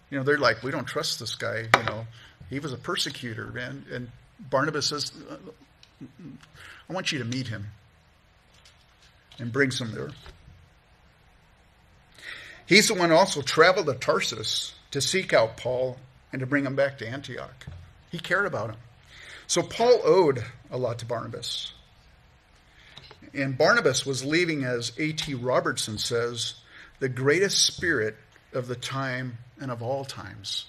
You 0.10 0.18
know, 0.18 0.24
they're 0.24 0.38
like, 0.38 0.64
we 0.64 0.72
don't 0.72 0.86
trust 0.86 1.20
this 1.20 1.36
guy. 1.36 1.68
You 1.78 1.84
know, 1.84 2.06
he 2.50 2.60
was 2.60 2.74
a 2.74 2.78
persecutor, 2.78 3.48
man. 3.48 3.86
And 3.92 4.10
Barnabas 4.40 4.88
says, 4.88 5.12
I 6.02 6.94
want 6.94 7.12
you 7.12 7.20
to 7.20 7.26
meet 7.26 7.48
him 7.48 7.68
and 9.40 9.52
bring 9.52 9.72
some 9.72 9.94
there. 9.94 10.10
He's 12.66 12.90
the 12.90 12.94
one 12.94 13.12
also 13.12 13.42
traveled 13.42 13.86
to 13.88 13.94
Tarsus 13.94 14.74
to 14.92 15.00
seek 15.00 15.34
out 15.34 15.58
Paul 15.58 15.98
and 16.34 16.42
to 16.42 16.46
bring 16.46 16.66
him 16.66 16.76
back 16.76 16.98
to 16.98 17.08
Antioch. 17.08 17.66
He 18.12 18.20
cared 18.20 18.46
about 18.46 18.72
him. 18.72 18.78
So 19.48 19.62
Paul 19.62 20.02
owed 20.04 20.44
a 20.70 20.78
lot 20.78 21.00
to 21.00 21.06
Barnabas. 21.06 21.72
And 23.34 23.58
Barnabas 23.58 24.06
was 24.06 24.26
leaving, 24.26 24.64
as 24.64 24.92
A.T. 24.98 25.34
Robertson 25.36 25.98
says, 25.98 26.56
the 27.00 27.10
greatest 27.10 27.66
spirit 27.66 28.16
of 28.54 28.68
the 28.68 28.76
time 28.76 29.38
and 29.60 29.72
of 29.72 29.82
all 29.82 30.06
times. 30.06 30.66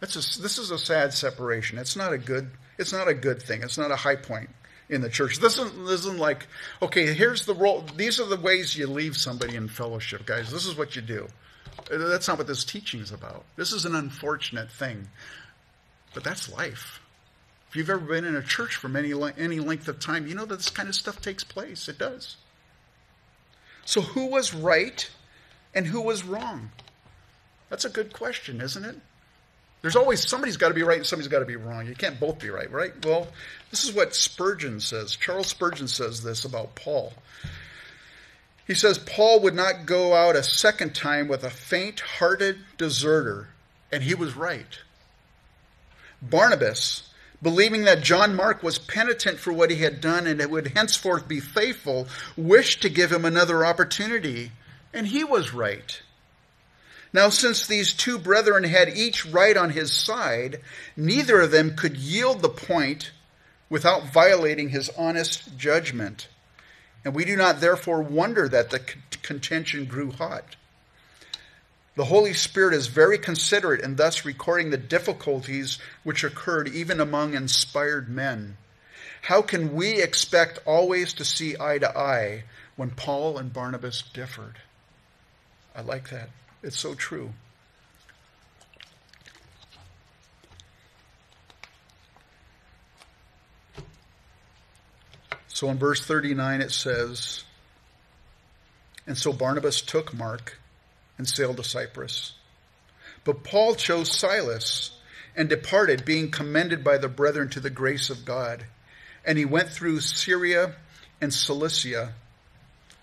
That's 0.00 0.16
a, 0.16 0.40
this 0.40 0.58
is 0.58 0.70
a 0.70 0.78
sad 0.78 1.12
separation. 1.12 1.78
It's 1.78 1.96
not 1.96 2.12
a 2.12 2.18
good. 2.18 2.50
It's 2.78 2.92
not 2.92 3.06
a 3.06 3.14
good 3.14 3.42
thing. 3.42 3.62
It's 3.62 3.78
not 3.78 3.90
a 3.90 3.96
high 3.96 4.16
point 4.16 4.50
in 4.88 5.00
the 5.00 5.08
church. 5.10 5.38
This 5.38 5.58
isn't, 5.58 5.84
this 5.84 6.00
isn't 6.00 6.18
like, 6.18 6.46
okay, 6.80 7.12
here's 7.12 7.46
the 7.46 7.54
role. 7.54 7.84
These 7.96 8.18
are 8.18 8.26
the 8.26 8.36
ways 8.36 8.76
you 8.76 8.86
leave 8.86 9.16
somebody 9.16 9.56
in 9.56 9.68
fellowship, 9.68 10.26
guys. 10.26 10.50
This 10.50 10.66
is 10.66 10.76
what 10.76 10.96
you 10.96 11.02
do. 11.02 11.28
That's 11.90 12.28
not 12.28 12.38
what 12.38 12.46
this 12.46 12.64
teaching 12.64 13.00
is 13.00 13.12
about. 13.12 13.44
This 13.56 13.72
is 13.72 13.84
an 13.84 13.94
unfortunate 13.94 14.70
thing, 14.70 15.08
but 16.14 16.24
that's 16.24 16.52
life. 16.52 17.01
If 17.72 17.76
you've 17.76 17.88
ever 17.88 18.00
been 18.00 18.26
in 18.26 18.36
a 18.36 18.42
church 18.42 18.76
for 18.76 18.94
any, 18.94 19.14
any 19.38 19.58
length 19.58 19.88
of 19.88 19.98
time, 19.98 20.26
you 20.26 20.34
know 20.34 20.44
that 20.44 20.56
this 20.56 20.68
kind 20.68 20.90
of 20.90 20.94
stuff 20.94 21.22
takes 21.22 21.42
place. 21.42 21.88
It 21.88 21.96
does. 21.96 22.36
So, 23.86 24.02
who 24.02 24.26
was 24.26 24.52
right 24.52 25.08
and 25.74 25.86
who 25.86 26.02
was 26.02 26.22
wrong? 26.22 26.70
That's 27.70 27.86
a 27.86 27.88
good 27.88 28.12
question, 28.12 28.60
isn't 28.60 28.84
it? 28.84 28.96
There's 29.80 29.96
always 29.96 30.28
somebody's 30.28 30.58
got 30.58 30.68
to 30.68 30.74
be 30.74 30.82
right 30.82 30.98
and 30.98 31.06
somebody's 31.06 31.32
got 31.32 31.38
to 31.38 31.46
be 31.46 31.56
wrong. 31.56 31.86
You 31.86 31.94
can't 31.94 32.20
both 32.20 32.40
be 32.40 32.50
right, 32.50 32.70
right? 32.70 32.92
Well, 33.06 33.28
this 33.70 33.84
is 33.86 33.94
what 33.94 34.14
Spurgeon 34.14 34.78
says. 34.78 35.16
Charles 35.16 35.46
Spurgeon 35.46 35.88
says 35.88 36.22
this 36.22 36.44
about 36.44 36.74
Paul. 36.74 37.14
He 38.66 38.74
says 38.74 38.98
Paul 38.98 39.40
would 39.40 39.54
not 39.54 39.86
go 39.86 40.14
out 40.14 40.36
a 40.36 40.42
second 40.42 40.94
time 40.94 41.26
with 41.26 41.42
a 41.42 41.48
faint 41.48 42.00
hearted 42.00 42.58
deserter, 42.76 43.48
and 43.90 44.02
he 44.02 44.14
was 44.14 44.36
right. 44.36 44.78
Barnabas 46.20 47.08
believing 47.42 47.84
that 47.84 48.02
John 48.02 48.36
Mark 48.36 48.62
was 48.62 48.78
penitent 48.78 49.38
for 49.38 49.52
what 49.52 49.70
he 49.70 49.76
had 49.78 50.00
done 50.00 50.26
and 50.26 50.44
would 50.50 50.68
henceforth 50.68 51.26
be 51.26 51.40
faithful, 51.40 52.06
wished 52.36 52.82
to 52.82 52.88
give 52.88 53.10
him 53.10 53.24
another 53.24 53.64
opportunity. 53.64 54.52
And 54.94 55.06
he 55.06 55.24
was 55.24 55.52
right. 55.52 56.00
Now, 57.12 57.28
since 57.28 57.66
these 57.66 57.92
two 57.92 58.18
brethren 58.18 58.64
had 58.64 58.88
each 58.88 59.26
right 59.26 59.56
on 59.56 59.70
his 59.70 59.92
side, 59.92 60.60
neither 60.96 61.40
of 61.40 61.50
them 61.50 61.76
could 61.76 61.96
yield 61.96 62.40
the 62.40 62.48
point 62.48 63.10
without 63.68 64.12
violating 64.12 64.70
his 64.70 64.90
honest 64.96 65.58
judgment. 65.58 66.28
And 67.04 67.14
we 67.14 67.24
do 67.24 67.36
not 67.36 67.60
therefore 67.60 68.00
wonder 68.00 68.48
that 68.48 68.70
the 68.70 68.80
contention 69.22 69.84
grew 69.86 70.12
hot. 70.12 70.56
The 71.94 72.06
Holy 72.06 72.32
Spirit 72.32 72.72
is 72.72 72.86
very 72.86 73.18
considerate 73.18 73.82
in 73.82 73.96
thus 73.96 74.24
recording 74.24 74.70
the 74.70 74.78
difficulties 74.78 75.78
which 76.04 76.24
occurred 76.24 76.68
even 76.68 77.00
among 77.00 77.34
inspired 77.34 78.08
men. 78.08 78.56
How 79.22 79.42
can 79.42 79.74
we 79.74 80.00
expect 80.00 80.58
always 80.64 81.12
to 81.14 81.24
see 81.24 81.54
eye 81.60 81.78
to 81.78 81.96
eye 81.96 82.44
when 82.76 82.90
Paul 82.90 83.36
and 83.36 83.52
Barnabas 83.52 84.02
differed? 84.14 84.56
I 85.76 85.82
like 85.82 86.08
that. 86.08 86.30
It's 86.62 86.78
so 86.78 86.94
true. 86.94 87.34
So 95.46 95.68
in 95.68 95.78
verse 95.78 96.04
39 96.04 96.62
it 96.62 96.72
says, 96.72 97.44
And 99.06 99.16
so 99.16 99.32
Barnabas 99.32 99.82
took 99.82 100.14
Mark 100.14 100.58
and 101.18 101.28
sailed 101.28 101.56
to 101.58 101.64
Cyprus. 101.64 102.32
But 103.24 103.44
Paul 103.44 103.74
chose 103.74 104.10
Silas 104.10 104.90
and 105.36 105.48
departed, 105.48 106.04
being 106.04 106.30
commended 106.30 106.84
by 106.84 106.98
the 106.98 107.08
brethren 107.08 107.48
to 107.50 107.60
the 107.60 107.70
grace 107.70 108.10
of 108.10 108.24
God. 108.24 108.64
And 109.24 109.38
he 109.38 109.44
went 109.44 109.70
through 109.70 110.00
Syria 110.00 110.74
and 111.20 111.32
Cilicia, 111.32 112.14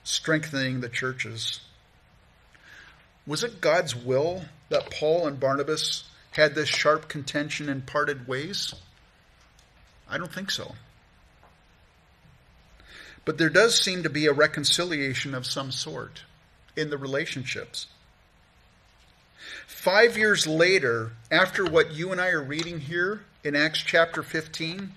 strengthening 0.03 0.81
the 0.81 0.89
churches. 0.89 1.61
Was 3.25 3.43
it 3.43 3.61
God's 3.61 3.95
will 3.95 4.43
that 4.69 4.91
Paul 4.91 5.27
and 5.27 5.39
Barnabas 5.39 6.03
had 6.31 6.55
this 6.55 6.69
sharp 6.69 7.07
contention 7.07 7.69
and 7.69 7.85
parted 7.85 8.27
ways? 8.27 8.73
I 10.09 10.17
don't 10.17 10.33
think 10.33 10.51
so. 10.51 10.75
But 13.25 13.37
there 13.37 13.49
does 13.49 13.79
seem 13.79 14.03
to 14.03 14.09
be 14.09 14.25
a 14.25 14.33
reconciliation 14.33 15.35
of 15.35 15.45
some 15.45 15.71
sort 15.71 16.23
in 16.75 16.89
the 16.89 16.97
relationships. 16.97 17.87
Five 19.91 20.19
years 20.19 20.45
later, 20.45 21.13
after 21.31 21.65
what 21.65 21.93
you 21.93 22.11
and 22.11 22.21
I 22.21 22.27
are 22.27 22.43
reading 22.43 22.79
here 22.79 23.21
in 23.43 23.55
Acts 23.55 23.79
chapter 23.79 24.21
15, 24.21 24.91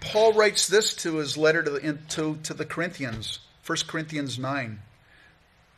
Paul 0.00 0.34
writes 0.34 0.68
this 0.68 0.94
to 0.96 1.16
his 1.16 1.38
letter 1.38 1.62
to 1.62 1.70
the, 1.70 1.98
to, 2.10 2.36
to 2.42 2.52
the 2.52 2.66
Corinthians, 2.66 3.38
1 3.64 3.78
Corinthians 3.88 4.38
9 4.38 4.80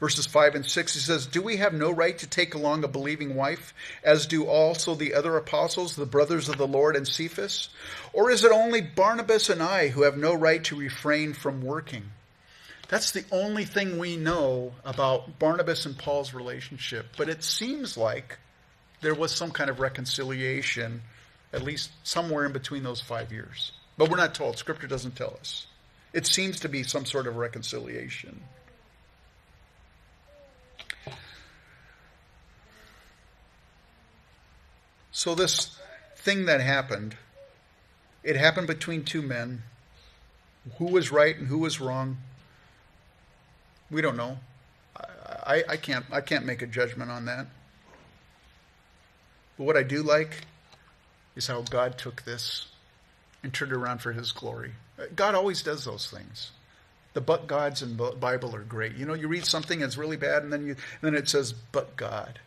verses 0.00 0.26
5 0.26 0.56
and 0.56 0.66
6 0.66 0.94
he 0.94 1.00
says 1.00 1.26
do 1.26 1.42
we 1.42 1.56
have 1.56 1.72
no 1.72 1.90
right 1.90 2.18
to 2.18 2.26
take 2.26 2.54
along 2.54 2.84
a 2.84 2.88
believing 2.88 3.34
wife 3.34 3.74
as 4.04 4.26
do 4.26 4.46
also 4.46 4.94
the 4.94 5.14
other 5.14 5.36
apostles 5.36 5.96
the 5.96 6.06
brothers 6.06 6.48
of 6.48 6.56
the 6.56 6.68
lord 6.68 6.94
and 6.96 7.06
cephas? 7.06 7.68
Or 8.12 8.30
is 8.30 8.44
it 8.44 8.52
only 8.52 8.80
barnabas 8.80 9.48
and 9.48 9.62
i 9.62 9.88
who 9.88 10.02
have 10.02 10.16
no 10.16 10.34
right 10.34 10.62
to 10.64 10.76
refrain 10.76 11.34
from 11.34 11.62
working 11.62 12.10
that's 12.89 13.12
the 13.12 13.24
only 13.30 13.64
thing 13.64 13.99
we 13.99 14.16
know 14.16 14.72
about 14.84 15.39
barnabas 15.39 15.86
and 15.86 15.97
paul's 15.99 16.34
relationship 16.34 17.07
but 17.16 17.28
it 17.28 17.43
seems 17.43 17.97
like 17.97 18.39
there 19.01 19.14
was 19.14 19.32
some 19.32 19.51
kind 19.51 19.70
of 19.70 19.80
reconciliation 19.80 21.03
at 21.53 21.62
least 21.62 21.91
somewhere 22.03 22.45
in 22.45 22.53
between 22.53 22.82
those 22.82 23.01
five 23.01 23.32
years 23.32 23.72
but 23.97 24.11
we're 24.11 24.16
not 24.16 24.34
told 24.34 24.59
scripture 24.59 24.86
doesn't 24.86 25.16
tell 25.16 25.36
us 25.41 25.66
it 26.12 26.26
seems 26.26 26.61
to 26.61 26.68
be 26.68 26.82
some 26.82 27.05
sort 27.05 27.26
of 27.26 27.36
reconciliation 27.36 28.41
So, 35.18 35.34
this 35.34 35.76
thing 36.14 36.45
that 36.47 36.61
happened, 36.61 37.16
it 38.22 38.36
happened 38.36 38.68
between 38.68 39.03
two 39.03 39.20
men. 39.20 39.64
Who 40.76 40.84
was 40.84 41.11
right 41.11 41.36
and 41.36 41.49
who 41.49 41.59
was 41.59 41.80
wrong? 41.80 42.18
We 43.91 44.03
don't 44.03 44.16
know. 44.16 44.39
I, 44.97 45.64
I, 45.68 45.76
can't, 45.76 46.05
I 46.12 46.20
can't 46.20 46.45
make 46.45 46.62
a 46.62 46.66
judgment 46.66 47.11
on 47.11 47.24
that. 47.26 47.47
But 49.57 49.64
what 49.64 49.76
I 49.76 49.82
do 49.82 50.03
like 50.03 50.43
is 51.36 51.47
how 51.47 51.62
God 51.62 51.99
took 51.99 52.22
this 52.24 52.66
and 53.43 53.53
turned 53.53 53.72
it 53.72 53.76
around 53.76 53.99
for 53.99 54.12
his 54.12 54.32
glory. 54.32 54.72
God 55.14 55.34
always 55.34 55.62
does 55.62 55.84
those 55.84 56.09
things. 56.09 56.51
The 57.14 57.20
but 57.20 57.47
gods 57.47 57.82
in 57.82 57.97
the 57.97 58.11
Bible 58.12 58.55
are 58.55 58.62
great. 58.62 58.95
You 58.95 59.07
know, 59.07 59.14
you 59.14 59.28
read 59.28 59.45
something 59.45 59.80
that's 59.80 59.97
really 59.97 60.16
bad, 60.16 60.43
and 60.43 60.53
then 60.53 60.66
you 60.66 60.76
then 61.01 61.14
it 61.14 61.28
says 61.28 61.53
but 61.53 61.97
God. 61.97 62.39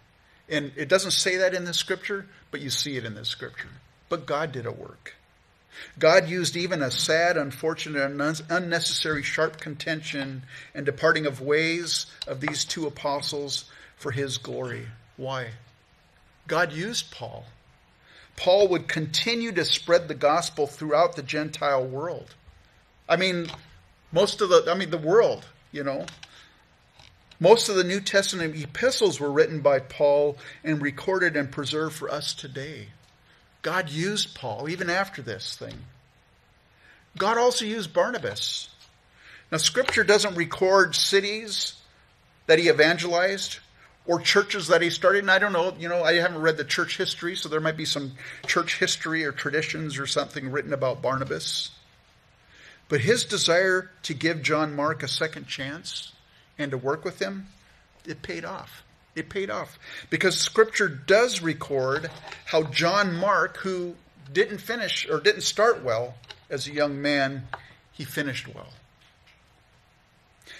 And 0.47 0.71
it 0.75 0.89
doesn't 0.89 1.11
say 1.11 1.37
that 1.37 1.53
in 1.53 1.65
the 1.65 1.73
scripture, 1.73 2.27
but 2.51 2.61
you 2.61 2.69
see 2.69 2.97
it 2.97 3.05
in 3.05 3.15
the 3.15 3.25
scripture. 3.25 3.69
But 4.09 4.25
God 4.25 4.51
did 4.51 4.65
a 4.65 4.71
work. 4.71 5.15
God 5.97 6.29
used 6.29 6.55
even 6.55 6.81
a 6.81 6.91
sad, 6.91 7.37
unfortunate, 7.37 8.03
and 8.03 8.41
unnecessary 8.49 9.23
sharp 9.23 9.59
contention 9.59 10.43
and 10.75 10.85
departing 10.85 11.25
of 11.25 11.41
ways 11.41 12.05
of 12.27 12.41
these 12.41 12.65
two 12.65 12.87
apostles 12.87 13.65
for 13.95 14.11
his 14.11 14.37
glory. 14.37 14.87
Why? 15.17 15.51
God 16.47 16.73
used 16.73 17.11
Paul. 17.11 17.45
Paul 18.35 18.69
would 18.69 18.87
continue 18.87 19.51
to 19.51 19.65
spread 19.65 20.07
the 20.07 20.15
gospel 20.15 20.67
throughout 20.67 21.15
the 21.15 21.23
Gentile 21.23 21.85
world. 21.85 22.33
I 23.07 23.15
mean, 23.15 23.47
most 24.11 24.41
of 24.41 24.49
the, 24.49 24.65
I 24.69 24.73
mean, 24.73 24.89
the 24.89 24.97
world, 24.97 25.45
you 25.71 25.83
know. 25.83 26.05
Most 27.39 27.69
of 27.69 27.75
the 27.75 27.83
New 27.83 27.99
Testament 27.99 28.55
epistles 28.55 29.19
were 29.19 29.31
written 29.31 29.61
by 29.61 29.79
Paul 29.79 30.37
and 30.63 30.81
recorded 30.81 31.35
and 31.35 31.51
preserved 31.51 31.95
for 31.95 32.09
us 32.09 32.33
today. 32.33 32.87
God 33.61 33.89
used 33.89 34.35
Paul 34.35 34.69
even 34.69 34.89
after 34.89 35.21
this 35.21 35.55
thing. 35.55 35.75
God 37.17 37.37
also 37.37 37.65
used 37.65 37.93
Barnabas. 37.93 38.69
Now, 39.51 39.57
Scripture 39.57 40.03
doesn't 40.03 40.35
record 40.35 40.95
cities 40.95 41.75
that 42.47 42.57
he 42.57 42.69
evangelized 42.69 43.59
or 44.05 44.19
churches 44.19 44.67
that 44.67 44.81
he 44.81 44.89
started. 44.89 45.19
And 45.19 45.31
I 45.31 45.39
don't 45.39 45.53
know, 45.53 45.73
you 45.79 45.89
know, 45.89 46.03
I 46.03 46.13
haven't 46.15 46.41
read 46.41 46.57
the 46.57 46.63
church 46.63 46.97
history, 46.97 47.35
so 47.35 47.49
there 47.49 47.59
might 47.59 47.77
be 47.77 47.85
some 47.85 48.13
church 48.47 48.79
history 48.79 49.23
or 49.25 49.31
traditions 49.31 49.99
or 49.99 50.07
something 50.07 50.51
written 50.51 50.73
about 50.73 51.01
Barnabas. 51.01 51.71
But 52.89 53.01
his 53.01 53.25
desire 53.25 53.91
to 54.03 54.13
give 54.13 54.41
John 54.41 54.75
Mark 54.75 55.03
a 55.03 55.07
second 55.07 55.47
chance 55.47 56.11
and 56.57 56.71
to 56.71 56.77
work 56.77 57.05
with 57.05 57.19
him, 57.19 57.47
it 58.05 58.21
paid 58.21 58.43
off. 58.43 58.83
It 59.15 59.29
paid 59.29 59.49
off. 59.49 59.77
Because 60.09 60.39
scripture 60.39 60.87
does 60.87 61.41
record 61.41 62.09
how 62.45 62.63
John 62.63 63.15
Mark, 63.15 63.57
who 63.57 63.95
didn't 64.31 64.59
finish 64.59 65.07
or 65.09 65.19
didn't 65.19 65.41
start 65.41 65.83
well 65.83 66.15
as 66.49 66.67
a 66.67 66.73
young 66.73 67.01
man, 67.01 67.47
he 67.91 68.03
finished 68.03 68.47
well. 68.47 68.69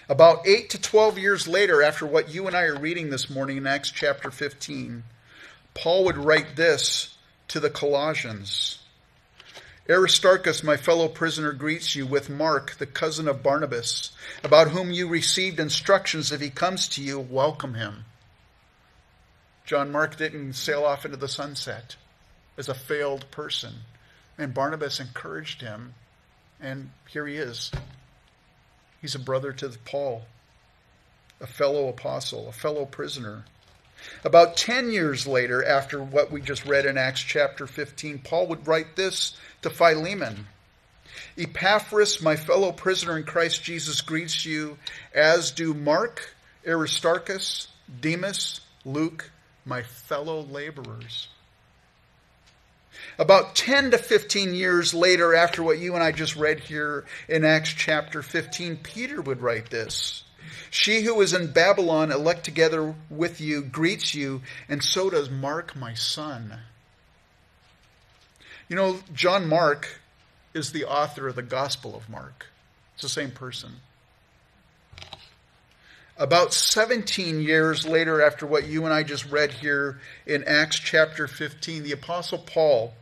About 0.10 0.46
8 0.46 0.70
to 0.72 0.82
12 0.82 1.18
years 1.18 1.48
later, 1.48 1.82
after 1.82 2.06
what 2.06 2.34
you 2.34 2.48
and 2.48 2.56
I 2.56 2.64
are 2.64 2.78
reading 2.78 3.10
this 3.10 3.30
morning 3.30 3.58
in 3.58 3.68
Acts 3.68 3.92
chapter 3.92 4.30
15, 4.30 5.04
Paul 5.74 6.04
would 6.06 6.18
write 6.18 6.56
this 6.56 7.16
to 7.48 7.60
the 7.60 7.70
Colossians 7.70 8.80
Aristarchus, 9.90 10.64
my 10.64 10.78
fellow 10.78 11.08
prisoner, 11.08 11.52
greets 11.52 11.96
you 11.96 12.06
with 12.06 12.30
Mark, 12.30 12.76
the 12.76 12.86
cousin 12.86 13.28
of 13.28 13.42
Barnabas, 13.42 14.12
about 14.44 14.70
whom 14.70 14.92
you 14.92 15.08
received 15.08 15.60
instructions. 15.60 16.32
If 16.32 16.40
he 16.40 16.50
comes 16.50 16.88
to 16.90 17.04
you, 17.04 17.20
welcome 17.20 17.74
him. 17.74 18.06
John 19.72 19.90
Mark 19.90 20.18
didn't 20.18 20.52
sail 20.52 20.84
off 20.84 21.06
into 21.06 21.16
the 21.16 21.30
sunset 21.30 21.96
as 22.58 22.68
a 22.68 22.74
failed 22.74 23.32
person. 23.32 23.74
And 24.38 24.54
Barnabas 24.54 25.00
encouraged 25.00 25.62
him, 25.62 25.94
and 26.60 26.90
here 27.08 27.26
he 27.26 27.38
is. 27.38 27.72
He's 29.00 29.16
a 29.16 29.20
brother 29.20 29.54
to 29.54 29.70
Paul, 29.86 30.24
a 31.40 31.48
fellow 31.48 31.88
apostle, 31.88 32.50
a 32.50 32.52
fellow 32.52 32.84
prisoner. 32.84 33.46
About 34.26 34.58
10 34.58 34.92
years 34.92 35.26
later, 35.26 35.64
after 35.64 36.04
what 36.04 36.34
we 36.34 36.42
just 36.42 36.66
read 36.66 36.86
in 36.86 36.98
Acts 36.98 37.22
chapter 37.22 37.66
15, 37.66 38.20
Paul 38.26 38.48
would 38.48 38.68
write 38.68 38.98
this 38.98 39.38
to 39.62 39.70
Philemon 39.70 40.48
Epaphras, 41.38 42.22
my 42.22 42.36
fellow 42.36 42.74
prisoner 42.74 43.18
in 43.18 43.24
Christ 43.24 43.64
Jesus, 43.64 44.02
greets 44.02 44.46
you, 44.46 44.78
as 45.16 45.52
do 45.52 45.74
Mark, 45.74 46.36
Aristarchus, 46.68 47.70
Demas, 48.02 48.60
Luke, 48.84 49.31
my 49.66 49.84
fellow 49.84 50.42
laborers. 50.42 51.28
About 53.18 53.56
10 53.56 53.92
to 53.92 53.98
15 53.98 54.54
years 54.54 54.94
later, 54.94 55.34
after 55.34 55.64
what 55.64 55.80
you 55.80 55.94
and 55.96 56.04
I 56.04 56.12
just 56.12 56.36
read 56.36 56.60
here 56.60 57.06
in 57.28 57.46
Acts 57.46 57.70
chapter 57.70 58.22
15, 58.22 58.78
Peter 58.78 59.22
would 59.22 59.42
write 59.42 59.70
this. 59.70 60.24
She 60.70 61.02
who 61.02 61.20
is 61.22 61.34
in 61.34 61.52
Babylon, 61.52 62.12
elect 62.12 62.44
together 62.44 62.96
with 63.10 63.42
you, 63.42 63.62
greets 63.62 64.16
you, 64.16 64.42
and 64.70 64.84
so 64.84 65.10
does 65.10 65.30
Mark, 65.30 65.76
my 65.76 65.94
son. 65.94 66.60
You 68.70 68.76
know, 68.76 69.00
John 69.14 69.48
Mark 69.48 70.00
is 70.54 70.72
the 70.72 70.86
author 70.86 71.28
of 71.28 71.36
the 71.36 71.42
Gospel 71.42 71.96
of 71.96 72.10
Mark. 72.10 72.48
It's 72.94 73.04
the 73.04 73.10
same 73.10 73.32
person. 73.32 73.82
About 76.22 76.54
17 76.54 77.42
years 77.42 77.86
later, 77.86 78.22
after 78.22 78.46
what 78.46 78.68
you 78.68 78.86
and 78.86 78.94
I 78.94 79.02
just 79.02 79.30
read 79.32 79.52
here 79.52 80.00
in 80.26 80.44
Acts 80.44 80.78
chapter 80.78 81.28
15, 81.28 81.84
the 81.84 81.92
Apostle 81.92 82.38
Paul, 82.38 82.94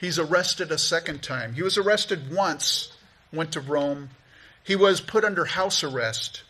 he's 0.00 0.18
arrested 0.18 0.72
a 0.72 0.78
second 0.78 1.22
time. 1.22 1.52
He 1.52 1.62
was 1.62 1.76
arrested 1.76 2.32
once, 2.32 2.96
went 3.32 3.52
to 3.52 3.60
Rome. 3.60 4.08
He 4.62 4.76
was 4.76 5.02
put 5.02 5.24
under 5.24 5.44
house 5.44 5.84
arrest 5.84 6.42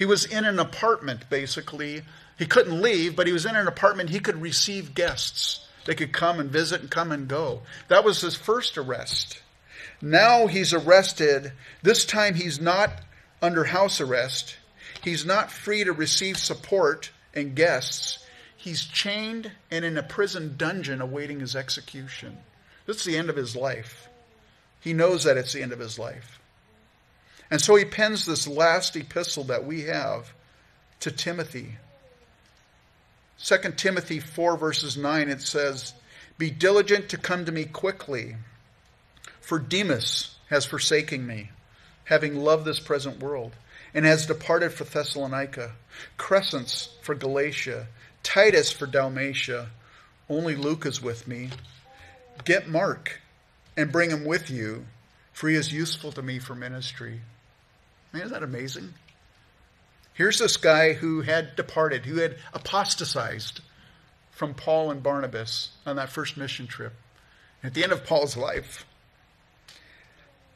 he 0.00 0.06
was 0.06 0.24
in 0.24 0.46
an 0.46 0.58
apartment, 0.58 1.28
basically. 1.28 2.04
He 2.38 2.46
couldn't 2.46 2.80
leave, 2.80 3.14
but 3.14 3.26
he 3.26 3.34
was 3.34 3.44
in 3.44 3.54
an 3.54 3.68
apartment. 3.68 4.08
He 4.08 4.18
could 4.18 4.40
receive 4.40 4.94
guests. 4.94 5.68
They 5.84 5.94
could 5.94 6.10
come 6.10 6.40
and 6.40 6.50
visit 6.50 6.80
and 6.80 6.90
come 6.90 7.12
and 7.12 7.28
go. 7.28 7.60
That 7.88 8.02
was 8.02 8.22
his 8.22 8.34
first 8.34 8.78
arrest. 8.78 9.42
Now 10.00 10.46
he's 10.46 10.72
arrested. 10.72 11.52
This 11.82 12.06
time 12.06 12.34
he's 12.34 12.58
not 12.58 12.90
under 13.42 13.64
house 13.64 14.00
arrest. 14.00 14.56
He's 15.02 15.24
not 15.24 15.50
free 15.50 15.84
to 15.84 15.92
receive 15.92 16.38
support 16.38 17.10
and 17.34 17.54
guests, 17.54 18.18
he's 18.56 18.84
chained 18.84 19.50
and 19.70 19.84
in 19.84 19.96
a 19.96 20.02
prison 20.02 20.54
dungeon 20.56 21.00
awaiting 21.00 21.40
his 21.40 21.56
execution. 21.56 22.36
This 22.86 22.98
is 22.98 23.04
the 23.04 23.16
end 23.16 23.30
of 23.30 23.36
his 23.36 23.54
life. 23.54 24.08
He 24.80 24.92
knows 24.92 25.24
that 25.24 25.36
it's 25.36 25.52
the 25.52 25.62
end 25.62 25.72
of 25.72 25.78
his 25.78 25.98
life. 25.98 26.40
And 27.50 27.60
so 27.60 27.74
he 27.76 27.84
pens 27.84 28.26
this 28.26 28.46
last 28.46 28.96
epistle 28.96 29.44
that 29.44 29.64
we 29.64 29.82
have 29.82 30.32
to 31.00 31.10
Timothy. 31.10 31.76
2 33.42 33.56
Timothy 33.76 34.20
4, 34.20 34.56
verses 34.56 34.96
9, 34.96 35.28
it 35.28 35.40
says, 35.40 35.94
Be 36.38 36.50
diligent 36.50 37.08
to 37.10 37.16
come 37.16 37.44
to 37.46 37.52
me 37.52 37.64
quickly, 37.64 38.36
for 39.40 39.58
Demas 39.58 40.36
has 40.48 40.66
forsaken 40.66 41.26
me, 41.26 41.50
having 42.04 42.36
loved 42.36 42.64
this 42.64 42.80
present 42.80 43.20
world, 43.20 43.52
and 43.94 44.04
has 44.04 44.26
departed 44.26 44.72
for 44.72 44.84
Thessalonica, 44.84 45.72
Crescens 46.18 46.88
for 47.02 47.14
Galatia, 47.14 47.86
Titus 48.22 48.70
for 48.70 48.86
Dalmatia. 48.86 49.68
Only 50.28 50.54
Luke 50.54 50.86
is 50.86 51.02
with 51.02 51.26
me. 51.26 51.50
Get 52.44 52.68
Mark 52.68 53.20
and 53.76 53.92
bring 53.92 54.10
him 54.10 54.24
with 54.24 54.50
you, 54.50 54.86
for 55.32 55.48
he 55.48 55.56
is 55.56 55.72
useful 55.72 56.12
to 56.12 56.22
me 56.22 56.38
for 56.38 56.54
ministry. 56.54 57.20
Man, 58.12 58.22
isn't 58.22 58.32
that 58.32 58.42
amazing? 58.42 58.94
Here's 60.14 60.38
this 60.38 60.56
guy 60.56 60.92
who 60.92 61.22
had 61.22 61.56
departed, 61.56 62.04
who 62.04 62.16
had 62.16 62.36
apostatized 62.52 63.60
from 64.30 64.54
Paul 64.54 64.90
and 64.90 65.02
Barnabas 65.02 65.70
on 65.86 65.96
that 65.96 66.10
first 66.10 66.36
mission 66.36 66.66
trip. 66.66 66.92
At 67.62 67.74
the 67.74 67.82
end 67.82 67.92
of 67.92 68.04
Paul's 68.04 68.36
life, 68.36 68.84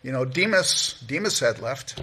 you 0.03 0.13
know, 0.13 0.25
Demas, 0.25 1.03
Demas 1.07 1.41
had 1.41 1.61
left. 1.61 2.03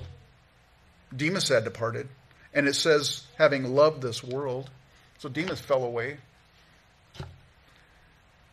Demas 1.15 1.49
had 1.49 1.63
departed. 1.63 2.07
And 2.53 2.67
it 2.67 2.75
says, 2.75 3.23
having 3.37 3.75
loved 3.75 4.01
this 4.01 4.23
world. 4.23 4.69
So 5.19 5.29
Demas 5.29 5.61
fell 5.61 5.83
away. 5.83 6.17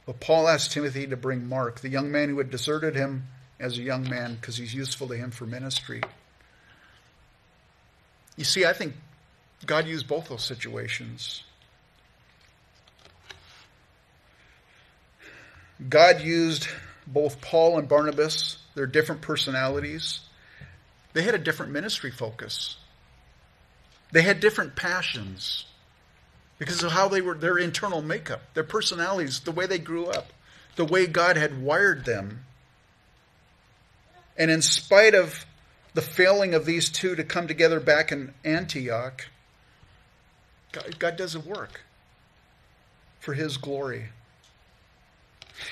But 0.06 0.20
Paul 0.20 0.48
asked 0.48 0.72
Timothy 0.72 1.06
to 1.06 1.16
bring 1.16 1.48
Mark, 1.48 1.80
the 1.80 1.88
young 1.88 2.10
man 2.10 2.28
who 2.28 2.38
had 2.38 2.50
deserted 2.50 2.94
him 2.94 3.24
as 3.60 3.76
a 3.76 3.82
young 3.82 4.08
man 4.08 4.36
because 4.36 4.56
he's 4.56 4.72
useful 4.72 5.08
to 5.08 5.16
him 5.16 5.30
for 5.30 5.44
ministry. 5.46 6.00
You 8.36 8.44
see, 8.44 8.64
I 8.64 8.72
think 8.72 8.94
God 9.66 9.86
used 9.86 10.06
both 10.06 10.28
those 10.28 10.44
situations. 10.44 11.42
God 15.88 16.22
used 16.22 16.68
both 17.06 17.40
Paul 17.40 17.78
and 17.78 17.88
Barnabas, 17.88 18.58
their 18.74 18.86
different 18.86 19.20
personalities. 19.20 20.20
They 21.12 21.22
had 21.22 21.34
a 21.34 21.38
different 21.38 21.72
ministry 21.72 22.10
focus. 22.10 22.76
They 24.12 24.22
had 24.22 24.40
different 24.40 24.76
passions 24.76 25.66
because 26.58 26.82
of 26.82 26.92
how 26.92 27.08
they 27.08 27.20
were, 27.20 27.34
their 27.34 27.58
internal 27.58 28.02
makeup, 28.02 28.42
their 28.54 28.64
personalities, 28.64 29.40
the 29.40 29.52
way 29.52 29.66
they 29.66 29.78
grew 29.78 30.06
up, 30.06 30.32
the 30.76 30.84
way 30.84 31.06
God 31.06 31.36
had 31.36 31.62
wired 31.62 32.04
them. 32.04 32.44
And 34.36 34.50
in 34.50 34.62
spite 34.62 35.14
of 35.14 35.46
the 35.94 36.02
failing 36.02 36.54
of 36.54 36.64
these 36.64 36.90
two 36.90 37.14
to 37.16 37.24
come 37.24 37.48
together 37.48 37.80
back 37.80 38.12
in 38.12 38.34
Antioch, 38.44 39.26
God, 40.72 40.98
God 40.98 41.16
does 41.16 41.34
a 41.34 41.40
work 41.40 41.80
for 43.20 43.34
His 43.34 43.56
glory. 43.56 44.06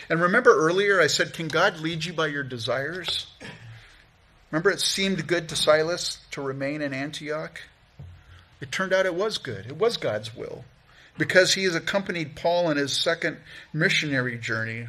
And 0.09 0.21
remember 0.21 0.55
earlier 0.55 1.01
I 1.01 1.07
said, 1.07 1.33
Can 1.33 1.49
God 1.49 1.81
lead 1.81 2.05
you 2.05 2.13
by 2.13 2.27
your 2.27 2.43
desires? 2.43 3.27
Remember 4.51 4.71
it 4.71 4.81
seemed 4.81 5.27
good 5.27 5.49
to 5.49 5.57
Silas 5.57 6.19
to 6.33 6.41
remain 6.41 6.83
in 6.83 6.95
Antioch? 6.95 7.61
It 8.61 8.73
turned 8.73 8.93
out 8.93 9.07
it 9.07 9.15
was 9.15 9.39
good. 9.39 9.67
It 9.67 9.77
was 9.77 9.97
God's 9.97 10.35
will 10.35 10.65
because 11.19 11.55
he 11.55 11.65
has 11.65 11.75
accompanied 11.75 12.37
Paul 12.37 12.71
in 12.71 12.77
his 12.77 12.93
second 12.93 13.39
missionary 13.73 14.39
journey, 14.39 14.87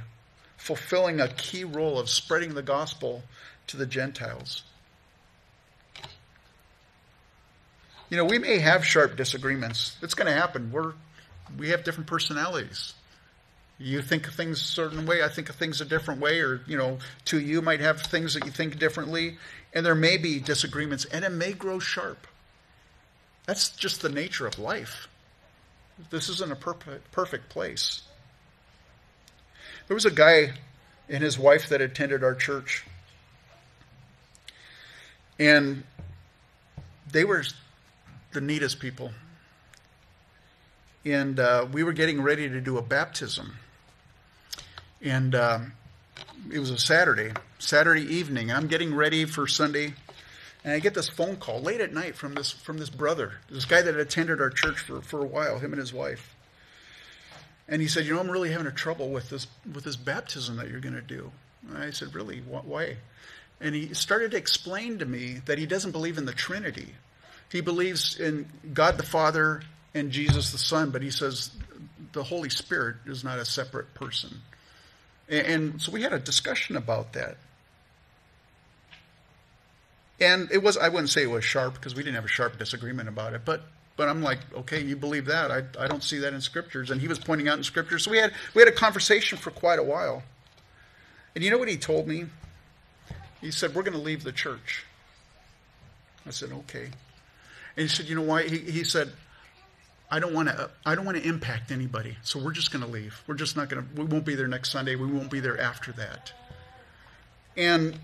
fulfilling 0.58 1.20
a 1.20 1.28
key 1.28 1.64
role 1.64 2.00
of 2.00 2.10
spreading 2.10 2.54
the 2.54 2.62
gospel 2.62 3.24
to 3.68 3.78
the 3.78 3.86
Gentiles. 3.86 4.64
You 8.10 8.18
know, 8.18 8.26
we 8.26 8.40
may 8.40 8.60
have 8.60 8.86
sharp 8.86 9.18
disagreements. 9.18 9.98
It's 10.02 10.14
going 10.14 10.28
to 10.28 10.40
happen. 10.40 10.72
We're 10.72 10.94
we 11.58 11.70
have 11.70 11.84
different 11.84 12.08
personalities. 12.08 12.94
You 13.80 14.02
think 14.02 14.28
of 14.28 14.34
things 14.34 14.60
a 14.60 14.64
certain 14.64 15.06
way, 15.06 15.24
I 15.24 15.28
think 15.28 15.50
of 15.50 15.56
things 15.56 15.82
a 15.82 15.86
different 15.86 16.20
way, 16.20 16.40
or 16.40 16.62
you 16.68 16.78
know, 16.78 16.98
to 17.26 17.40
you 17.40 17.62
might 17.62 17.80
have 17.80 18.02
things 18.02 18.34
that 18.34 18.46
you 18.46 18.52
think 18.52 18.80
differently, 18.80 19.38
and 19.74 19.86
there 19.86 19.96
may 19.96 20.18
be 20.18 20.40
disagreements, 20.40 21.06
and 21.06 21.24
it 21.24 21.32
may 21.32 21.54
grow 21.54 21.78
sharp. 21.78 22.26
That's 23.46 23.70
just 23.70 24.02
the 24.02 24.10
nature 24.10 24.48
of 24.48 24.58
life. 24.58 25.08
This 26.10 26.30
isn't 26.30 26.52
a 26.52 26.56
perfect, 26.56 27.12
perfect 27.12 27.50
place. 27.50 28.02
There 29.88 29.96
was 29.96 30.06
a 30.06 30.12
guy 30.12 30.54
and 31.10 31.24
his 31.24 31.40
wife 31.40 31.70
that 31.70 31.82
attended 31.82 32.24
our 32.24 32.36
church. 32.36 32.86
And 35.40 35.84
they 37.12 37.24
were 37.24 37.44
the 38.34 38.42
neatest 38.42 38.80
people. 38.80 39.12
And 41.06 41.40
uh, 41.40 41.68
we 41.72 41.84
were 41.84 41.94
getting 41.94 42.22
ready 42.22 42.50
to 42.50 42.60
do 42.60 42.78
a 42.78 42.82
baptism. 42.82 43.58
And 45.02 45.36
um, 45.36 45.74
it 46.52 46.60
was 46.60 46.72
a 46.72 46.78
Saturday, 46.78 47.32
Saturday 47.60 48.04
evening. 48.04 48.52
I'm 48.52 48.68
getting 48.68 48.94
ready 48.94 49.26
for 49.26 49.48
Sunday 49.48 49.94
and 50.68 50.74
I 50.74 50.80
get 50.80 50.94
this 50.94 51.08
phone 51.08 51.38
call 51.38 51.62
late 51.62 51.80
at 51.80 51.94
night 51.94 52.18
from 52.18 52.34
this 52.34 52.52
from 52.52 52.78
this 52.78 52.90
brother, 52.90 53.36
this 53.50 53.64
guy 53.64 53.82
that 53.82 53.96
attended 53.96 54.42
our 54.42 54.50
church 54.50 54.80
for, 54.80 55.02
for 55.02 55.22
a 55.22 55.26
while, 55.26 55.60
him 55.60 55.72
and 55.72 55.80
his 55.80 55.94
wife. 55.94 56.36
And 57.70 57.82
he 57.82 57.88
said, 57.88 58.06
"You 58.06 58.16
know, 58.16 58.20
I'm 58.20 58.30
really 58.30 58.52
having 58.52 58.68
a 58.68 58.72
trouble 58.72 59.10
with 59.10 59.30
this 59.30 59.48
with 59.74 59.86
this 59.86 59.96
baptism 59.96 60.58
that 60.58 60.70
you're 60.70 60.82
going 60.82 60.96
to 60.96 61.02
do." 61.02 61.32
And 61.70 61.78
I 61.78 61.92
said, 61.92 62.14
"Really? 62.14 62.40
Why?" 62.40 62.98
And 63.62 63.76
he 63.76 63.94
started 63.94 64.32
to 64.32 64.38
explain 64.38 65.00
to 65.00 65.06
me 65.06 65.42
that 65.46 65.58
he 65.58 65.66
doesn't 65.66 65.92
believe 65.92 66.18
in 66.18 66.26
the 66.26 66.34
Trinity. 66.34 66.96
He 67.50 67.62
believes 67.62 68.20
in 68.20 68.46
God 68.74 68.98
the 68.98 69.04
Father 69.04 69.62
and 69.96 70.12
Jesus 70.12 70.52
the 70.52 70.58
Son, 70.58 70.92
but 70.92 71.02
he 71.02 71.12
says 71.12 71.52
the 72.12 72.24
Holy 72.24 72.50
Spirit 72.50 72.98
is 73.06 73.24
not 73.24 73.40
a 73.40 73.46
separate 73.46 73.94
person. 73.94 74.42
And 75.30 75.82
so 75.82 75.92
we 75.92 76.02
had 76.02 76.14
a 76.14 76.20
discussion 76.20 76.78
about 76.78 77.14
that. 77.14 77.38
And 80.20 80.50
it 80.52 80.64
was, 80.64 80.78
I 80.78 80.90
wouldn't 80.90 81.10
say 81.10 81.24
it 81.24 81.30
was 81.30 81.44
sharp 81.44 81.76
because 81.76 81.94
we 81.94 82.02
didn't 82.02 82.16
have 82.16 82.26
a 82.26 82.30
sharp 82.30 82.58
disagreement 82.58 83.10
about 83.10 83.34
it, 83.34 83.42
but 83.46 83.62
but 83.98 84.08
I'm 84.08 84.22
like, 84.22 84.38
okay, 84.56 84.80
you 84.80 84.96
believe 84.96 85.26
that? 85.26 85.50
I, 85.50 85.64
I 85.84 85.88
don't 85.88 86.04
see 86.04 86.20
that 86.20 86.32
in 86.32 86.40
scriptures. 86.40 86.92
And 86.92 87.02
he 87.02 87.08
was 87.08 87.18
pointing 87.18 87.50
out 87.50 87.58
in 87.58 87.64
scriptures. 87.64 88.04
So 88.04 88.12
we 88.12 88.20
had 88.20 88.32
we 88.54 88.62
had 88.62 88.70
a 88.70 88.76
conversation 88.76 89.40
for 89.40 89.50
quite 89.50 89.80
a 89.80 89.84
while. 89.84 90.22
And 91.34 91.44
you 91.44 91.50
know 91.50 91.58
what 91.58 91.68
he 91.68 91.78
told 91.78 92.08
me? 92.08 92.26
He 93.42 93.52
said, 93.52 93.74
We're 93.74 93.84
going 93.84 93.98
to 93.98 94.02
leave 94.02 94.24
the 94.24 94.32
church. 94.32 94.86
I 96.28 96.30
said, 96.30 96.52
Okay. 96.52 96.86
And 97.76 97.82
he 97.84 97.88
said, 97.88 98.06
You 98.06 98.16
know 98.16 98.22
why? 98.22 98.44
He, 98.44 98.60
he 98.60 98.84
said, 98.84 99.12
I 100.10 100.20
don't 100.20 100.34
want 100.34 100.48
to. 100.48 100.70
I 100.86 100.96
don't 100.96 101.06
want 101.06 101.18
to 101.18 101.28
impact 101.28 101.72
anybody, 101.72 102.18
so 102.24 102.40
we're 102.40 102.54
just 102.54 102.72
going 102.72 102.84
to 102.84 102.90
leave. 102.90 103.22
We're 103.28 103.36
just 103.36 103.58
not 103.58 103.70
going 103.70 103.84
to. 103.84 104.02
We 104.02 104.08
won't 104.08 104.26
be 104.26 104.36
there 104.36 104.48
next 104.48 104.72
Sunday. 104.72 104.96
We 104.96 105.08
won't 105.08 105.30
be 105.30 105.42
there 105.42 105.60
after 105.60 105.92
that. 105.94 106.32
And 107.58 108.00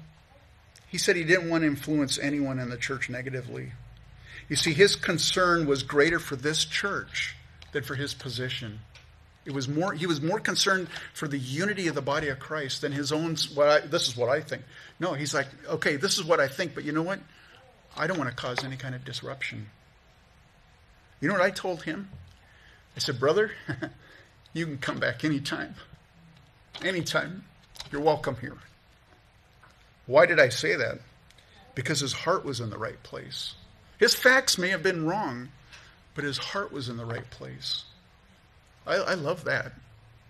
he 0.90 0.98
said 0.98 1.16
he 1.16 1.24
didn't 1.24 1.50
want 1.50 1.62
to 1.62 1.68
influence 1.68 2.20
anyone 2.20 2.60
in 2.60 2.70
the 2.70 2.78
church 2.78 3.10
negatively. 3.10 3.72
You 4.50 4.58
see, 4.58 4.74
his 4.74 4.96
concern 4.96 5.66
was 5.66 5.84
greater 5.84 6.20
for 6.20 6.36
this 6.36 6.66
church 6.66 7.36
than 7.72 7.84
for 7.84 7.96
his 7.96 8.14
position. 8.14 8.80
It 9.46 9.54
was 9.54 9.70
more. 9.70 9.94
He 9.94 10.06
was 10.06 10.22
more 10.22 10.40
concerned 10.40 10.90
for 11.14 11.30
the 11.30 11.38
unity 11.38 11.88
of 11.88 11.96
the 11.96 12.02
body 12.02 12.28
of 12.28 12.40
Christ 12.40 12.82
than 12.82 12.92
his 12.92 13.14
own. 13.14 13.38
What 13.54 13.70
I, 13.70 13.80
this 13.80 14.10
is 14.10 14.18
what 14.18 14.28
I 14.28 14.42
think. 14.42 14.64
No, 15.00 15.14
he's 15.14 15.34
like, 15.34 15.48
okay, 15.68 15.96
this 15.96 16.18
is 16.18 16.26
what 16.26 16.42
I 16.42 16.48
think, 16.50 16.76
but 16.76 16.84
you 16.84 16.92
know 16.92 17.02
what? 17.02 17.20
I 17.96 18.08
don't 18.08 18.18
want 18.18 18.30
to 18.30 18.36
cause 18.36 18.64
any 18.64 18.76
kind 18.76 18.96
of 18.96 19.06
disruption. 19.06 19.70
You 21.24 21.30
know 21.30 21.36
what 21.36 21.44
I 21.44 21.52
told 21.52 21.84
him? 21.84 22.10
I 22.98 23.00
said, 23.00 23.18
brother, 23.18 23.50
you 24.54 24.66
can 24.66 24.78
come 24.78 25.00
back 25.00 25.24
anytime. 25.24 25.74
Anytime. 26.84 27.46
You're 27.94 28.02
welcome 28.02 28.36
here. 28.42 28.58
Why 30.06 30.26
did 30.26 30.38
I 30.38 30.50
say 30.50 30.76
that? 30.76 31.00
Because 31.76 32.02
his 32.02 32.12
heart 32.12 32.44
was 32.44 32.60
in 32.60 32.70
the 32.70 32.78
right 32.78 33.02
place. 33.04 33.54
His 34.00 34.14
facts 34.14 34.58
may 34.58 34.68
have 34.68 34.84
been 34.84 35.06
wrong, 35.06 35.48
but 36.14 36.26
his 36.26 36.38
heart 36.38 36.74
was 36.74 36.90
in 36.90 36.98
the 36.98 37.06
right 37.06 37.30
place. 37.30 37.86
I, 38.86 38.96
I 38.96 39.14
love 39.14 39.46
that. 39.46 39.72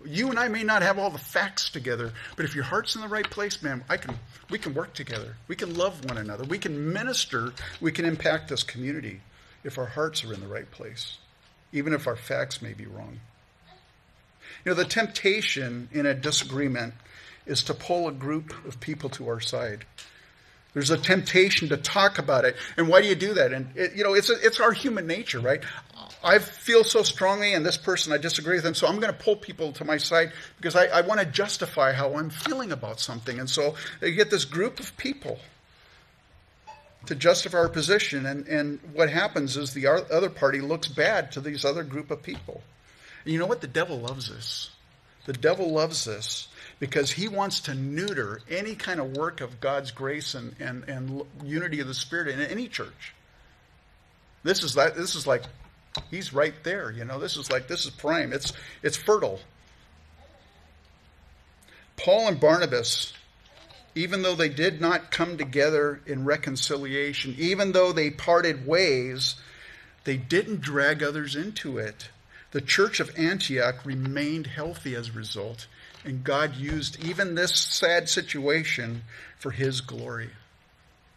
You 0.06 0.30
and 0.30 0.38
I 0.38 0.48
may 0.48 0.62
not 0.62 0.84
have 0.84 1.00
all 1.00 1.10
the 1.10 1.18
facts 1.18 1.72
together, 1.72 2.14
but 2.36 2.46
if 2.46 2.54
your 2.54 2.66
heart's 2.66 2.94
in 2.94 3.02
the 3.02 3.08
right 3.08 3.28
place, 3.28 3.64
man, 3.64 3.84
I 3.89 3.98
can 3.98 4.14
we 4.52 4.60
can 4.60 4.76
work 4.76 4.94
together. 4.94 5.38
We 5.48 5.56
can 5.56 5.74
love 5.74 6.06
one 6.06 6.20
another. 6.20 6.44
We 6.44 6.60
can 6.60 6.94
minister. 6.94 7.52
We 7.82 7.91
can 7.91 8.06
impact 8.06 8.50
this 8.50 8.62
community 8.62 9.22
if 9.64 9.78
our 9.78 9.86
hearts 9.86 10.24
are 10.24 10.34
in 10.34 10.39
the 10.39 10.47
right 10.47 10.70
place, 10.70 11.18
even 11.72 11.93
if 11.93 12.07
our 12.07 12.16
facts 12.16 12.61
may 12.61 12.74
be 12.74 12.86
wrong. 12.86 13.20
You 14.64 14.72
know, 14.72 14.76
the 14.76 14.86
temptation 14.86 15.89
in 15.91 16.05
a 16.05 16.14
disagreement 16.14 16.93
is 17.45 17.64
to 17.64 17.74
pull 17.74 18.07
a 18.07 18.11
group 18.11 18.53
of 18.66 18.80
people 18.80 19.09
to 19.11 19.28
our 19.28 19.39
side. 19.39 19.86
There's 20.74 20.89
a 20.89 20.97
temptation 20.97 21.70
to 21.70 21.78
talk 21.78 22.18
about 22.18 22.45
it. 22.45 22.55
And 22.78 22.88
why 22.88 23.01
do 23.01 23.07
you 23.07 23.16
do 23.16 23.36
that? 23.36 23.53
And, 23.53 23.70
it, 23.76 23.95
you 23.95 24.03
know, 24.03 24.14
it's, 24.14 24.30
a, 24.30 24.36
it's 24.41 24.59
our 24.59 24.72
human 24.72 25.05
nature, 25.05 25.39
right? 25.39 25.61
I 26.24 26.39
feel 26.39 26.84
so 26.84 27.03
strongly, 27.03 27.53
and 27.53 27.66
this 27.66 27.78
person, 27.78 28.14
I 28.14 28.18
disagree 28.18 28.55
with 28.55 28.64
them, 28.64 28.74
so 28.74 28.88
I'm 28.88 28.99
going 28.99 29.14
to 29.14 29.20
pull 29.20 29.36
people 29.36 29.74
to 29.74 29.86
my 29.86 29.97
side 29.97 30.32
because 30.57 30.76
I, 30.76 30.86
I 30.86 31.01
want 31.01 31.20
to 31.20 31.26
justify 31.26 31.91
how 31.91 32.16
I'm 32.16 32.30
feeling 32.30 32.72
about 32.72 32.99
something. 32.99 33.39
And 33.39 33.49
so 33.49 33.76
you 34.01 34.11
get 34.11 34.32
this 34.32 34.45
group 34.45 34.80
of 34.80 34.95
people 34.97 35.39
to 37.08 37.16
justify 37.16 37.58
our 37.58 37.70
position, 37.70 38.26
and, 38.26 38.47
and 38.47 38.80
what 38.93 39.10
happens 39.10 39.58
is 39.58 39.74
the 39.74 39.88
other 39.88 40.30
party 40.30 40.62
looks 40.62 40.88
bad 40.88 41.32
to 41.34 41.41
these 41.41 41.66
other 41.66 41.84
group 41.84 42.12
of 42.12 42.24
people. 42.24 42.62
And 43.26 43.34
you 43.34 43.39
know 43.39 43.45
what? 43.45 43.62
The 43.62 43.68
devil 43.68 43.99
loves 43.99 44.30
this. 44.30 44.70
The 45.26 45.34
devil 45.34 45.72
loves 45.72 46.06
this 46.06 46.47
because 46.80 47.12
he 47.12 47.28
wants 47.28 47.62
to 47.62 47.74
neuter 47.74 48.41
any 48.49 48.76
kind 48.76 48.99
of 48.99 49.16
work 49.16 49.41
of 49.41 49.62
God's 49.62 49.91
grace 49.91 50.34
and, 50.34 50.56
and, 50.60 50.84
and 50.89 51.24
unity 51.43 51.80
of 51.80 51.88
the 51.88 51.93
Spirit 51.93 52.28
in 52.28 52.41
any 52.41 52.68
church. 52.68 53.14
This 54.43 54.64
is 54.64 54.74
that 54.74 54.95
this 54.95 55.16
is 55.16 55.26
like 55.26 55.43
he's 56.12 56.34
right 56.34 56.54
there, 56.64 56.91
you 56.91 57.06
know. 57.06 57.20
This 57.20 57.38
is 57.38 57.49
like 57.49 57.68
this 57.68 57.86
is 57.86 57.91
prime. 57.91 58.34
It's 58.34 58.51
it's 58.82 58.97
fertile. 58.97 59.39
Paul 61.95 62.28
and 62.28 62.39
Barnabas, 62.39 63.14
even 63.96 64.22
though 64.22 64.36
they 64.36 64.50
did 64.50 64.82
not 64.82 65.12
come 65.12 65.38
together 65.38 66.02
in 66.06 66.26
reconciliation, 66.26 67.36
even 67.38 67.72
though 67.72 67.91
they 67.91 68.10
parted 68.10 68.66
ways, 68.66 69.36
they 70.04 70.18
didn't 70.18 70.62
drag 70.62 71.04
others 71.04 71.36
into 71.36 71.78
it. 71.78 72.10
The 72.52 72.62
church 72.62 73.00
of 73.00 73.18
Antioch 73.18 73.86
remained 73.86 74.48
healthy 74.48 74.96
as 74.96 75.10
a 75.10 75.14
result, 75.14 75.68
and 76.04 76.24
God 76.24 76.56
used 76.56 77.04
even 77.04 77.36
this 77.36 77.56
sad 77.56 78.10
situation 78.10 79.04
for 79.38 79.52
his 79.52 79.82
glory. 79.82 80.30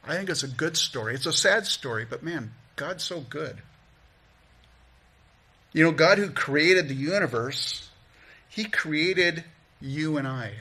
I 0.05 0.15
think 0.15 0.31
it's 0.31 0.43
a 0.43 0.49
good 0.49 0.77
story. 0.77 1.15
It's 1.15 1.27
a 1.27 1.33
sad 1.33 1.67
story, 1.67 2.07
but 2.09 2.23
man, 2.23 2.53
God's 2.77 3.05
so 3.05 3.21
good. 3.21 3.59
You 5.73 5.85
know, 5.85 5.93
God 5.93 6.19
who 6.19 6.31
created 6.31 6.89
the 6.89 6.95
universe, 6.95 7.91
he 8.49 8.65
created 8.65 9.45
you 9.81 10.17
and 10.17 10.27
I. 10.27 10.53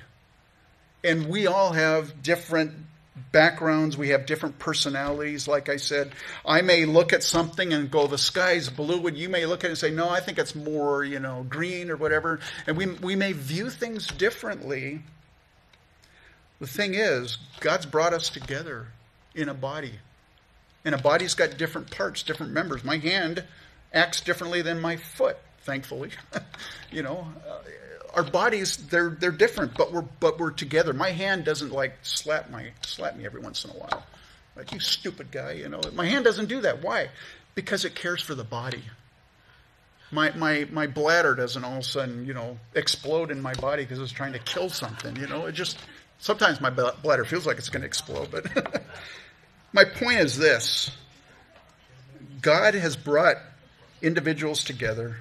And 1.06 1.30
we 1.30 1.45
all 1.45 1.72
have 1.72 2.24
different 2.24 2.74
backgrounds, 3.32 3.97
we 3.97 4.10
have 4.10 4.26
different 4.26 4.60
personalities. 4.60 5.47
Like 5.47 5.70
I 5.70 5.76
said, 5.76 6.14
I 6.45 6.62
may 6.62 6.86
look 6.86 7.14
at 7.14 7.22
something 7.22 7.74
and 7.74 7.91
go, 7.91 8.08
the 8.08 8.18
sky's 8.18 8.70
blue, 8.70 9.06
and 9.08 9.18
you 9.18 9.30
may 9.30 9.45
look 9.45 9.64
at 9.64 9.68
it 9.68 9.72
and 9.72 9.78
say, 9.78 9.91
no, 9.91 10.10
I 10.10 10.20
think 10.20 10.39
it's 10.39 10.56
more, 10.56 11.03
you 11.03 11.20
know, 11.20 11.45
green 11.47 11.91
or 11.91 11.95
whatever. 11.95 12.39
And 12.66 12.76
we, 12.78 12.88
we 12.88 13.16
may 13.16 13.34
view 13.34 13.70
things 13.70 14.08
differently. 14.08 15.01
The 16.60 16.68
thing 16.68 16.95
is, 16.95 17.38
God's 17.60 17.86
brought 17.86 18.14
us 18.14 18.30
together 18.30 18.88
in 19.36 19.49
a 19.49 19.53
body. 19.53 19.99
And 20.86 20.95
a 20.95 20.97
body's 20.97 21.34
got 21.34 21.58
different 21.58 21.91
parts, 21.91 22.24
different 22.24 22.53
members. 22.53 22.84
My 22.84 22.97
hand 22.97 23.43
acts 23.93 24.22
differently 24.22 24.62
than 24.62 24.80
my 24.80 24.95
foot, 24.95 25.38
thankfully. 25.62 26.12
you 26.91 27.03
know, 27.03 27.28
uh, 27.47 27.58
our 28.16 28.24
bodies 28.24 28.78
they're 28.78 29.09
they're 29.09 29.32
different, 29.32 29.76
but 29.76 29.91
we're 29.91 30.05
but 30.20 30.39
we're 30.39 30.51
together. 30.51 30.93
My 30.93 31.11
hand 31.11 31.45
doesn't 31.45 31.72
like 31.72 31.93
slap 32.01 32.49
my 32.49 32.72
slap 32.82 33.16
me 33.16 33.26
every 33.26 33.41
once 33.41 33.66
in 33.66 33.72
a 33.72 33.74
while. 33.74 34.05
Like 34.55 34.72
you 34.72 34.80
stupid 34.80 35.32
guy, 35.32 35.51
you 35.53 35.70
know. 35.70 35.82
My 35.93 36.05
hand 36.05 36.24
doesn't 36.24 36.47
do 36.47 36.61
that. 36.61 36.82
Why? 36.82 37.09
Because 37.55 37.86
it 37.86 37.95
cares 37.95 38.22
for 38.22 38.34
the 38.34 38.43
body. 38.43 38.84
My 40.11 40.32
my 40.32 40.68
my 40.72 40.88
bladder 40.88 41.36
doesn't 41.36 41.63
all 41.63 41.74
of 41.74 41.80
a 41.80 41.84
sudden, 41.84 42.26
you 42.26 42.34
know, 42.34 42.57
explode 42.74 43.32
in 43.32 43.41
my 43.41 43.53
body 43.55 43.84
because 43.84 43.99
it's 43.99 44.11
trying 44.13 44.34
to 44.34 44.39
kill 44.39 44.70
something, 44.70 45.16
you 45.18 45.28
know. 45.28 45.45
It 45.47 45.51
just 45.51 45.78
sometimes 46.20 46.61
my 46.61 46.70
bladder 46.70 47.26
feels 47.26 47.45
like 47.45 47.57
it's 47.57 47.70
going 47.70 47.82
to 47.82 47.88
explode, 47.88 48.32
but 48.32 48.82
my 49.74 49.84
point 49.84 50.20
is 50.20 50.38
this. 50.38 50.89
God 52.41 52.76
has 52.76 52.95
brought 52.95 53.38
individuals 54.01 54.63
together 54.63 55.18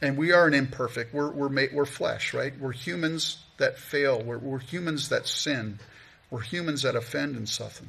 and 0.00 0.16
we 0.16 0.32
are 0.32 0.46
an 0.46 0.54
imperfect. 0.54 1.14
We're, 1.14 1.30
we're, 1.30 1.48
made, 1.48 1.70
we're 1.72 1.86
flesh, 1.86 2.34
right? 2.34 2.52
We're 2.58 2.72
humans 2.72 3.38
that 3.58 3.78
fail. 3.78 4.22
We're, 4.22 4.38
we're 4.38 4.58
humans 4.58 5.08
that 5.08 5.26
sin. 5.26 5.78
We're 6.30 6.40
humans 6.40 6.82
that 6.82 6.96
offend 6.96 7.36
and 7.36 7.48
suffer. 7.48 7.84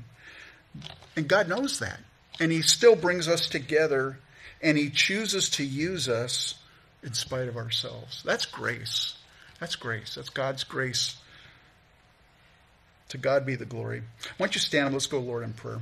And 1.16 1.28
God 1.28 1.48
knows 1.48 1.80
that. 1.80 2.00
And 2.40 2.52
He 2.52 2.62
still 2.62 2.96
brings 2.96 3.28
us 3.28 3.48
together 3.48 4.20
and 4.62 4.78
He 4.78 4.90
chooses 4.90 5.50
to 5.52 5.64
use 5.64 6.08
us 6.10 6.56
in 7.04 7.14
spite 7.14 7.48
of 7.48 7.58
ourselves. 7.58 8.22
That's 8.26 8.46
grace. 8.46 9.16
That's 9.60 9.76
grace. 9.76 10.16
That's 10.16 10.30
God's 10.30 10.64
grace. 10.64 11.18
To 13.10 13.18
God 13.18 13.46
be 13.46 13.56
the 13.56 13.66
glory. 13.66 14.02
Why 14.38 14.48
don't 14.48 14.56
you 14.56 14.60
stand 14.60 14.88
and 14.88 14.96
let's 14.96 15.06
go, 15.06 15.20
Lord, 15.20 15.44
in 15.44 15.54
prayer. 15.54 15.80